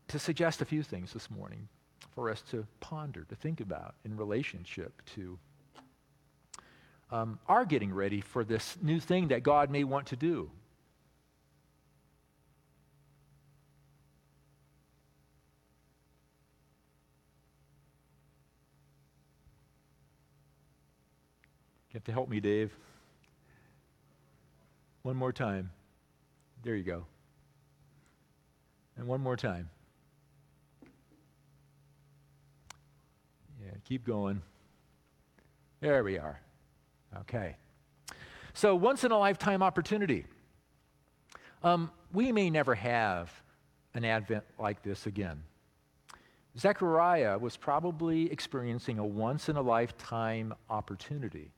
to 0.09 0.19
suggest 0.19 0.61
a 0.61 0.65
few 0.65 0.83
things 0.83 1.13
this 1.13 1.31
morning 1.31 1.69
for 2.13 2.29
us 2.29 2.41
to 2.51 2.67
ponder, 2.81 3.23
to 3.29 3.35
think 3.35 3.61
about 3.61 3.95
in 4.03 4.17
relationship 4.17 5.01
to 5.15 5.39
um, 7.11 7.39
our 7.47 7.63
getting 7.63 7.93
ready 7.93 8.19
for 8.19 8.43
this 8.43 8.77
new 8.81 8.99
thing 8.99 9.29
that 9.29 9.41
God 9.41 9.69
may 9.69 9.85
want 9.85 10.07
to 10.07 10.17
do. 10.17 10.51
You 21.89 21.97
have 21.97 22.03
to 22.05 22.11
help 22.11 22.27
me, 22.27 22.41
Dave. 22.41 22.75
One 25.03 25.15
more 25.15 25.31
time. 25.31 25.69
There 26.63 26.75
you 26.75 26.83
go. 26.83 27.05
And 28.95 29.05
one 29.07 29.21
more 29.21 29.35
time. 29.35 29.69
Yeah, 33.61 33.71
keep 33.83 34.05
going. 34.05 34.41
There 35.81 36.03
we 36.03 36.17
are. 36.17 36.39
Okay. 37.19 37.57
So, 38.53 38.75
once 38.75 39.03
in 39.03 39.11
a 39.11 39.17
lifetime 39.17 39.61
opportunity. 39.61 40.25
Um, 41.63 41.91
we 42.11 42.31
may 42.31 42.49
never 42.49 42.75
have 42.75 43.31
an 43.93 44.05
Advent 44.05 44.43
like 44.59 44.83
this 44.83 45.05
again. 45.05 45.43
Zechariah 46.57 47.37
was 47.37 47.57
probably 47.57 48.31
experiencing 48.31 48.99
a 48.99 49.05
once 49.05 49.49
in 49.49 49.55
a 49.55 49.61
lifetime 49.61 50.53
opportunity 50.69 51.51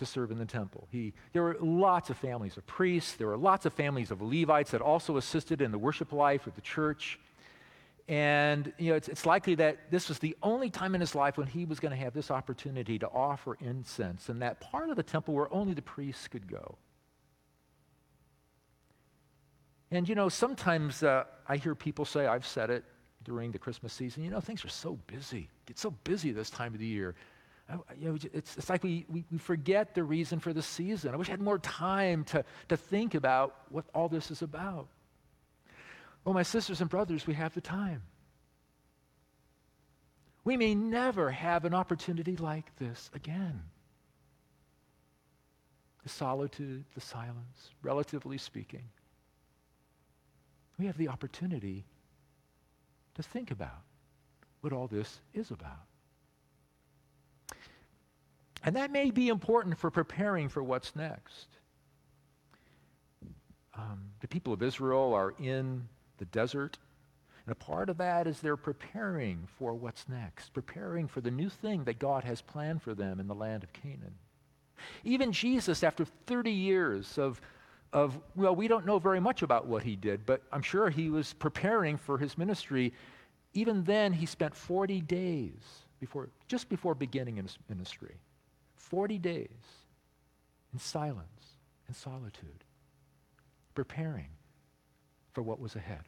to 0.00 0.06
serve 0.06 0.30
in 0.30 0.38
the 0.38 0.44
temple. 0.44 0.88
He, 0.90 1.14
there 1.32 1.42
were 1.42 1.56
lots 1.60 2.10
of 2.10 2.16
families 2.16 2.56
of 2.56 2.66
priests, 2.66 3.14
there 3.14 3.28
were 3.28 3.36
lots 3.36 3.64
of 3.64 3.72
families 3.72 4.10
of 4.10 4.20
Levites 4.20 4.72
that 4.72 4.80
also 4.80 5.16
assisted 5.16 5.62
in 5.62 5.70
the 5.70 5.78
worship 5.78 6.12
life 6.12 6.46
of 6.46 6.54
the 6.54 6.60
church. 6.60 7.18
And 8.08 8.72
you 8.78 8.90
know, 8.90 8.96
it's, 8.96 9.08
it's 9.08 9.24
likely 9.24 9.54
that 9.56 9.90
this 9.90 10.08
was 10.08 10.18
the 10.18 10.36
only 10.42 10.68
time 10.68 10.96
in 10.96 11.00
his 11.00 11.14
life 11.14 11.38
when 11.38 11.46
he 11.46 11.64
was 11.64 11.78
going 11.78 11.92
to 11.92 11.96
have 11.96 12.12
this 12.12 12.30
opportunity 12.30 12.98
to 12.98 13.08
offer 13.08 13.56
incense 13.60 14.28
in 14.28 14.40
that 14.40 14.60
part 14.60 14.90
of 14.90 14.96
the 14.96 15.02
temple 15.04 15.34
where 15.34 15.52
only 15.54 15.74
the 15.74 15.82
priests 15.82 16.26
could 16.26 16.48
go. 16.48 16.76
And 19.92 20.08
you 20.08 20.14
know, 20.14 20.28
sometimes 20.28 21.02
uh, 21.02 21.24
I 21.48 21.56
hear 21.56 21.74
people 21.74 22.04
say, 22.04 22.26
I've 22.26 22.46
said 22.46 22.70
it 22.70 22.84
during 23.22 23.52
the 23.52 23.58
Christmas 23.58 23.92
season, 23.92 24.24
you 24.24 24.30
know, 24.30 24.40
things 24.40 24.64
are 24.64 24.68
so 24.68 24.98
busy. 25.06 25.48
Get 25.66 25.78
so 25.78 25.90
busy 26.04 26.32
this 26.32 26.50
time 26.50 26.72
of 26.74 26.80
the 26.80 26.86
year. 26.86 27.14
You 27.98 28.08
know, 28.08 28.18
it's, 28.32 28.56
it's 28.56 28.68
like 28.68 28.82
we, 28.82 29.04
we, 29.08 29.24
we 29.30 29.38
forget 29.38 29.94
the 29.94 30.02
reason 30.02 30.40
for 30.40 30.52
the 30.52 30.62
season. 30.62 31.14
I 31.14 31.16
wish 31.16 31.28
I 31.28 31.32
had 31.32 31.40
more 31.40 31.58
time 31.58 32.24
to, 32.24 32.44
to 32.68 32.76
think 32.76 33.14
about 33.14 33.54
what 33.68 33.84
all 33.94 34.08
this 34.08 34.30
is 34.30 34.42
about. 34.42 34.88
Well, 36.24 36.34
my 36.34 36.42
sisters 36.42 36.80
and 36.80 36.90
brothers, 36.90 37.26
we 37.26 37.34
have 37.34 37.54
the 37.54 37.60
time. 37.60 38.02
We 40.44 40.56
may 40.56 40.74
never 40.74 41.30
have 41.30 41.64
an 41.64 41.74
opportunity 41.74 42.36
like 42.36 42.74
this 42.76 43.10
again. 43.14 43.62
The 46.02 46.08
solitude, 46.08 46.84
the 46.94 47.00
silence, 47.00 47.70
relatively 47.82 48.38
speaking. 48.38 48.84
We 50.78 50.86
have 50.86 50.96
the 50.96 51.08
opportunity 51.08 51.84
to 53.14 53.22
think 53.22 53.50
about 53.50 53.82
what 54.62 54.72
all 54.72 54.86
this 54.86 55.20
is 55.34 55.50
about. 55.50 55.89
And 58.64 58.76
that 58.76 58.90
may 58.90 59.10
be 59.10 59.28
important 59.28 59.78
for 59.78 59.90
preparing 59.90 60.48
for 60.48 60.62
what's 60.62 60.94
next. 60.94 61.48
Um, 63.74 64.10
the 64.20 64.28
people 64.28 64.52
of 64.52 64.62
Israel 64.62 65.14
are 65.14 65.34
in 65.38 65.88
the 66.18 66.26
desert. 66.26 66.78
And 67.46 67.52
a 67.52 67.54
part 67.54 67.88
of 67.88 67.96
that 67.98 68.26
is 68.26 68.40
they're 68.40 68.56
preparing 68.56 69.48
for 69.58 69.72
what's 69.72 70.08
next, 70.08 70.52
preparing 70.52 71.08
for 71.08 71.20
the 71.22 71.30
new 71.30 71.48
thing 71.48 71.84
that 71.84 71.98
God 71.98 72.22
has 72.24 72.42
planned 72.42 72.82
for 72.82 72.94
them 72.94 73.18
in 73.18 73.26
the 73.26 73.34
land 73.34 73.64
of 73.64 73.72
Canaan. 73.72 74.14
Even 75.04 75.32
Jesus, 75.32 75.82
after 75.82 76.04
30 76.04 76.50
years 76.50 77.18
of, 77.18 77.40
of, 77.92 78.18
well, 78.36 78.54
we 78.54 78.68
don't 78.68 78.86
know 78.86 78.98
very 78.98 79.20
much 79.20 79.42
about 79.42 79.66
what 79.66 79.82
he 79.82 79.96
did, 79.96 80.26
but 80.26 80.42
I'm 80.52 80.62
sure 80.62 80.90
he 80.90 81.08
was 81.08 81.32
preparing 81.32 81.96
for 81.96 82.18
his 82.18 82.36
ministry. 82.36 82.92
Even 83.54 83.84
then, 83.84 84.12
he 84.12 84.26
spent 84.26 84.54
40 84.54 85.00
days 85.02 85.84
before, 85.98 86.28
just 86.48 86.68
before 86.68 86.94
beginning 86.94 87.36
his 87.36 87.58
ministry. 87.68 88.16
40 88.90 89.18
days 89.18 89.48
in 90.72 90.78
silence 90.80 91.56
and 91.86 91.94
solitude, 91.94 92.64
preparing 93.74 94.30
for 95.32 95.42
what 95.42 95.60
was 95.60 95.76
ahead, 95.76 96.02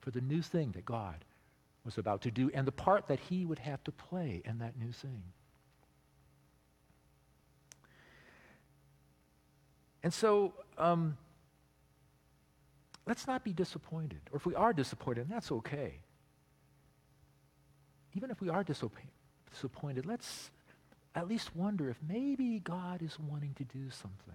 for 0.00 0.12
the 0.12 0.20
new 0.20 0.40
thing 0.40 0.70
that 0.72 0.84
God 0.84 1.24
was 1.84 1.98
about 1.98 2.22
to 2.22 2.30
do, 2.30 2.50
and 2.54 2.66
the 2.66 2.72
part 2.72 3.08
that 3.08 3.18
he 3.18 3.44
would 3.44 3.58
have 3.58 3.82
to 3.84 3.90
play 3.92 4.42
in 4.44 4.58
that 4.58 4.78
new 4.78 4.92
thing. 4.92 5.24
And 10.02 10.14
so, 10.14 10.54
um, 10.78 11.16
let's 13.06 13.26
not 13.26 13.42
be 13.42 13.52
disappointed. 13.52 14.20
Or 14.30 14.36
if 14.36 14.46
we 14.46 14.54
are 14.54 14.72
disappointed, 14.72 15.26
that's 15.28 15.50
okay. 15.50 16.00
Even 18.14 18.30
if 18.30 18.40
we 18.40 18.48
are 18.48 18.64
disappointed, 18.64 20.06
let's 20.06 20.50
at 21.14 21.28
least 21.28 21.54
wonder 21.56 21.90
if 21.90 21.96
maybe 22.06 22.60
God 22.60 23.02
is 23.02 23.18
wanting 23.18 23.54
to 23.54 23.64
do 23.64 23.90
something. 23.90 24.34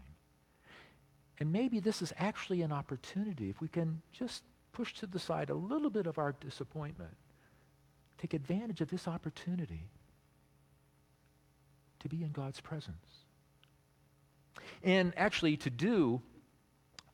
And 1.39 1.51
maybe 1.51 1.79
this 1.79 2.01
is 2.01 2.13
actually 2.17 2.61
an 2.61 2.71
opportunity 2.71 3.49
if 3.49 3.61
we 3.61 3.67
can 3.67 4.01
just 4.11 4.43
push 4.71 4.93
to 4.95 5.07
the 5.07 5.19
side 5.19 5.49
a 5.49 5.55
little 5.55 5.89
bit 5.89 6.05
of 6.07 6.17
our 6.17 6.33
disappointment, 6.33 7.15
take 8.17 8.33
advantage 8.33 8.81
of 8.81 8.89
this 8.89 9.07
opportunity 9.07 9.89
to 11.99 12.09
be 12.09 12.23
in 12.23 12.31
God's 12.31 12.59
presence. 12.59 13.23
And 14.83 15.13
actually 15.17 15.57
to 15.57 15.69
do 15.69 16.21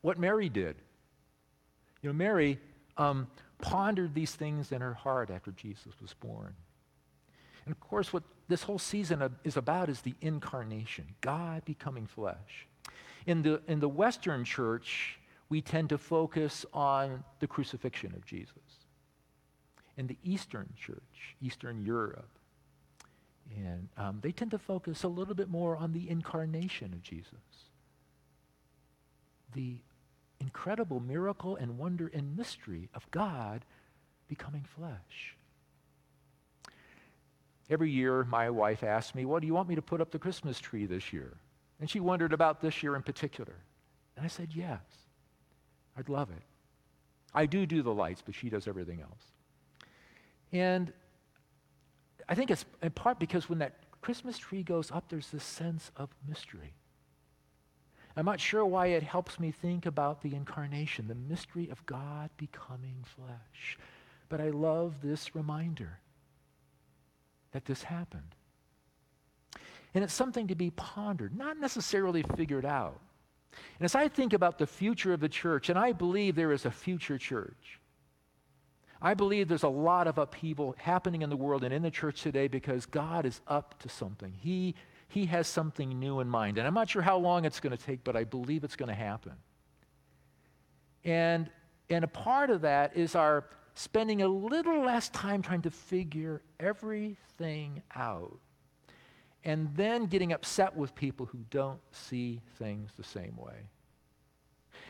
what 0.01 0.19
Mary 0.19 0.49
did. 0.49 0.75
You 2.01 2.09
know, 2.09 2.13
Mary 2.13 2.59
um, 2.97 3.27
pondered 3.61 4.13
these 4.13 4.33
things 4.33 4.71
in 4.71 4.81
her 4.81 4.93
heart 4.93 5.29
after 5.29 5.51
Jesus 5.51 5.93
was 6.01 6.13
born. 6.13 6.55
And 7.65 7.71
of 7.71 7.79
course, 7.79 8.11
what 8.11 8.23
this 8.47 8.63
whole 8.63 8.79
season 8.79 9.37
is 9.43 9.57
about 9.57 9.89
is 9.89 10.01
the 10.01 10.15
incarnation, 10.21 11.15
God 11.21 11.63
becoming 11.65 12.05
flesh. 12.05 12.67
In 13.25 13.43
the, 13.43 13.61
in 13.67 13.79
the 13.79 13.89
Western 13.89 14.43
church, 14.43 15.19
we 15.49 15.61
tend 15.61 15.89
to 15.89 15.97
focus 15.97 16.65
on 16.73 17.23
the 17.39 17.47
crucifixion 17.47 18.13
of 18.15 18.25
Jesus. 18.25 18.55
In 19.97 20.07
the 20.07 20.17
Eastern 20.23 20.73
church, 20.77 21.35
Eastern 21.41 21.85
Europe, 21.85 22.29
and 23.55 23.89
um, 23.97 24.19
they 24.21 24.31
tend 24.31 24.51
to 24.51 24.57
focus 24.57 25.03
a 25.03 25.07
little 25.07 25.35
bit 25.35 25.49
more 25.49 25.75
on 25.75 25.91
the 25.91 26.09
incarnation 26.09 26.93
of 26.93 27.03
Jesus. 27.03 27.35
The 29.53 29.77
incredible 30.39 30.99
miracle 30.99 31.55
and 31.57 31.77
wonder 31.77 32.09
and 32.13 32.35
mystery 32.35 32.89
of 32.93 33.09
God 33.11 33.65
becoming 34.27 34.63
flesh. 34.63 35.35
Every 37.71 37.89
year, 37.89 38.25
my 38.25 38.49
wife 38.49 38.83
asks 38.83 39.15
me, 39.15 39.23
Well, 39.23 39.39
do 39.39 39.47
you 39.47 39.53
want 39.53 39.69
me 39.69 39.75
to 39.75 39.81
put 39.81 40.01
up 40.01 40.11
the 40.11 40.19
Christmas 40.19 40.59
tree 40.59 40.85
this 40.85 41.13
year? 41.13 41.37
And 41.79 41.89
she 41.89 42.01
wondered 42.01 42.33
about 42.33 42.61
this 42.61 42.83
year 42.83 42.97
in 42.97 43.01
particular. 43.01 43.55
And 44.17 44.25
I 44.25 44.27
said, 44.27 44.49
Yes, 44.53 44.81
I'd 45.97 46.09
love 46.09 46.29
it. 46.29 46.43
I 47.33 47.45
do 47.45 47.65
do 47.65 47.81
the 47.81 47.93
lights, 47.93 48.21
but 48.23 48.35
she 48.35 48.49
does 48.49 48.67
everything 48.67 48.99
else. 48.99 49.23
And 50.51 50.91
I 52.27 52.35
think 52.35 52.51
it's 52.51 52.65
in 52.83 52.91
part 52.91 53.19
because 53.19 53.47
when 53.47 53.59
that 53.59 53.77
Christmas 54.01 54.37
tree 54.37 54.63
goes 54.63 54.91
up, 54.91 55.05
there's 55.07 55.29
this 55.29 55.45
sense 55.45 55.91
of 55.95 56.09
mystery. 56.27 56.73
I'm 58.17 58.25
not 58.25 58.41
sure 58.41 58.65
why 58.65 58.87
it 58.87 59.03
helps 59.03 59.39
me 59.39 59.51
think 59.51 59.85
about 59.85 60.21
the 60.21 60.35
incarnation, 60.35 61.07
the 61.07 61.15
mystery 61.15 61.69
of 61.69 61.85
God 61.85 62.29
becoming 62.35 63.05
flesh. 63.15 63.77
But 64.27 64.41
I 64.41 64.49
love 64.49 64.95
this 65.01 65.33
reminder 65.33 65.99
that 67.51 67.65
this 67.65 67.83
happened. 67.83 68.35
And 69.93 70.03
it's 70.03 70.13
something 70.13 70.47
to 70.47 70.55
be 70.55 70.71
pondered, 70.71 71.35
not 71.35 71.57
necessarily 71.57 72.23
figured 72.35 72.65
out. 72.65 72.99
And 73.51 73.85
as 73.85 73.95
I 73.95 74.07
think 74.07 74.33
about 74.33 74.57
the 74.57 74.67
future 74.67 75.13
of 75.13 75.19
the 75.19 75.29
church, 75.29 75.69
and 75.69 75.77
I 75.77 75.91
believe 75.91 76.35
there 76.35 76.53
is 76.53 76.65
a 76.65 76.71
future 76.71 77.17
church, 77.17 77.79
I 79.01 79.13
believe 79.15 79.47
there's 79.47 79.63
a 79.63 79.69
lot 79.69 80.07
of 80.07 80.17
upheaval 80.17 80.75
happening 80.77 81.23
in 81.23 81.29
the 81.29 81.35
world 81.35 81.63
and 81.63 81.73
in 81.73 81.81
the 81.81 81.91
church 81.91 82.21
today 82.21 82.47
because 82.47 82.85
God 82.85 83.25
is 83.25 83.41
up 83.47 83.79
to 83.79 83.89
something. 83.89 84.33
He, 84.39 84.75
he 85.07 85.25
has 85.25 85.47
something 85.47 85.99
new 85.99 86.19
in 86.19 86.29
mind. 86.29 86.59
And 86.59 86.67
I'm 86.67 86.75
not 86.75 86.89
sure 86.89 87.01
how 87.01 87.17
long 87.17 87.43
it's 87.43 87.59
going 87.59 87.75
to 87.75 87.83
take, 87.83 88.03
but 88.03 88.15
I 88.15 88.23
believe 88.23 88.63
it's 88.63 88.75
going 88.75 88.89
to 88.89 88.95
happen. 88.95 89.33
And, 91.03 91.49
and 91.89 92.03
a 92.03 92.07
part 92.07 92.51
of 92.51 92.61
that 92.61 92.95
is 92.95 93.15
our 93.15 93.45
spending 93.75 94.21
a 94.21 94.27
little 94.27 94.81
less 94.81 95.09
time 95.09 95.41
trying 95.41 95.61
to 95.63 95.71
figure 95.71 96.41
everything 96.59 97.81
out 97.95 98.39
and 99.43 99.75
then 99.75 100.05
getting 100.05 100.33
upset 100.33 100.75
with 100.75 100.93
people 100.95 101.25
who 101.25 101.39
don't 101.49 101.79
see 101.91 102.41
things 102.59 102.91
the 102.97 103.03
same 103.03 103.35
way. 103.37 103.67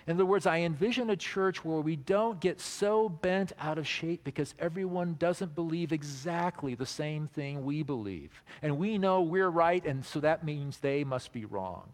In 0.07 0.13
other 0.13 0.25
words, 0.25 0.47
I 0.47 0.59
envision 0.59 1.09
a 1.11 1.15
church 1.15 1.63
where 1.63 1.79
we 1.79 1.95
don't 1.95 2.39
get 2.39 2.59
so 2.59 3.07
bent 3.07 3.53
out 3.59 3.77
of 3.77 3.87
shape 3.87 4.23
because 4.23 4.55
everyone 4.57 5.15
doesn't 5.19 5.53
believe 5.53 5.91
exactly 5.91 6.73
the 6.73 6.85
same 6.85 7.27
thing 7.27 7.63
we 7.63 7.83
believe. 7.83 8.43
And 8.61 8.77
we 8.77 8.97
know 8.97 9.21
we're 9.21 9.49
right, 9.49 9.85
and 9.85 10.03
so 10.03 10.19
that 10.21 10.43
means 10.43 10.79
they 10.79 11.03
must 11.03 11.31
be 11.31 11.45
wrong. 11.45 11.91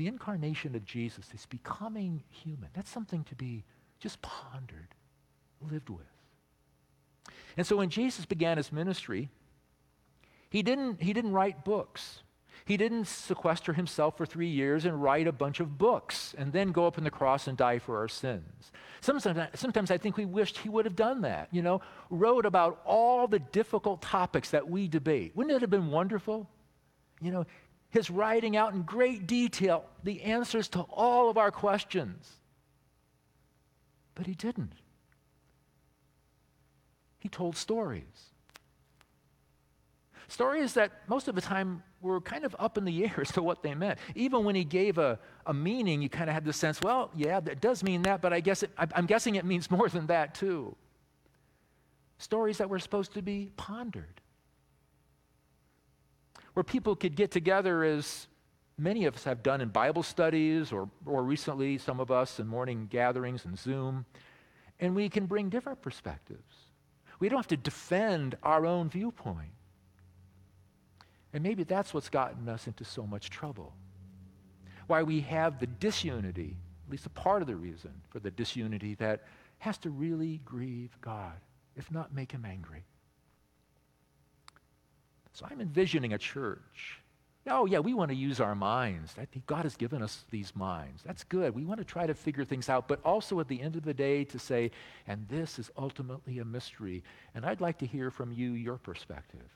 The 0.00 0.06
incarnation 0.06 0.74
of 0.74 0.86
Jesus 0.86 1.26
is 1.34 1.44
becoming 1.44 2.22
human. 2.30 2.70
That's 2.72 2.88
something 2.88 3.22
to 3.24 3.34
be 3.34 3.64
just 3.98 4.22
pondered, 4.22 4.94
lived 5.70 5.90
with. 5.90 6.06
And 7.58 7.66
so 7.66 7.76
when 7.76 7.90
Jesus 7.90 8.24
began 8.24 8.56
his 8.56 8.72
ministry, 8.72 9.28
he 10.48 10.62
didn't, 10.62 11.02
he 11.02 11.12
didn't 11.12 11.32
write 11.32 11.66
books. 11.66 12.22
He 12.64 12.78
didn't 12.78 13.08
sequester 13.08 13.74
himself 13.74 14.16
for 14.16 14.24
three 14.24 14.48
years 14.48 14.86
and 14.86 15.02
write 15.02 15.26
a 15.26 15.32
bunch 15.32 15.60
of 15.60 15.76
books 15.76 16.34
and 16.38 16.50
then 16.50 16.72
go 16.72 16.86
up 16.86 16.96
on 16.96 17.04
the 17.04 17.10
cross 17.10 17.46
and 17.46 17.54
die 17.54 17.78
for 17.78 17.98
our 17.98 18.08
sins. 18.08 18.72
Sometimes, 19.02 19.50
sometimes 19.60 19.90
I 19.90 19.98
think 19.98 20.16
we 20.16 20.24
wished 20.24 20.56
he 20.56 20.70
would 20.70 20.86
have 20.86 20.96
done 20.96 21.20
that, 21.20 21.48
you 21.52 21.60
know, 21.60 21.82
wrote 22.08 22.46
about 22.46 22.80
all 22.86 23.28
the 23.28 23.38
difficult 23.38 24.00
topics 24.00 24.48
that 24.52 24.66
we 24.66 24.88
debate. 24.88 25.36
Wouldn't 25.36 25.54
it 25.54 25.60
have 25.60 25.68
been 25.68 25.90
wonderful? 25.90 26.48
You 27.20 27.32
know, 27.32 27.44
his 27.90 28.10
writing 28.10 28.56
out 28.56 28.72
in 28.72 28.82
great 28.82 29.26
detail 29.26 29.84
the 30.02 30.22
answers 30.22 30.68
to 30.68 30.80
all 30.82 31.28
of 31.28 31.36
our 31.36 31.50
questions. 31.50 32.38
But 34.14 34.26
he 34.26 34.34
didn't. 34.34 34.72
He 37.18 37.28
told 37.28 37.56
stories. 37.56 38.30
Stories 40.28 40.74
that 40.74 40.92
most 41.08 41.26
of 41.26 41.34
the 41.34 41.40
time 41.40 41.82
were 42.00 42.20
kind 42.20 42.44
of 42.44 42.54
up 42.58 42.78
in 42.78 42.84
the 42.84 43.04
air 43.04 43.16
as 43.20 43.32
to 43.32 43.42
what 43.42 43.62
they 43.62 43.74
meant. 43.74 43.98
Even 44.14 44.44
when 44.44 44.54
he 44.54 44.64
gave 44.64 44.96
a, 44.98 45.18
a 45.46 45.52
meaning, 45.52 46.00
you 46.00 46.08
kind 46.08 46.30
of 46.30 46.34
had 46.34 46.44
the 46.44 46.52
sense, 46.52 46.80
well, 46.80 47.10
yeah, 47.16 47.40
that 47.40 47.60
does 47.60 47.82
mean 47.82 48.02
that, 48.02 48.22
but 48.22 48.32
I 48.32 48.40
guess 48.40 48.62
it, 48.62 48.70
I'm 48.78 49.06
guessing 49.06 49.34
it 49.34 49.44
means 49.44 49.70
more 49.70 49.88
than 49.88 50.06
that 50.06 50.34
too. 50.34 50.76
Stories 52.18 52.58
that 52.58 52.68
were 52.68 52.78
supposed 52.78 53.14
to 53.14 53.22
be 53.22 53.50
pondered, 53.56 54.20
where 56.54 56.64
people 56.64 56.96
could 56.96 57.16
get 57.16 57.30
together 57.30 57.84
as 57.84 58.26
many 58.76 59.04
of 59.04 59.14
us 59.14 59.24
have 59.24 59.42
done 59.42 59.60
in 59.60 59.68
Bible 59.68 60.02
studies 60.02 60.72
or, 60.72 60.88
or 61.06 61.22
recently, 61.22 61.78
some 61.78 62.00
of 62.00 62.10
us 62.10 62.40
in 62.40 62.46
morning 62.46 62.88
gatherings 62.90 63.44
and 63.44 63.58
Zoom, 63.58 64.06
and 64.80 64.94
we 64.94 65.08
can 65.08 65.26
bring 65.26 65.48
different 65.48 65.82
perspectives. 65.82 66.54
We 67.18 67.28
don't 67.28 67.38
have 67.38 67.46
to 67.48 67.56
defend 67.56 68.36
our 68.42 68.64
own 68.64 68.88
viewpoint. 68.88 69.52
And 71.32 71.42
maybe 71.42 71.64
that's 71.64 71.94
what's 71.94 72.08
gotten 72.08 72.48
us 72.48 72.66
into 72.66 72.84
so 72.84 73.06
much 73.06 73.30
trouble. 73.30 73.74
Why 74.86 75.02
we 75.02 75.20
have 75.20 75.60
the 75.60 75.66
disunity, 75.66 76.56
at 76.86 76.90
least 76.90 77.06
a 77.06 77.10
part 77.10 77.42
of 77.42 77.48
the 77.48 77.54
reason 77.54 77.92
for 78.08 78.18
the 78.18 78.30
disunity 78.30 78.94
that 78.96 79.22
has 79.58 79.78
to 79.78 79.90
really 79.90 80.40
grieve 80.44 80.96
God, 81.00 81.34
if 81.76 81.90
not 81.92 82.14
make 82.14 82.32
him 82.32 82.44
angry. 82.44 82.84
So 85.32 85.46
I'm 85.50 85.60
envisioning 85.60 86.12
a 86.12 86.18
church. 86.18 87.00
Oh, 87.46 87.64
yeah, 87.64 87.78
we 87.78 87.94
want 87.94 88.10
to 88.10 88.16
use 88.16 88.38
our 88.38 88.54
minds. 88.54 89.14
God 89.46 89.62
has 89.64 89.74
given 89.74 90.02
us 90.02 90.24
these 90.30 90.54
minds. 90.54 91.02
That's 91.02 91.24
good. 91.24 91.54
We 91.54 91.64
want 91.64 91.78
to 91.78 91.84
try 91.84 92.06
to 92.06 92.14
figure 92.14 92.44
things 92.44 92.68
out, 92.68 92.86
but 92.86 93.00
also 93.02 93.40
at 93.40 93.48
the 93.48 93.60
end 93.60 93.76
of 93.76 93.82
the 93.82 93.94
day 93.94 94.24
to 94.24 94.38
say, 94.38 94.70
and 95.06 95.26
this 95.28 95.58
is 95.58 95.70
ultimately 95.76 96.38
a 96.38 96.44
mystery. 96.44 97.02
And 97.34 97.46
I'd 97.46 97.60
like 97.60 97.78
to 97.78 97.86
hear 97.86 98.10
from 98.10 98.30
you 98.30 98.52
your 98.52 98.76
perspective. 98.76 99.48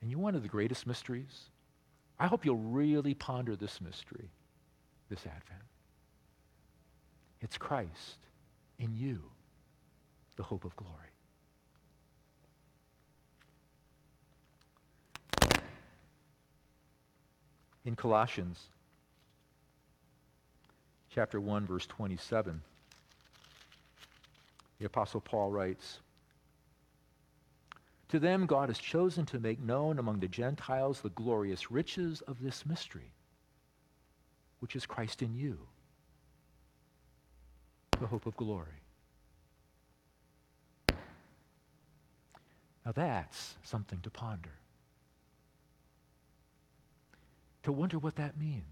And 0.00 0.10
you 0.10 0.18
one 0.18 0.36
of 0.36 0.42
the 0.42 0.48
greatest 0.48 0.86
mysteries? 0.86 1.50
I 2.18 2.28
hope 2.28 2.44
you'll 2.44 2.56
really 2.56 3.14
ponder 3.14 3.56
this 3.56 3.80
mystery 3.80 4.30
this 5.08 5.20
Advent. 5.20 5.62
It's 7.40 7.58
Christ 7.58 8.18
in 8.78 8.96
you, 8.96 9.22
the 10.36 10.42
hope 10.42 10.64
of 10.64 10.74
glory. 10.76 11.15
In 17.86 17.94
Colossians 17.94 18.66
chapter 21.08 21.40
1 21.40 21.66
verse 21.66 21.86
27 21.86 22.60
the 24.80 24.84
apostle 24.84 25.20
Paul 25.20 25.50
writes 25.50 26.00
to 28.08 28.18
them, 28.20 28.46
God 28.46 28.68
has 28.68 28.78
chosen 28.78 29.24
to 29.26 29.40
make 29.40 29.60
known 29.60 29.98
among 29.98 30.20
the 30.20 30.28
Gentiles 30.28 31.00
the 31.00 31.10
glorious 31.10 31.70
riches 31.70 32.22
of 32.22 32.40
this 32.40 32.64
mystery, 32.64 33.12
which 34.60 34.76
is 34.76 34.86
Christ 34.86 35.22
in 35.22 35.34
you, 35.34 35.58
the 37.98 38.06
hope 38.06 38.26
of 38.26 38.36
glory. 38.36 38.82
Now 42.84 42.92
that's 42.94 43.56
something 43.64 44.00
to 44.02 44.10
ponder. 44.10 44.52
To 47.66 47.72
wonder 47.72 47.98
what 47.98 48.14
that 48.14 48.38
means. 48.38 48.62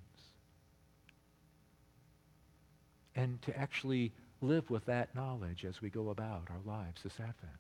And 3.16 3.42
to 3.42 3.59
actually 3.59 4.12
live 4.40 4.70
with 4.70 4.87
that 4.87 5.12
knowledge 5.16 5.64
as 5.64 5.83
we 5.83 5.90
go 5.90 6.11
about 6.11 6.46
our 6.48 6.61
lives 6.64 7.02
this 7.02 7.18
Advent. 7.18 7.59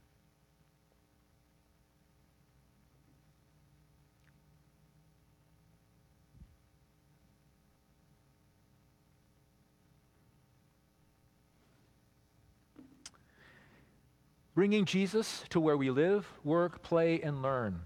bringing 14.54 14.84
Jesus 14.84 15.42
to 15.50 15.58
where 15.58 15.76
we 15.76 15.90
live, 15.90 16.28
work, 16.44 16.80
play, 16.84 17.20
and 17.22 17.42
learn. 17.42 17.80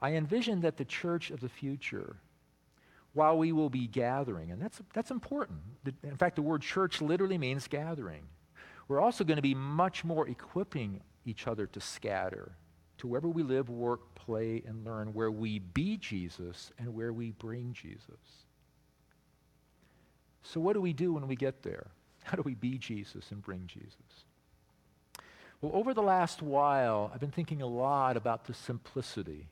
I 0.00 0.12
envision 0.12 0.60
that 0.60 0.76
the 0.76 0.84
church 0.84 1.32
of 1.32 1.40
the 1.40 1.48
future, 1.48 2.18
while 3.16 3.38
we 3.38 3.50
will 3.50 3.70
be 3.70 3.86
gathering, 3.86 4.50
and 4.50 4.60
that's, 4.60 4.78
that's 4.92 5.10
important. 5.10 5.58
In 6.02 6.16
fact, 6.18 6.36
the 6.36 6.42
word 6.42 6.60
church 6.60 7.00
literally 7.00 7.38
means 7.38 7.66
gathering. 7.66 8.24
We're 8.88 9.00
also 9.00 9.24
going 9.24 9.36
to 9.36 9.42
be 9.42 9.54
much 9.54 10.04
more 10.04 10.28
equipping 10.28 11.00
each 11.24 11.46
other 11.46 11.66
to 11.66 11.80
scatter 11.80 12.52
to 12.98 13.06
wherever 13.06 13.28
we 13.28 13.42
live, 13.42 13.70
work, 13.70 14.14
play, 14.14 14.62
and 14.66 14.84
learn, 14.84 15.14
where 15.14 15.30
we 15.30 15.58
be 15.58 15.96
Jesus 15.96 16.72
and 16.78 16.94
where 16.94 17.12
we 17.12 17.30
bring 17.30 17.72
Jesus. 17.72 18.44
So, 20.42 20.60
what 20.60 20.74
do 20.74 20.82
we 20.82 20.92
do 20.92 21.14
when 21.14 21.26
we 21.26 21.36
get 21.36 21.62
there? 21.62 21.88
How 22.22 22.36
do 22.36 22.42
we 22.42 22.54
be 22.54 22.76
Jesus 22.76 23.30
and 23.30 23.42
bring 23.42 23.66
Jesus? 23.66 24.24
Well, 25.62 25.72
over 25.74 25.94
the 25.94 26.02
last 26.02 26.42
while, 26.42 27.10
I've 27.14 27.20
been 27.20 27.30
thinking 27.30 27.62
a 27.62 27.66
lot 27.66 28.16
about 28.16 28.44
the 28.44 28.54
simplicity 28.54 29.48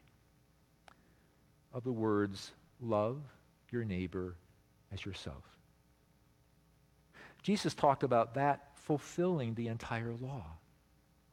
of 1.72 1.82
the 1.82 1.92
words 1.92 2.52
love 2.80 3.22
your 3.74 3.84
neighbor 3.84 4.36
as 4.92 5.04
yourself. 5.04 5.42
Jesus 7.42 7.74
talked 7.74 8.04
about 8.04 8.34
that 8.34 8.70
fulfilling 8.76 9.54
the 9.54 9.68
entire 9.68 10.14
law 10.18 10.46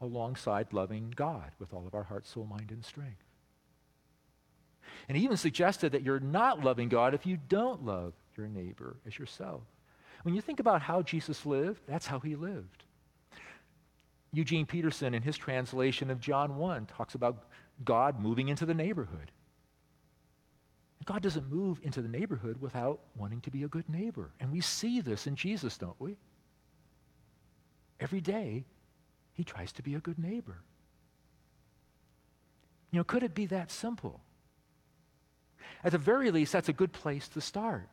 alongside 0.00 0.72
loving 0.72 1.12
God 1.16 1.52
with 1.58 1.72
all 1.72 1.86
of 1.86 1.94
our 1.94 2.02
heart, 2.02 2.26
soul, 2.26 2.44
mind, 2.44 2.70
and 2.70 2.84
strength. 2.84 3.24
And 5.08 5.16
he 5.16 5.24
even 5.24 5.36
suggested 5.36 5.92
that 5.92 6.02
you're 6.02 6.20
not 6.20 6.62
loving 6.62 6.88
God 6.88 7.14
if 7.14 7.24
you 7.24 7.38
don't 7.48 7.84
love 7.84 8.12
your 8.36 8.48
neighbor 8.48 8.96
as 9.06 9.18
yourself. 9.18 9.62
When 10.22 10.34
you 10.34 10.40
think 10.40 10.60
about 10.60 10.82
how 10.82 11.02
Jesus 11.02 11.46
lived, 11.46 11.80
that's 11.86 12.06
how 12.06 12.18
he 12.18 12.36
lived. 12.36 12.84
Eugene 14.32 14.66
Peterson, 14.66 15.14
in 15.14 15.22
his 15.22 15.36
translation 15.36 16.10
of 16.10 16.20
John 16.20 16.56
1, 16.56 16.86
talks 16.86 17.14
about 17.14 17.44
God 17.84 18.20
moving 18.20 18.48
into 18.48 18.66
the 18.66 18.74
neighborhood. 18.74 19.30
God 21.04 21.22
doesn't 21.22 21.50
move 21.50 21.80
into 21.82 22.02
the 22.02 22.08
neighborhood 22.08 22.60
without 22.60 23.00
wanting 23.16 23.40
to 23.42 23.50
be 23.50 23.64
a 23.64 23.68
good 23.68 23.88
neighbor. 23.88 24.30
And 24.40 24.52
we 24.52 24.60
see 24.60 25.00
this 25.00 25.26
in 25.26 25.36
Jesus, 25.36 25.76
don't 25.78 26.00
we? 26.00 26.16
Every 28.00 28.20
day, 28.20 28.64
he 29.32 29.44
tries 29.44 29.72
to 29.72 29.82
be 29.82 29.94
a 29.94 30.00
good 30.00 30.18
neighbor. 30.18 30.58
You 32.90 32.98
know, 32.98 33.04
could 33.04 33.22
it 33.22 33.34
be 33.34 33.46
that 33.46 33.70
simple? 33.70 34.20
At 35.82 35.92
the 35.92 35.98
very 35.98 36.30
least, 36.30 36.52
that's 36.52 36.68
a 36.68 36.72
good 36.74 36.92
place 36.92 37.28
to 37.28 37.40
start. 37.40 37.88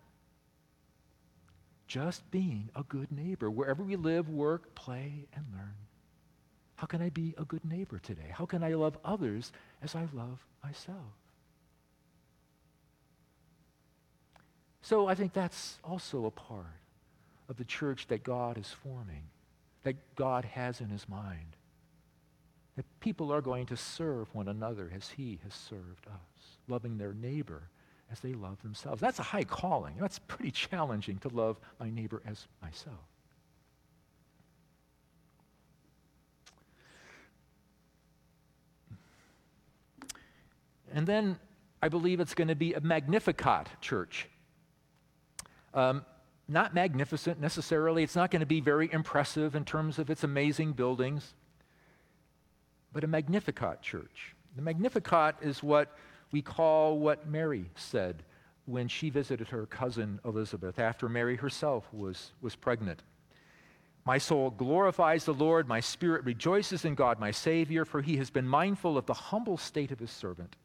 Just 1.87 2.29
being 2.29 2.69
a 2.75 2.83
good 2.83 3.11
neighbor 3.11 3.49
wherever 3.49 3.83
we 3.83 3.95
live, 3.95 4.29
work, 4.29 4.75
play, 4.75 5.25
and 5.33 5.45
learn. 5.53 5.73
How 6.75 6.85
can 6.85 7.01
I 7.01 7.09
be 7.09 7.33
a 7.37 7.45
good 7.45 7.65
neighbor 7.65 7.99
today? 7.99 8.31
How 8.31 8.45
can 8.45 8.63
I 8.63 8.73
love 8.73 8.97
others 9.03 9.51
as 9.81 9.95
I 9.95 10.07
love 10.13 10.45
myself? 10.63 11.18
So 14.81 15.07
I 15.07 15.15
think 15.15 15.33
that's 15.33 15.77
also 15.83 16.25
a 16.25 16.31
part 16.31 16.65
of 17.49 17.57
the 17.57 17.65
church 17.65 18.07
that 18.07 18.23
God 18.23 18.57
is 18.57 18.67
forming, 18.67 19.23
that 19.83 19.95
God 20.15 20.45
has 20.45 20.81
in 20.81 20.89
his 20.89 21.07
mind. 21.07 21.55
That 22.75 22.85
people 23.01 23.31
are 23.33 23.41
going 23.41 23.65
to 23.67 23.77
serve 23.77 24.33
one 24.33 24.47
another 24.47 24.89
as 24.95 25.09
he 25.09 25.39
has 25.43 25.53
served 25.53 26.07
us, 26.07 26.57
loving 26.67 26.97
their 26.97 27.13
neighbor 27.13 27.63
as 28.11 28.21
they 28.21 28.33
love 28.33 28.61
themselves. 28.61 29.01
That's 29.01 29.19
a 29.19 29.23
high 29.23 29.43
calling. 29.43 29.95
That's 29.99 30.19
pretty 30.19 30.51
challenging 30.51 31.17
to 31.19 31.29
love 31.29 31.57
my 31.79 31.89
neighbor 31.89 32.21
as 32.25 32.47
myself. 32.61 32.95
And 40.93 41.05
then 41.05 41.37
I 41.81 41.89
believe 41.89 42.19
it's 42.19 42.33
going 42.33 42.47
to 42.47 42.55
be 42.55 42.73
a 42.73 42.81
Magnificat 42.81 43.67
church. 43.81 44.27
Um, 45.73 46.05
not 46.47 46.73
magnificent 46.73 47.39
necessarily. 47.39 48.03
It's 48.03 48.15
not 48.15 48.31
going 48.31 48.39
to 48.39 48.45
be 48.45 48.59
very 48.59 48.91
impressive 48.91 49.55
in 49.55 49.65
terms 49.65 49.99
of 49.99 50.09
its 50.09 50.23
amazing 50.23 50.73
buildings, 50.73 51.35
but 52.91 53.03
a 53.03 53.07
Magnificat 53.07 53.81
church. 53.81 54.35
The 54.55 54.63
Magnificat 54.63 55.35
is 55.41 55.61
what 55.61 55.95
we 56.31 56.41
call 56.41 56.97
what 56.97 57.27
Mary 57.27 57.65
said 57.75 58.23
when 58.65 58.87
she 58.87 59.09
visited 59.09 59.47
her 59.49 59.65
cousin 59.65 60.19
Elizabeth 60.25 60.79
after 60.79 61.07
Mary 61.07 61.35
herself 61.35 61.87
was, 61.93 62.31
was 62.41 62.55
pregnant. 62.55 63.01
My 64.05 64.17
soul 64.17 64.49
glorifies 64.49 65.25
the 65.25 65.33
Lord, 65.33 65.67
my 65.67 65.79
spirit 65.79 66.23
rejoices 66.23 66.85
in 66.85 66.95
God, 66.95 67.19
my 67.19 67.31
Savior, 67.31 67.85
for 67.85 68.01
he 68.01 68.17
has 68.17 68.29
been 68.29 68.47
mindful 68.47 68.97
of 68.97 69.05
the 69.05 69.13
humble 69.13 69.57
state 69.57 69.91
of 69.91 69.99
his 69.99 70.11
servant. 70.11 70.55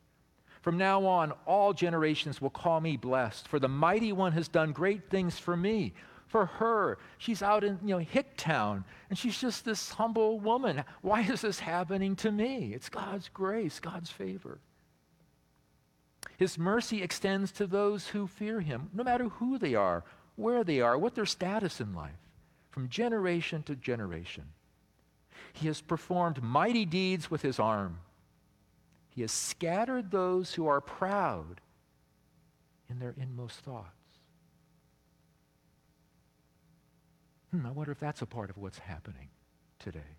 From 0.64 0.78
now 0.78 1.04
on, 1.04 1.34
all 1.44 1.74
generations 1.74 2.40
will 2.40 2.48
call 2.48 2.80
me 2.80 2.96
blessed, 2.96 3.48
for 3.48 3.58
the 3.58 3.68
mighty 3.68 4.12
one 4.12 4.32
has 4.32 4.48
done 4.48 4.72
great 4.72 5.10
things 5.10 5.38
for 5.38 5.54
me. 5.54 5.92
For 6.26 6.46
her, 6.46 6.96
she's 7.18 7.42
out 7.42 7.64
in 7.64 7.78
you 7.84 7.98
know 7.98 8.02
Hicktown, 8.02 8.82
and 9.10 9.18
she's 9.18 9.38
just 9.38 9.66
this 9.66 9.90
humble 9.90 10.40
woman. 10.40 10.82
Why 11.02 11.20
is 11.20 11.42
this 11.42 11.58
happening 11.58 12.16
to 12.16 12.32
me? 12.32 12.72
It's 12.72 12.88
God's 12.88 13.28
grace, 13.28 13.78
God's 13.78 14.08
favor. 14.08 14.58
His 16.38 16.56
mercy 16.56 17.02
extends 17.02 17.52
to 17.52 17.66
those 17.66 18.08
who 18.08 18.26
fear 18.26 18.62
him, 18.62 18.88
no 18.94 19.04
matter 19.04 19.28
who 19.28 19.58
they 19.58 19.74
are, 19.74 20.02
where 20.36 20.64
they 20.64 20.80
are, 20.80 20.96
what 20.96 21.14
their 21.14 21.26
status 21.26 21.78
in 21.78 21.92
life, 21.92 22.22
from 22.70 22.88
generation 22.88 23.62
to 23.64 23.76
generation. 23.76 24.44
He 25.52 25.66
has 25.66 25.82
performed 25.82 26.42
mighty 26.42 26.86
deeds 26.86 27.30
with 27.30 27.42
his 27.42 27.58
arm. 27.58 27.98
He 29.14 29.20
has 29.20 29.30
scattered 29.30 30.10
those 30.10 30.54
who 30.54 30.66
are 30.66 30.80
proud 30.80 31.60
in 32.90 32.98
their 32.98 33.14
inmost 33.16 33.60
thoughts. 33.60 34.18
Hmm, 37.52 37.64
I 37.64 37.70
wonder 37.70 37.92
if 37.92 38.00
that's 38.00 38.22
a 38.22 38.26
part 38.26 38.50
of 38.50 38.58
what's 38.58 38.78
happening 38.78 39.28
today. 39.78 40.18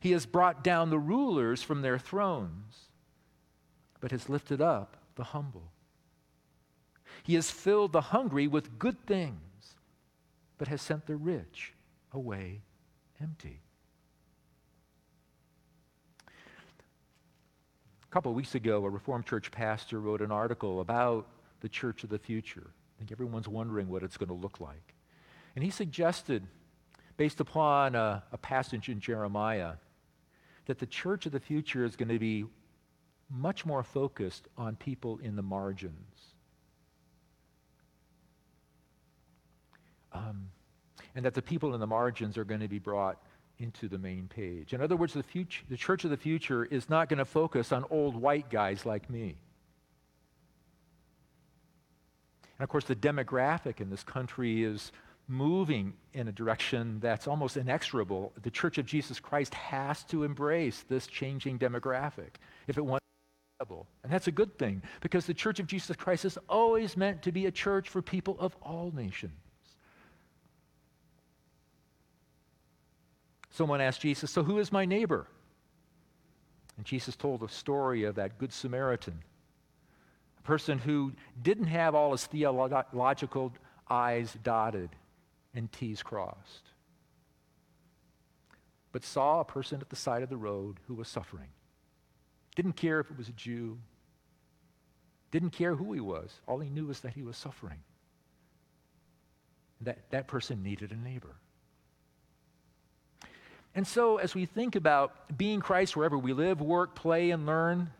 He 0.00 0.12
has 0.12 0.24
brought 0.24 0.64
down 0.64 0.88
the 0.88 0.98
rulers 0.98 1.62
from 1.62 1.82
their 1.82 1.98
thrones, 1.98 2.88
but 4.00 4.12
has 4.12 4.30
lifted 4.30 4.62
up 4.62 4.96
the 5.16 5.24
humble. 5.24 5.72
He 7.22 7.34
has 7.34 7.50
filled 7.50 7.92
the 7.92 8.00
hungry 8.00 8.46
with 8.46 8.78
good 8.78 9.06
things, 9.06 9.74
but 10.56 10.68
has 10.68 10.80
sent 10.80 11.04
the 11.04 11.16
rich 11.16 11.74
away 12.12 12.62
empty. 13.20 13.60
A 18.10 18.12
couple 18.12 18.32
of 18.32 18.36
weeks 18.36 18.56
ago, 18.56 18.84
a 18.84 18.90
Reformed 18.90 19.24
church 19.24 19.52
pastor 19.52 20.00
wrote 20.00 20.20
an 20.20 20.32
article 20.32 20.80
about 20.80 21.28
the 21.60 21.68
church 21.68 22.02
of 22.02 22.10
the 22.10 22.18
future. 22.18 22.66
I 22.66 22.98
think 22.98 23.12
everyone's 23.12 23.46
wondering 23.46 23.88
what 23.88 24.02
it's 24.02 24.16
going 24.16 24.30
to 24.30 24.34
look 24.34 24.58
like. 24.58 24.94
And 25.54 25.62
he 25.62 25.70
suggested, 25.70 26.44
based 27.16 27.38
upon 27.38 27.94
a, 27.94 28.24
a 28.32 28.36
passage 28.36 28.88
in 28.88 28.98
Jeremiah, 28.98 29.74
that 30.66 30.80
the 30.80 30.86
church 30.86 31.26
of 31.26 31.30
the 31.30 31.38
future 31.38 31.84
is 31.84 31.94
going 31.94 32.08
to 32.08 32.18
be 32.18 32.46
much 33.30 33.64
more 33.64 33.84
focused 33.84 34.48
on 34.58 34.74
people 34.74 35.20
in 35.22 35.36
the 35.36 35.42
margins. 35.42 36.34
Um, 40.12 40.48
and 41.14 41.24
that 41.24 41.34
the 41.34 41.42
people 41.42 41.74
in 41.74 41.80
the 41.80 41.86
margins 41.86 42.36
are 42.36 42.44
going 42.44 42.60
to 42.60 42.68
be 42.68 42.80
brought 42.80 43.22
into 43.60 43.88
the 43.88 43.98
main 43.98 44.26
page. 44.26 44.72
In 44.72 44.80
other 44.80 44.96
words, 44.96 45.12
the, 45.12 45.22
future, 45.22 45.62
the 45.68 45.76
church 45.76 46.04
of 46.04 46.10
the 46.10 46.16
future 46.16 46.64
is 46.64 46.88
not 46.88 47.08
going 47.08 47.18
to 47.18 47.24
focus 47.24 47.70
on 47.70 47.84
old 47.90 48.16
white 48.16 48.50
guys 48.50 48.84
like 48.86 49.08
me. 49.10 49.36
And 52.58 52.64
of 52.64 52.68
course, 52.68 52.84
the 52.84 52.96
demographic 52.96 53.80
in 53.80 53.90
this 53.90 54.02
country 54.02 54.64
is 54.64 54.92
moving 55.28 55.94
in 56.12 56.28
a 56.28 56.32
direction 56.32 56.98
that's 57.00 57.28
almost 57.28 57.56
inexorable. 57.56 58.32
The 58.42 58.50
Church 58.50 58.78
of 58.78 58.86
Jesus 58.86 59.20
Christ 59.20 59.54
has 59.54 60.02
to 60.04 60.24
embrace 60.24 60.84
this 60.88 61.06
changing 61.06 61.58
demographic 61.58 62.36
if 62.66 62.76
it 62.76 62.84
wants 62.84 63.04
to 63.60 63.66
be 63.66 63.74
And 64.02 64.12
that's 64.12 64.26
a 64.26 64.32
good 64.32 64.58
thing 64.58 64.82
because 65.00 65.26
the 65.26 65.34
Church 65.34 65.60
of 65.60 65.66
Jesus 65.66 65.96
Christ 65.96 66.24
is 66.24 66.38
always 66.48 66.96
meant 66.96 67.22
to 67.22 67.32
be 67.32 67.46
a 67.46 67.50
church 67.50 67.88
for 67.88 68.02
people 68.02 68.36
of 68.40 68.56
all 68.62 68.90
nations. 68.94 69.49
Someone 73.50 73.80
asked 73.80 74.00
Jesus, 74.00 74.30
So 74.30 74.42
who 74.42 74.58
is 74.58 74.72
my 74.72 74.84
neighbor? 74.84 75.26
And 76.76 76.86
Jesus 76.86 77.16
told 77.16 77.40
the 77.40 77.48
story 77.48 78.04
of 78.04 78.14
that 78.14 78.38
Good 78.38 78.52
Samaritan, 78.52 79.22
a 80.38 80.42
person 80.42 80.78
who 80.78 81.12
didn't 81.42 81.66
have 81.66 81.94
all 81.94 82.12
his 82.12 82.24
theological 82.26 83.52
I's 83.88 84.36
dotted 84.42 84.90
and 85.54 85.70
T's 85.70 86.02
crossed, 86.02 86.70
but 88.92 89.04
saw 89.04 89.40
a 89.40 89.44
person 89.44 89.80
at 89.80 89.90
the 89.90 89.96
side 89.96 90.22
of 90.22 90.30
the 90.30 90.36
road 90.36 90.78
who 90.86 90.94
was 90.94 91.08
suffering. 91.08 91.48
Didn't 92.56 92.76
care 92.76 93.00
if 93.00 93.10
it 93.10 93.18
was 93.18 93.28
a 93.28 93.32
Jew, 93.32 93.78
didn't 95.30 95.50
care 95.50 95.74
who 95.74 95.92
he 95.92 96.00
was. 96.00 96.40
All 96.46 96.58
he 96.58 96.70
knew 96.70 96.86
was 96.86 97.00
that 97.00 97.12
he 97.12 97.22
was 97.22 97.36
suffering. 97.36 97.78
That, 99.82 100.10
that 100.10 100.26
person 100.26 100.62
needed 100.62 100.92
a 100.92 100.96
neighbor. 100.96 101.36
And 103.74 103.86
so, 103.86 104.16
as 104.16 104.34
we 104.34 104.46
think 104.46 104.74
about 104.74 105.36
being 105.38 105.60
Christ 105.60 105.96
wherever 105.96 106.18
we 106.18 106.32
live, 106.32 106.60
work, 106.60 106.94
play, 106.94 107.30
and 107.30 107.46
learn, 107.46 107.90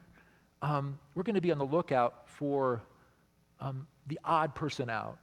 um, 0.62 0.98
we're 1.14 1.22
going 1.22 1.36
to 1.36 1.40
be 1.40 1.52
on 1.52 1.58
the 1.58 1.66
lookout 1.66 2.28
for 2.28 2.82
um, 3.60 3.86
the 4.06 4.18
odd 4.24 4.54
person 4.54 4.90
out, 4.90 5.18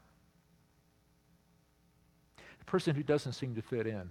the 2.60 2.66
person 2.66 2.96
who 2.96 3.04
doesn't 3.04 3.34
seem 3.34 3.56
to 3.56 3.62
fit 3.62 3.88
in, 3.88 4.10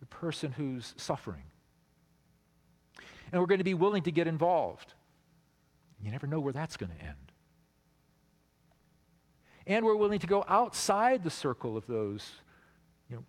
the 0.00 0.06
person 0.06 0.52
who's 0.52 0.94
suffering. 0.96 1.42
And 3.30 3.40
we're 3.40 3.46
going 3.46 3.58
to 3.58 3.64
be 3.64 3.74
willing 3.74 4.04
to 4.04 4.12
get 4.12 4.26
involved. 4.26 4.94
You 6.02 6.10
never 6.10 6.26
know 6.26 6.40
where 6.40 6.52
that's 6.52 6.76
going 6.76 6.92
to 6.96 7.04
end. 7.04 7.14
And 9.66 9.84
we're 9.84 9.96
willing 9.96 10.18
to 10.20 10.26
go 10.26 10.44
outside 10.46 11.24
the 11.24 11.30
circle 11.30 11.76
of 11.76 11.86
those 11.86 12.32
you 13.10 13.16
know, 13.16 13.24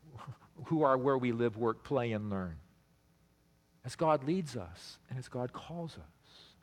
who 0.65 0.83
are 0.83 0.97
where 0.97 1.17
we 1.17 1.31
live, 1.31 1.57
work, 1.57 1.83
play, 1.83 2.11
and 2.11 2.29
learn. 2.29 2.55
As 3.83 3.95
God 3.95 4.23
leads 4.23 4.55
us 4.55 4.97
and 5.09 5.19
as 5.19 5.27
God 5.27 5.53
calls 5.53 5.97
us. 5.97 6.55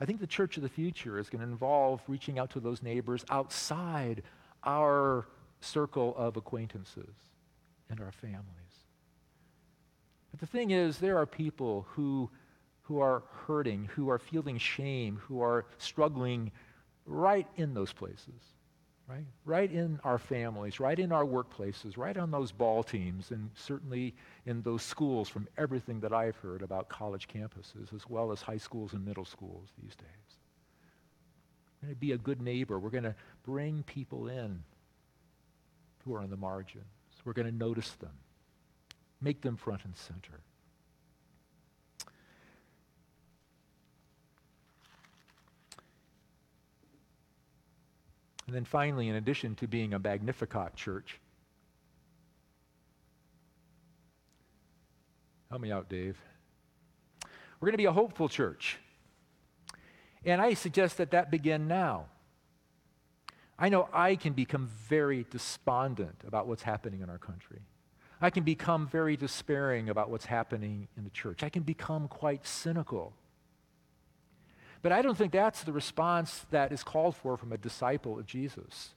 I 0.00 0.06
think 0.06 0.20
the 0.20 0.26
church 0.26 0.56
of 0.56 0.62
the 0.62 0.68
future 0.68 1.18
is 1.18 1.28
going 1.28 1.44
to 1.44 1.50
involve 1.50 2.02
reaching 2.08 2.38
out 2.38 2.50
to 2.50 2.60
those 2.60 2.82
neighbors 2.82 3.24
outside 3.30 4.22
our 4.64 5.26
circle 5.60 6.14
of 6.16 6.36
acquaintances 6.36 7.14
and 7.88 8.00
our 8.00 8.12
families. 8.12 8.44
But 10.30 10.40
the 10.40 10.46
thing 10.46 10.72
is, 10.72 10.98
there 10.98 11.16
are 11.18 11.26
people 11.26 11.86
who, 11.90 12.28
who 12.82 12.98
are 12.98 13.22
hurting, 13.46 13.88
who 13.94 14.08
are 14.08 14.18
feeling 14.18 14.58
shame, 14.58 15.20
who 15.22 15.40
are 15.40 15.66
struggling 15.78 16.50
right 17.06 17.46
in 17.56 17.72
those 17.72 17.92
places 17.92 18.54
right? 19.06 19.24
Right 19.44 19.70
in 19.70 20.00
our 20.04 20.18
families, 20.18 20.80
right 20.80 20.98
in 20.98 21.12
our 21.12 21.24
workplaces, 21.24 21.96
right 21.96 22.16
on 22.16 22.30
those 22.30 22.52
ball 22.52 22.82
teams, 22.82 23.30
and 23.30 23.50
certainly 23.54 24.14
in 24.46 24.62
those 24.62 24.82
schools 24.82 25.28
from 25.28 25.46
everything 25.58 26.00
that 26.00 26.12
I've 26.12 26.36
heard 26.36 26.62
about 26.62 26.88
college 26.88 27.28
campuses, 27.28 27.94
as 27.94 28.08
well 28.08 28.32
as 28.32 28.40
high 28.40 28.56
schools 28.56 28.92
and 28.92 29.04
middle 29.04 29.24
schools 29.24 29.68
these 29.82 29.94
days. 29.94 30.38
We're 31.82 31.88
going 31.88 31.94
to 31.94 32.00
be 32.00 32.12
a 32.12 32.18
good 32.18 32.40
neighbor. 32.40 32.78
We're 32.78 32.90
going 32.90 33.04
to 33.04 33.14
bring 33.44 33.82
people 33.82 34.28
in 34.28 34.62
who 36.04 36.14
are 36.14 36.20
on 36.20 36.30
the 36.30 36.36
margins. 36.36 36.84
We're 37.24 37.32
going 37.32 37.50
to 37.50 37.56
notice 37.56 37.90
them, 37.92 38.12
make 39.20 39.40
them 39.42 39.56
front 39.56 39.84
and 39.84 39.96
center. 39.96 40.40
And 48.46 48.54
then 48.54 48.64
finally, 48.64 49.08
in 49.08 49.16
addition 49.16 49.54
to 49.56 49.66
being 49.66 49.94
a 49.94 49.98
Magnificat 49.98 50.76
church, 50.76 51.18
help 55.48 55.62
me 55.62 55.72
out, 55.72 55.88
Dave. 55.88 56.18
We're 57.60 57.66
going 57.66 57.74
to 57.74 57.78
be 57.78 57.86
a 57.86 57.92
hopeful 57.92 58.28
church. 58.28 58.78
And 60.24 60.40
I 60.40 60.54
suggest 60.54 60.98
that 60.98 61.10
that 61.12 61.30
begin 61.30 61.68
now. 61.68 62.06
I 63.58 63.68
know 63.68 63.88
I 63.92 64.16
can 64.16 64.32
become 64.32 64.68
very 64.88 65.26
despondent 65.30 66.22
about 66.26 66.46
what's 66.46 66.62
happening 66.62 67.00
in 67.00 67.08
our 67.08 67.18
country. 67.18 67.60
I 68.20 68.30
can 68.30 68.42
become 68.42 68.88
very 68.88 69.16
despairing 69.16 69.90
about 69.90 70.10
what's 70.10 70.26
happening 70.26 70.88
in 70.96 71.04
the 71.04 71.10
church. 71.10 71.42
I 71.42 71.48
can 71.50 71.62
become 71.62 72.08
quite 72.08 72.46
cynical. 72.46 73.14
But 74.84 74.92
I 74.92 75.00
don't 75.00 75.16
think 75.16 75.32
that's 75.32 75.62
the 75.62 75.72
response 75.72 76.44
that 76.50 76.70
is 76.70 76.82
called 76.84 77.16
for 77.16 77.38
from 77.38 77.52
a 77.52 77.56
disciple 77.56 78.18
of 78.18 78.26
Jesus. 78.26 78.90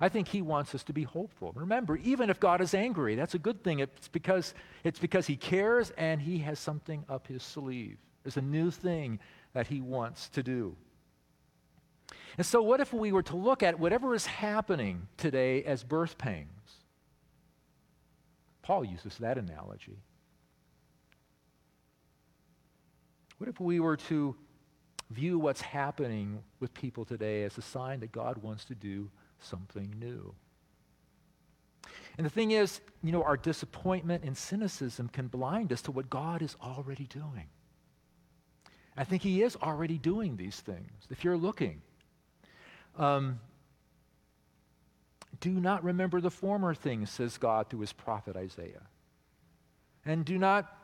I 0.00 0.08
think 0.08 0.28
he 0.28 0.42
wants 0.42 0.76
us 0.76 0.84
to 0.84 0.92
be 0.92 1.02
hopeful. 1.02 1.50
Remember, 1.56 1.96
even 1.96 2.30
if 2.30 2.38
God 2.38 2.60
is 2.60 2.72
angry, 2.72 3.16
that's 3.16 3.34
a 3.34 3.38
good 3.40 3.64
thing. 3.64 3.80
It's 3.80 4.06
because, 4.06 4.54
it's 4.84 5.00
because 5.00 5.26
he 5.26 5.34
cares 5.34 5.90
and 5.98 6.22
he 6.22 6.38
has 6.38 6.60
something 6.60 7.04
up 7.08 7.26
his 7.26 7.42
sleeve. 7.42 7.98
There's 8.22 8.36
a 8.36 8.42
new 8.42 8.70
thing 8.70 9.18
that 9.54 9.66
he 9.66 9.80
wants 9.80 10.28
to 10.28 10.44
do. 10.44 10.76
And 12.38 12.46
so, 12.46 12.62
what 12.62 12.78
if 12.78 12.92
we 12.92 13.10
were 13.10 13.24
to 13.24 13.36
look 13.36 13.64
at 13.64 13.80
whatever 13.80 14.14
is 14.14 14.26
happening 14.26 15.08
today 15.16 15.64
as 15.64 15.82
birth 15.82 16.16
pangs? 16.16 16.74
Paul 18.62 18.84
uses 18.84 19.18
that 19.18 19.36
analogy. 19.36 19.98
What 23.38 23.48
if 23.48 23.58
we 23.58 23.80
were 23.80 23.96
to 23.96 24.36
view 25.10 25.38
what's 25.38 25.60
happening 25.60 26.42
with 26.60 26.72
people 26.74 27.04
today 27.04 27.44
as 27.44 27.58
a 27.58 27.62
sign 27.62 28.00
that 28.00 28.12
God 28.12 28.38
wants 28.38 28.64
to 28.66 28.74
do 28.74 29.10
something 29.40 29.94
new? 29.98 30.34
And 32.16 32.24
the 32.24 32.30
thing 32.30 32.52
is, 32.52 32.80
you 33.02 33.12
know, 33.12 33.22
our 33.22 33.36
disappointment 33.36 34.24
and 34.24 34.36
cynicism 34.36 35.08
can 35.08 35.26
blind 35.26 35.72
us 35.72 35.82
to 35.82 35.92
what 35.92 36.08
God 36.08 36.42
is 36.42 36.56
already 36.62 37.04
doing. 37.04 37.48
I 38.96 39.04
think 39.04 39.22
He 39.22 39.42
is 39.42 39.56
already 39.56 39.98
doing 39.98 40.36
these 40.36 40.60
things. 40.60 40.92
If 41.10 41.24
you're 41.24 41.36
looking, 41.36 41.82
um, 42.96 43.40
do 45.40 45.50
not 45.50 45.84
remember 45.84 46.20
the 46.20 46.30
former 46.30 46.74
things, 46.74 47.10
says 47.10 47.36
God 47.38 47.68
through 47.68 47.80
his 47.80 47.92
prophet 47.92 48.36
Isaiah. 48.36 48.82
And 50.06 50.24
do 50.24 50.38
not, 50.38 50.74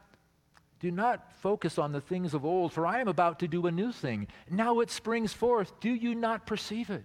do 0.81 0.91
not 0.91 1.33
focus 1.37 1.79
on 1.79 1.93
the 1.93 2.01
things 2.01 2.33
of 2.33 2.45
old, 2.45 2.73
for 2.73 2.87
I 2.87 3.01
am 3.01 3.09
about 3.09 3.39
to 3.41 3.49
do 3.49 3.67
a 3.67 3.71
new 3.71 3.93
thing. 3.93 4.27
Now 4.51 4.81
it 4.81 4.91
springs 4.91 5.33
forth. 5.33 5.79
Do 5.79 5.91
you 5.91 6.15
not 6.15 6.47
perceive 6.47 6.89
it? 6.89 7.05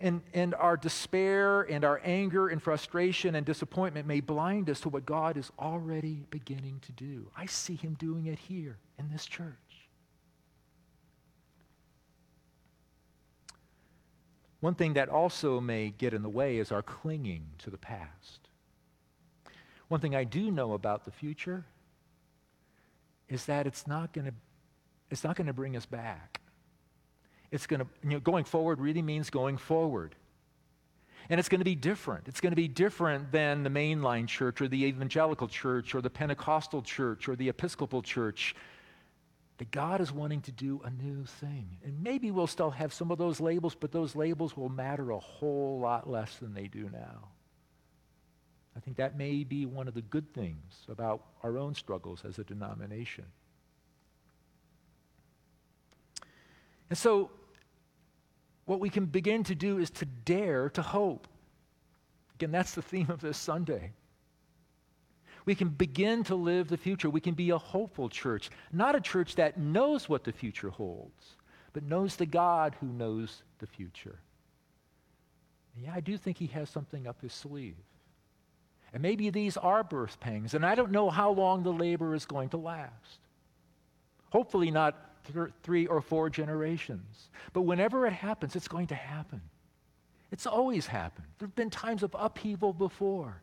And, 0.00 0.22
and 0.34 0.54
our 0.54 0.76
despair 0.76 1.62
and 1.62 1.84
our 1.84 2.00
anger 2.02 2.48
and 2.48 2.60
frustration 2.60 3.36
and 3.36 3.46
disappointment 3.46 4.06
may 4.06 4.20
blind 4.20 4.68
us 4.68 4.80
to 4.80 4.88
what 4.88 5.06
God 5.06 5.36
is 5.36 5.52
already 5.60 6.26
beginning 6.30 6.80
to 6.86 6.92
do. 6.92 7.30
I 7.36 7.46
see 7.46 7.76
him 7.76 7.94
doing 8.00 8.26
it 8.26 8.38
here 8.38 8.78
in 8.98 9.10
this 9.10 9.26
church. 9.26 9.52
One 14.58 14.74
thing 14.74 14.94
that 14.94 15.08
also 15.08 15.60
may 15.60 15.90
get 15.90 16.14
in 16.14 16.22
the 16.22 16.28
way 16.28 16.58
is 16.58 16.72
our 16.72 16.82
clinging 16.82 17.44
to 17.58 17.70
the 17.70 17.78
past. 17.78 18.41
One 19.92 20.00
thing 20.00 20.16
I 20.16 20.24
do 20.24 20.50
know 20.50 20.72
about 20.72 21.04
the 21.04 21.10
future 21.10 21.66
is 23.28 23.44
that 23.44 23.66
it's 23.66 23.86
not 23.86 24.14
going 24.14 24.24
to 24.24 24.32
it's 25.10 25.22
not 25.22 25.36
going 25.36 25.48
to 25.48 25.52
bring 25.52 25.76
us 25.76 25.84
back. 25.84 26.40
It's 27.50 27.66
going 27.66 27.80
to 27.80 27.86
you 28.02 28.12
know 28.12 28.20
going 28.20 28.44
forward 28.44 28.80
really 28.80 29.02
means 29.02 29.28
going 29.28 29.58
forward. 29.58 30.14
And 31.28 31.38
it's 31.38 31.50
going 31.50 31.58
to 31.58 31.66
be 31.66 31.74
different. 31.74 32.26
It's 32.26 32.40
going 32.40 32.52
to 32.52 32.56
be 32.56 32.68
different 32.68 33.32
than 33.32 33.64
the 33.64 33.68
mainline 33.68 34.26
church 34.26 34.62
or 34.62 34.68
the 34.68 34.82
evangelical 34.86 35.46
church 35.46 35.94
or 35.94 36.00
the 36.00 36.08
Pentecostal 36.08 36.80
church 36.80 37.28
or 37.28 37.36
the 37.36 37.50
Episcopal 37.50 38.00
church 38.00 38.56
that 39.58 39.70
God 39.72 40.00
is 40.00 40.10
wanting 40.10 40.40
to 40.40 40.52
do 40.52 40.80
a 40.86 40.90
new 40.90 41.26
thing. 41.26 41.76
And 41.84 42.02
maybe 42.02 42.30
we'll 42.30 42.46
still 42.46 42.70
have 42.70 42.94
some 42.94 43.10
of 43.10 43.18
those 43.18 43.40
labels, 43.40 43.74
but 43.74 43.92
those 43.92 44.16
labels 44.16 44.56
will 44.56 44.70
matter 44.70 45.10
a 45.10 45.18
whole 45.18 45.80
lot 45.80 46.08
less 46.08 46.38
than 46.38 46.54
they 46.54 46.66
do 46.66 46.88
now. 46.90 47.28
I 48.76 48.80
think 48.80 48.96
that 48.96 49.16
may 49.16 49.44
be 49.44 49.66
one 49.66 49.88
of 49.88 49.94
the 49.94 50.02
good 50.02 50.32
things 50.32 50.84
about 50.88 51.22
our 51.42 51.58
own 51.58 51.74
struggles 51.74 52.24
as 52.24 52.38
a 52.38 52.44
denomination. 52.44 53.24
And 56.88 56.98
so, 56.98 57.30
what 58.64 58.80
we 58.80 58.90
can 58.90 59.06
begin 59.06 59.44
to 59.44 59.54
do 59.54 59.78
is 59.78 59.90
to 59.90 60.04
dare 60.04 60.68
to 60.70 60.82
hope. 60.82 61.26
Again, 62.36 62.52
that's 62.52 62.74
the 62.74 62.82
theme 62.82 63.10
of 63.10 63.20
this 63.20 63.36
Sunday. 63.36 63.92
We 65.44 65.54
can 65.54 65.68
begin 65.68 66.22
to 66.24 66.34
live 66.34 66.68
the 66.68 66.76
future. 66.76 67.10
We 67.10 67.20
can 67.20 67.34
be 67.34 67.50
a 67.50 67.58
hopeful 67.58 68.08
church, 68.08 68.50
not 68.72 68.94
a 68.94 69.00
church 69.00 69.34
that 69.34 69.58
knows 69.58 70.08
what 70.08 70.24
the 70.24 70.32
future 70.32 70.70
holds, 70.70 71.36
but 71.72 71.82
knows 71.82 72.16
the 72.16 72.26
God 72.26 72.76
who 72.80 72.86
knows 72.86 73.42
the 73.58 73.66
future. 73.66 74.18
And 75.74 75.84
yeah, 75.84 75.92
I 75.94 76.00
do 76.00 76.16
think 76.16 76.38
he 76.38 76.46
has 76.48 76.70
something 76.70 77.06
up 77.06 77.20
his 77.20 77.32
sleeve. 77.32 77.76
And 78.92 79.02
maybe 79.02 79.30
these 79.30 79.56
are 79.56 79.82
birth 79.82 80.20
pangs, 80.20 80.54
and 80.54 80.66
I 80.66 80.74
don't 80.74 80.90
know 80.90 81.08
how 81.08 81.30
long 81.30 81.62
the 81.62 81.72
labor 81.72 82.14
is 82.14 82.26
going 82.26 82.50
to 82.50 82.58
last. 82.58 83.20
Hopefully, 84.30 84.70
not 84.70 85.24
th- 85.32 85.48
three 85.62 85.86
or 85.86 86.00
four 86.00 86.28
generations. 86.28 87.28
But 87.52 87.62
whenever 87.62 88.06
it 88.06 88.12
happens, 88.12 88.54
it's 88.54 88.68
going 88.68 88.88
to 88.88 88.94
happen. 88.94 89.40
It's 90.30 90.46
always 90.46 90.86
happened. 90.86 91.26
There 91.38 91.48
have 91.48 91.54
been 91.54 91.70
times 91.70 92.02
of 92.02 92.14
upheaval 92.18 92.72
before. 92.72 93.42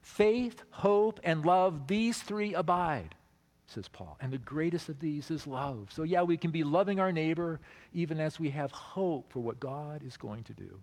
Faith, 0.00 0.62
hope, 0.70 1.20
and 1.22 1.44
love, 1.44 1.86
these 1.86 2.20
three 2.20 2.54
abide, 2.54 3.14
says 3.66 3.88
Paul. 3.88 4.16
And 4.20 4.32
the 4.32 4.38
greatest 4.38 4.88
of 4.88 4.98
these 4.98 5.30
is 5.30 5.46
love. 5.46 5.90
So, 5.92 6.02
yeah, 6.02 6.22
we 6.22 6.36
can 6.36 6.50
be 6.50 6.64
loving 6.64 7.00
our 7.00 7.12
neighbor 7.12 7.60
even 7.92 8.20
as 8.20 8.38
we 8.38 8.50
have 8.50 8.72
hope 8.72 9.32
for 9.32 9.40
what 9.40 9.60
God 9.60 10.02
is 10.04 10.16
going 10.16 10.44
to 10.44 10.52
do 10.52 10.80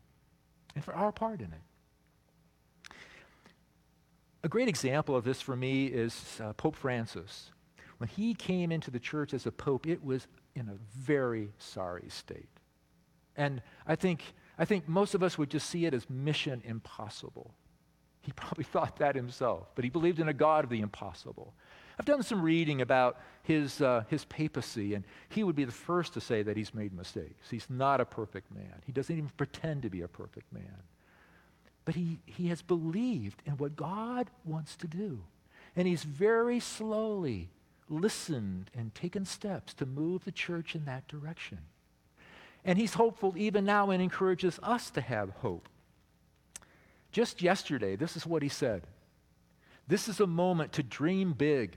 and 0.76 0.84
for 0.84 0.94
our 0.94 1.12
part 1.12 1.40
in 1.42 1.48
it. 1.48 1.69
A 4.44 4.48
great 4.48 4.70
example 4.70 5.16
of 5.16 5.26
this 5.26 5.42
for 5.42 5.56
me 5.56 5.88
is 5.88 6.40
uh, 6.42 6.54
Pope 6.54 6.76
Francis. 6.76 7.52
When 7.98 8.08
he 8.08 8.34
came 8.34 8.72
into 8.72 8.90
the 8.90 9.00
church 9.00 9.34
as 9.34 9.46
a 9.46 9.52
pope, 9.52 9.86
it 9.86 10.04
was 10.04 10.28
in 10.56 10.70
a 10.70 10.78
very 10.98 11.50
sorry 11.58 12.06
state. 12.08 12.48
And 13.36 13.62
I 13.86 13.96
think, 13.96 14.24
I 14.58 14.66
think 14.66 14.88
most 14.88 15.14
of 15.14 15.24
us 15.24 15.38
would 15.38 15.50
just 15.50 15.70
see 15.70 15.86
it 15.86 15.94
as 15.94 16.10
mission 16.10 16.62
impossible. 16.66 17.54
He 18.22 18.32
probably 18.36 18.64
thought 18.64 18.98
that 18.98 19.16
himself, 19.16 19.68
but 19.76 19.84
he 19.84 19.90
believed 19.90 20.20
in 20.20 20.30
a 20.30 20.34
God 20.34 20.64
of 20.64 20.70
the 20.70 20.80
impossible. 20.80 21.54
I've 22.00 22.06
done 22.06 22.24
some 22.24 22.42
reading 22.42 22.80
about 22.80 23.20
his, 23.44 23.82
uh, 23.82 24.06
his 24.10 24.24
papacy, 24.26 24.94
and 24.94 25.04
he 25.28 25.44
would 25.44 25.56
be 25.56 25.66
the 25.66 25.72
first 25.72 26.14
to 26.14 26.22
say 26.22 26.44
that 26.44 26.56
he's 26.56 26.74
made 26.74 26.94
mistakes. 26.94 27.50
He's 27.50 27.68
not 27.70 28.00
a 28.00 28.06
perfect 28.06 28.54
man. 28.54 28.82
He 28.86 28.94
doesn't 28.94 29.16
even 29.16 29.30
pretend 29.36 29.82
to 29.82 29.90
be 29.90 30.02
a 30.02 30.08
perfect 30.08 30.54
man. 30.54 30.84
But 31.90 31.96
he, 31.96 32.20
he 32.28 32.50
has 32.50 32.62
believed 32.62 33.42
in 33.48 33.54
what 33.54 33.76
God 33.76 34.30
wants 34.46 34.76
to 34.76 34.86
do. 34.86 35.22
And 35.76 35.88
he's 35.88 36.04
very 36.04 36.60
slowly 36.60 37.50
listened 37.90 38.70
and 38.78 38.94
taken 38.94 39.26
steps 39.26 39.74
to 39.74 39.88
move 39.88 40.24
the 40.24 40.32
church 40.32 40.76
in 40.76 40.86
that 40.86 41.08
direction. 41.08 41.58
And 42.64 42.78
he's 42.78 42.94
hopeful 42.94 43.34
even 43.36 43.66
now 43.66 43.90
and 43.90 44.04
encourages 44.04 44.60
us 44.62 44.92
to 44.92 45.02
have 45.02 45.32
hope. 45.32 45.68
Just 47.12 47.42
yesterday, 47.42 47.96
this 47.96 48.16
is 48.16 48.24
what 48.24 48.44
he 48.44 48.50
said 48.50 48.84
This 49.88 50.08
is 50.08 50.20
a 50.20 50.28
moment 50.28 50.74
to 50.74 50.84
dream 50.84 51.34
big, 51.34 51.76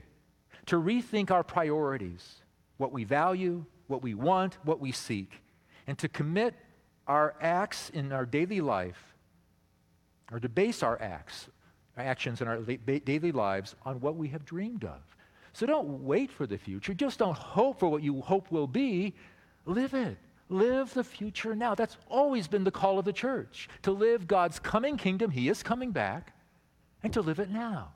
to 0.67 0.75
rethink 0.75 1.31
our 1.31 1.43
priorities, 1.43 2.35
what 2.77 2.91
we 2.91 3.03
value, 3.03 3.65
what 3.87 4.03
we 4.03 4.13
want, 4.13 4.59
what 4.63 4.79
we 4.79 4.91
seek, 4.91 5.41
and 5.87 5.97
to 5.97 6.07
commit 6.07 6.53
our 7.07 7.33
acts 7.41 7.89
in 7.89 8.11
our 8.11 8.27
daily 8.27 8.61
life, 8.61 9.12
or 10.31 10.39
to 10.39 10.49
base 10.49 10.83
our 10.83 11.01
acts, 11.01 11.49
our 11.97 12.03
actions 12.03 12.41
in 12.41 12.47
our 12.47 12.57
daily 12.57 13.31
lives 13.31 13.75
on 13.85 13.99
what 13.99 14.15
we 14.15 14.27
have 14.29 14.45
dreamed 14.45 14.83
of. 14.83 15.01
So 15.53 15.65
don't 15.65 16.03
wait 16.03 16.31
for 16.31 16.47
the 16.47 16.57
future. 16.57 16.93
Just 16.93 17.19
don't 17.19 17.37
hope 17.37 17.79
for 17.79 17.87
what 17.87 18.01
you 18.01 18.21
hope 18.21 18.51
will 18.51 18.67
be. 18.67 19.13
Live 19.65 19.93
it. 19.93 20.17
Live 20.49 20.93
the 20.93 21.03
future 21.03 21.55
now. 21.55 21.75
That's 21.75 21.97
always 22.09 22.47
been 22.47 22.63
the 22.63 22.71
call 22.71 22.99
of 22.99 23.05
the 23.05 23.13
church 23.13 23.69
to 23.83 23.91
live 23.91 24.27
God's 24.27 24.59
coming 24.59 24.97
kingdom. 24.97 25.31
He 25.31 25.47
is 25.49 25.63
coming 25.63 25.91
back, 25.91 26.33
and 27.01 27.13
to 27.13 27.21
live 27.21 27.39
it 27.39 27.49
now. 27.49 27.91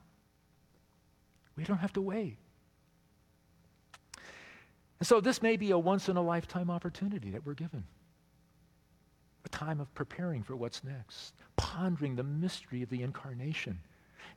We 1.56 1.64
don't 1.64 1.78
have 1.78 1.94
to 1.94 2.02
wait. 2.02 2.38
And 5.00 5.08
so, 5.08 5.20
this 5.20 5.42
may 5.42 5.58
be 5.58 5.72
a 5.72 5.78
once 5.78 6.10
in 6.10 6.18
a 6.18 6.22
lifetime 6.22 6.70
opportunity 6.70 7.32
that 7.32 7.46
we're 7.46 7.54
given 7.54 7.84
a 9.48 9.58
time 9.58 9.80
of 9.80 9.94
preparing 9.94 10.44
for 10.44 10.56
what's 10.56 10.84
next, 10.84 11.34
pondering 11.56 12.16
the 12.16 12.24
mystery 12.24 12.84
of 12.84 12.90
the 12.90 13.02
incarnation, 13.02 13.80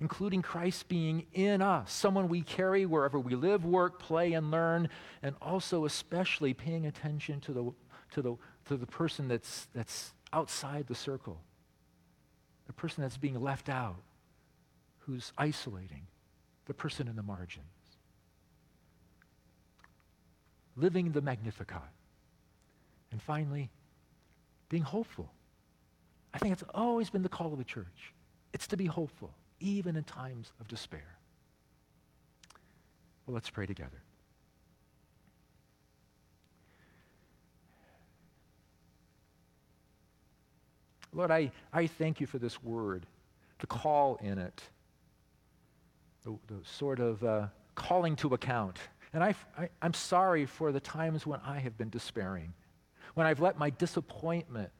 including 0.00 0.40
Christ 0.40 0.88
being 0.88 1.26
in 1.34 1.61
us, 1.61 1.92
someone 1.92 2.28
we 2.28 2.42
carry 2.42 2.86
wherever 2.86 3.18
we 3.18 3.34
live, 3.34 3.64
work, 3.64 3.98
play, 3.98 4.32
and 4.32 4.50
learn, 4.50 4.88
and 5.22 5.34
also 5.42 5.84
especially 5.84 6.54
paying 6.54 6.86
attention 6.86 7.40
to 7.40 7.52
the 7.52 7.72
to 8.12 8.22
the, 8.22 8.36
to 8.66 8.76
the 8.76 8.86
person 8.86 9.28
that's, 9.28 9.68
that's 9.74 10.12
outside 10.32 10.86
the 10.86 10.94
circle, 10.94 11.40
the 12.66 12.72
person 12.72 13.02
that's 13.02 13.16
being 13.16 13.40
left 13.40 13.68
out, 13.68 14.02
who's 15.00 15.32
isolating, 15.38 16.06
the 16.66 16.74
person 16.74 17.08
in 17.08 17.16
the 17.16 17.22
margins. 17.22 17.66
Living 20.76 21.12
the 21.12 21.20
Magnificat. 21.20 21.82
And 23.12 23.20
finally, 23.20 23.70
being 24.71 24.83
hopeful. 24.83 25.31
I 26.33 26.39
think 26.39 26.53
it's 26.53 26.64
always 26.73 27.11
been 27.11 27.23
the 27.23 27.29
call 27.29 27.53
of 27.53 27.59
the 27.59 27.64
church. 27.64 28.14
It's 28.55 28.66
to 28.68 28.77
be 28.79 28.87
hopeful, 28.87 29.35
even 29.59 29.97
in 29.97 30.05
times 30.05 30.53
of 30.61 30.68
despair. 30.68 31.18
Well, 33.27 33.35
let's 33.35 33.51
pray 33.51 33.66
together. 33.66 34.03
Lord, 41.12 41.33
I, 41.33 41.51
I 41.73 41.89
thank 41.89 42.21
you 42.21 42.27
for 42.27 42.39
this 42.39 42.62
word, 42.62 43.05
the 43.59 43.66
call 43.66 44.18
in 44.23 44.39
it, 44.39 44.62
the, 46.25 46.39
the 46.47 46.61
sort 46.64 47.01
of 47.01 47.23
uh, 47.25 47.47
calling 47.75 48.14
to 48.16 48.35
account. 48.35 48.79
And 49.12 49.25
I, 49.25 49.35
I, 49.59 49.68
I'm 49.83 49.95
sorry 49.95 50.47
for 50.47 50.71
the 50.71 50.79
times 50.79 51.27
when 51.27 51.41
I 51.45 51.59
have 51.59 51.77
been 51.77 51.91
despairing, 51.91 52.53
when 53.14 53.26
I've 53.26 53.40
let 53.40 53.58
my 53.58 53.70
disappointment 53.70 54.72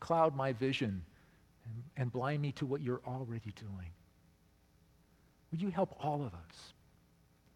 cloud 0.00 0.36
my 0.36 0.52
vision 0.52 1.04
and, 1.64 1.82
and 1.96 2.12
blind 2.12 2.42
me 2.42 2.52
to 2.52 2.66
what 2.66 2.80
you're 2.80 3.02
already 3.06 3.52
doing. 3.56 3.90
Would 5.50 5.62
you 5.62 5.70
help 5.70 5.96
all 6.02 6.22
of 6.22 6.34
us 6.34 6.74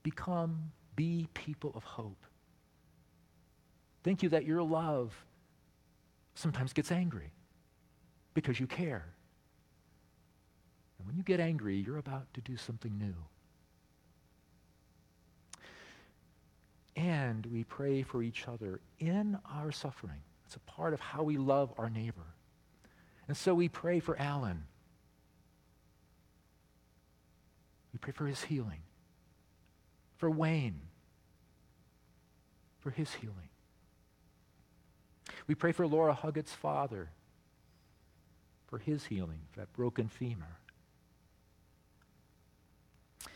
become, 0.02 0.72
be 0.96 1.28
people 1.34 1.72
of 1.74 1.84
hope? 1.84 2.24
Thank 4.02 4.22
you 4.22 4.28
that 4.30 4.44
your 4.44 4.62
love 4.62 5.14
sometimes 6.34 6.72
gets 6.72 6.90
angry 6.90 7.32
because 8.34 8.58
you 8.58 8.66
care. 8.66 9.06
And 10.98 11.06
when 11.06 11.16
you 11.16 11.22
get 11.22 11.40
angry, 11.40 11.76
you're 11.76 11.98
about 11.98 12.32
to 12.34 12.40
do 12.40 12.56
something 12.56 12.96
new. 12.96 13.14
And 17.00 17.46
we 17.46 17.64
pray 17.64 18.02
for 18.02 18.22
each 18.22 18.46
other 18.46 18.78
in 18.98 19.38
our 19.50 19.72
suffering. 19.72 20.20
It's 20.44 20.56
a 20.56 20.70
part 20.70 20.92
of 20.92 21.00
how 21.00 21.22
we 21.22 21.38
love 21.38 21.72
our 21.78 21.88
neighbor. 21.88 22.26
And 23.26 23.34
so 23.34 23.54
we 23.54 23.70
pray 23.70 24.00
for 24.00 24.18
Alan. 24.18 24.64
We 27.94 27.98
pray 27.98 28.12
for 28.12 28.26
his 28.26 28.42
healing. 28.42 28.82
For 30.18 30.30
Wayne. 30.30 30.80
For 32.80 32.90
his 32.90 33.14
healing. 33.14 33.48
We 35.46 35.54
pray 35.54 35.72
for 35.72 35.86
Laura 35.86 36.12
Huggett's 36.12 36.52
father 36.52 37.08
for 38.66 38.78
his 38.78 39.06
healing, 39.06 39.40
for 39.50 39.60
that 39.60 39.72
broken 39.72 40.08
femur. 40.08 40.59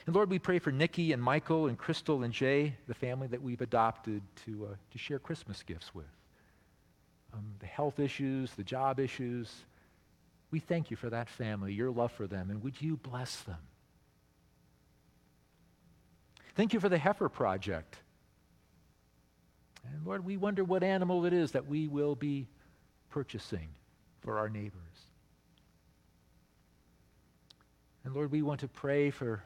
And 0.06 0.14
Lord, 0.14 0.30
we 0.30 0.38
pray 0.38 0.58
for 0.58 0.70
Nikki 0.70 1.12
and 1.12 1.22
Michael 1.22 1.66
and 1.66 1.78
Crystal 1.78 2.22
and 2.22 2.32
Jay, 2.32 2.74
the 2.86 2.94
family 2.94 3.26
that 3.28 3.42
we've 3.42 3.60
adopted 3.60 4.22
to, 4.44 4.68
uh, 4.70 4.74
to 4.92 4.98
share 4.98 5.18
Christmas 5.18 5.62
gifts 5.62 5.94
with. 5.94 6.04
Um, 7.32 7.44
the 7.58 7.66
health 7.66 7.98
issues, 7.98 8.52
the 8.52 8.64
job 8.64 9.00
issues. 9.00 9.52
We 10.50 10.60
thank 10.60 10.90
you 10.90 10.96
for 10.96 11.10
that 11.10 11.28
family, 11.28 11.72
your 11.72 11.90
love 11.90 12.12
for 12.12 12.26
them, 12.26 12.50
and 12.50 12.62
would 12.62 12.80
you 12.80 12.96
bless 12.96 13.40
them? 13.40 13.58
Thank 16.54 16.72
you 16.72 16.80
for 16.80 16.88
the 16.88 16.98
Heifer 16.98 17.28
Project. 17.28 17.96
And 19.92 20.06
Lord, 20.06 20.24
we 20.24 20.36
wonder 20.36 20.64
what 20.64 20.82
animal 20.82 21.24
it 21.26 21.32
is 21.32 21.52
that 21.52 21.66
we 21.66 21.88
will 21.88 22.14
be 22.14 22.46
purchasing 23.10 23.68
for 24.20 24.38
our 24.38 24.48
neighbors. 24.48 24.70
And 28.04 28.14
Lord, 28.14 28.30
we 28.30 28.42
want 28.42 28.60
to 28.60 28.68
pray 28.68 29.10
for 29.10 29.42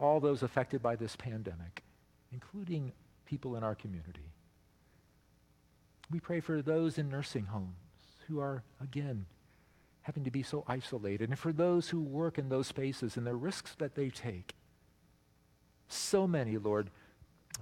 all 0.00 0.18
those 0.18 0.42
affected 0.42 0.82
by 0.82 0.96
this 0.96 1.14
pandemic, 1.16 1.82
including 2.32 2.92
people 3.26 3.56
in 3.56 3.62
our 3.62 3.74
community. 3.74 4.32
We 6.10 6.18
pray 6.18 6.40
for 6.40 6.62
those 6.62 6.98
in 6.98 7.08
nursing 7.08 7.44
homes 7.46 7.76
who 8.26 8.40
are, 8.40 8.64
again, 8.80 9.26
having 10.02 10.24
to 10.24 10.30
be 10.30 10.42
so 10.42 10.64
isolated, 10.66 11.28
and 11.28 11.38
for 11.38 11.52
those 11.52 11.88
who 11.88 12.00
work 12.00 12.38
in 12.38 12.48
those 12.48 12.66
spaces 12.66 13.16
and 13.16 13.26
the 13.26 13.34
risks 13.34 13.74
that 13.78 13.94
they 13.94 14.08
take. 14.08 14.54
So 15.88 16.26
many, 16.26 16.56
Lord, 16.56 16.90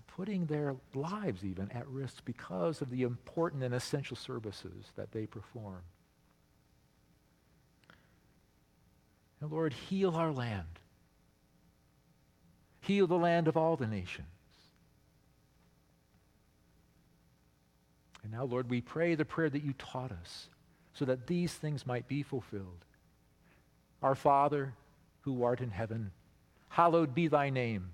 putting 0.07 0.47
their 0.47 0.77
lives 0.95 1.45
even 1.45 1.71
at 1.73 1.89
risk 1.89 2.25
because 2.25 2.81
of 2.81 2.91
the 2.91 3.03
important 3.03 3.63
and 3.63 3.75
essential 3.75 4.17
services 4.17 4.93
that 4.97 5.13
they 5.13 5.27
perform. 5.27 5.83
And 9.41 9.51
Lord, 9.51 9.73
heal 9.73 10.15
our 10.15 10.33
land. 10.33 10.78
Heal 12.89 13.07
the 13.07 13.17
land 13.17 13.49
of 13.49 13.57
all 13.59 13.77
the 13.77 13.87
nations. 13.87 14.27
And 18.23 18.33
now, 18.33 18.45
Lord, 18.45 18.71
we 18.71 18.81
pray 18.81 19.15
the 19.15 19.27
prayer 19.27 19.51
that 19.51 19.63
you 19.63 19.75
taught 19.75 20.11
us 20.11 20.49
so 20.95 21.05
that 21.05 21.27
these 21.27 21.53
things 21.53 21.87
might 21.87 22.09
be 22.09 22.23
fulfilled. 22.23 22.87
Our 24.03 24.15
Father, 24.15 24.73
who 25.21 25.45
art 25.45 25.61
in 25.61 25.71
heaven, 25.71 26.13
hallowed 26.71 27.15
be 27.15 27.29
thy 27.29 27.51
name. 27.51 27.91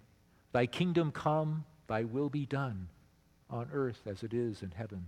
Thy 0.52 0.66
kingdom 0.66 1.10
come, 1.10 1.64
thy 1.88 2.04
will 2.04 2.28
be 2.28 2.46
done, 2.46 2.86
on 3.50 3.68
earth 3.72 4.02
as 4.06 4.22
it 4.22 4.32
is 4.32 4.62
in 4.62 4.70
heaven. 4.70 5.06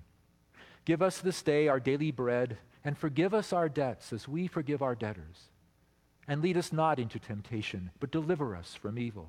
Give 0.84 1.00
us 1.00 1.20
this 1.20 1.42
day 1.42 1.68
our 1.68 1.78
daily 1.78 2.10
bread, 2.10 2.58
and 2.84 2.98
forgive 2.98 3.32
us 3.32 3.52
our 3.52 3.68
debts 3.68 4.12
as 4.12 4.26
we 4.26 4.48
forgive 4.48 4.82
our 4.82 4.96
debtors 4.96 5.48
and 6.28 6.42
lead 6.42 6.56
us 6.56 6.72
not 6.72 6.98
into 6.98 7.20
temptation, 7.20 7.90
but 8.00 8.10
deliver 8.10 8.56
us 8.56 8.74
from 8.74 8.98
evil. 8.98 9.28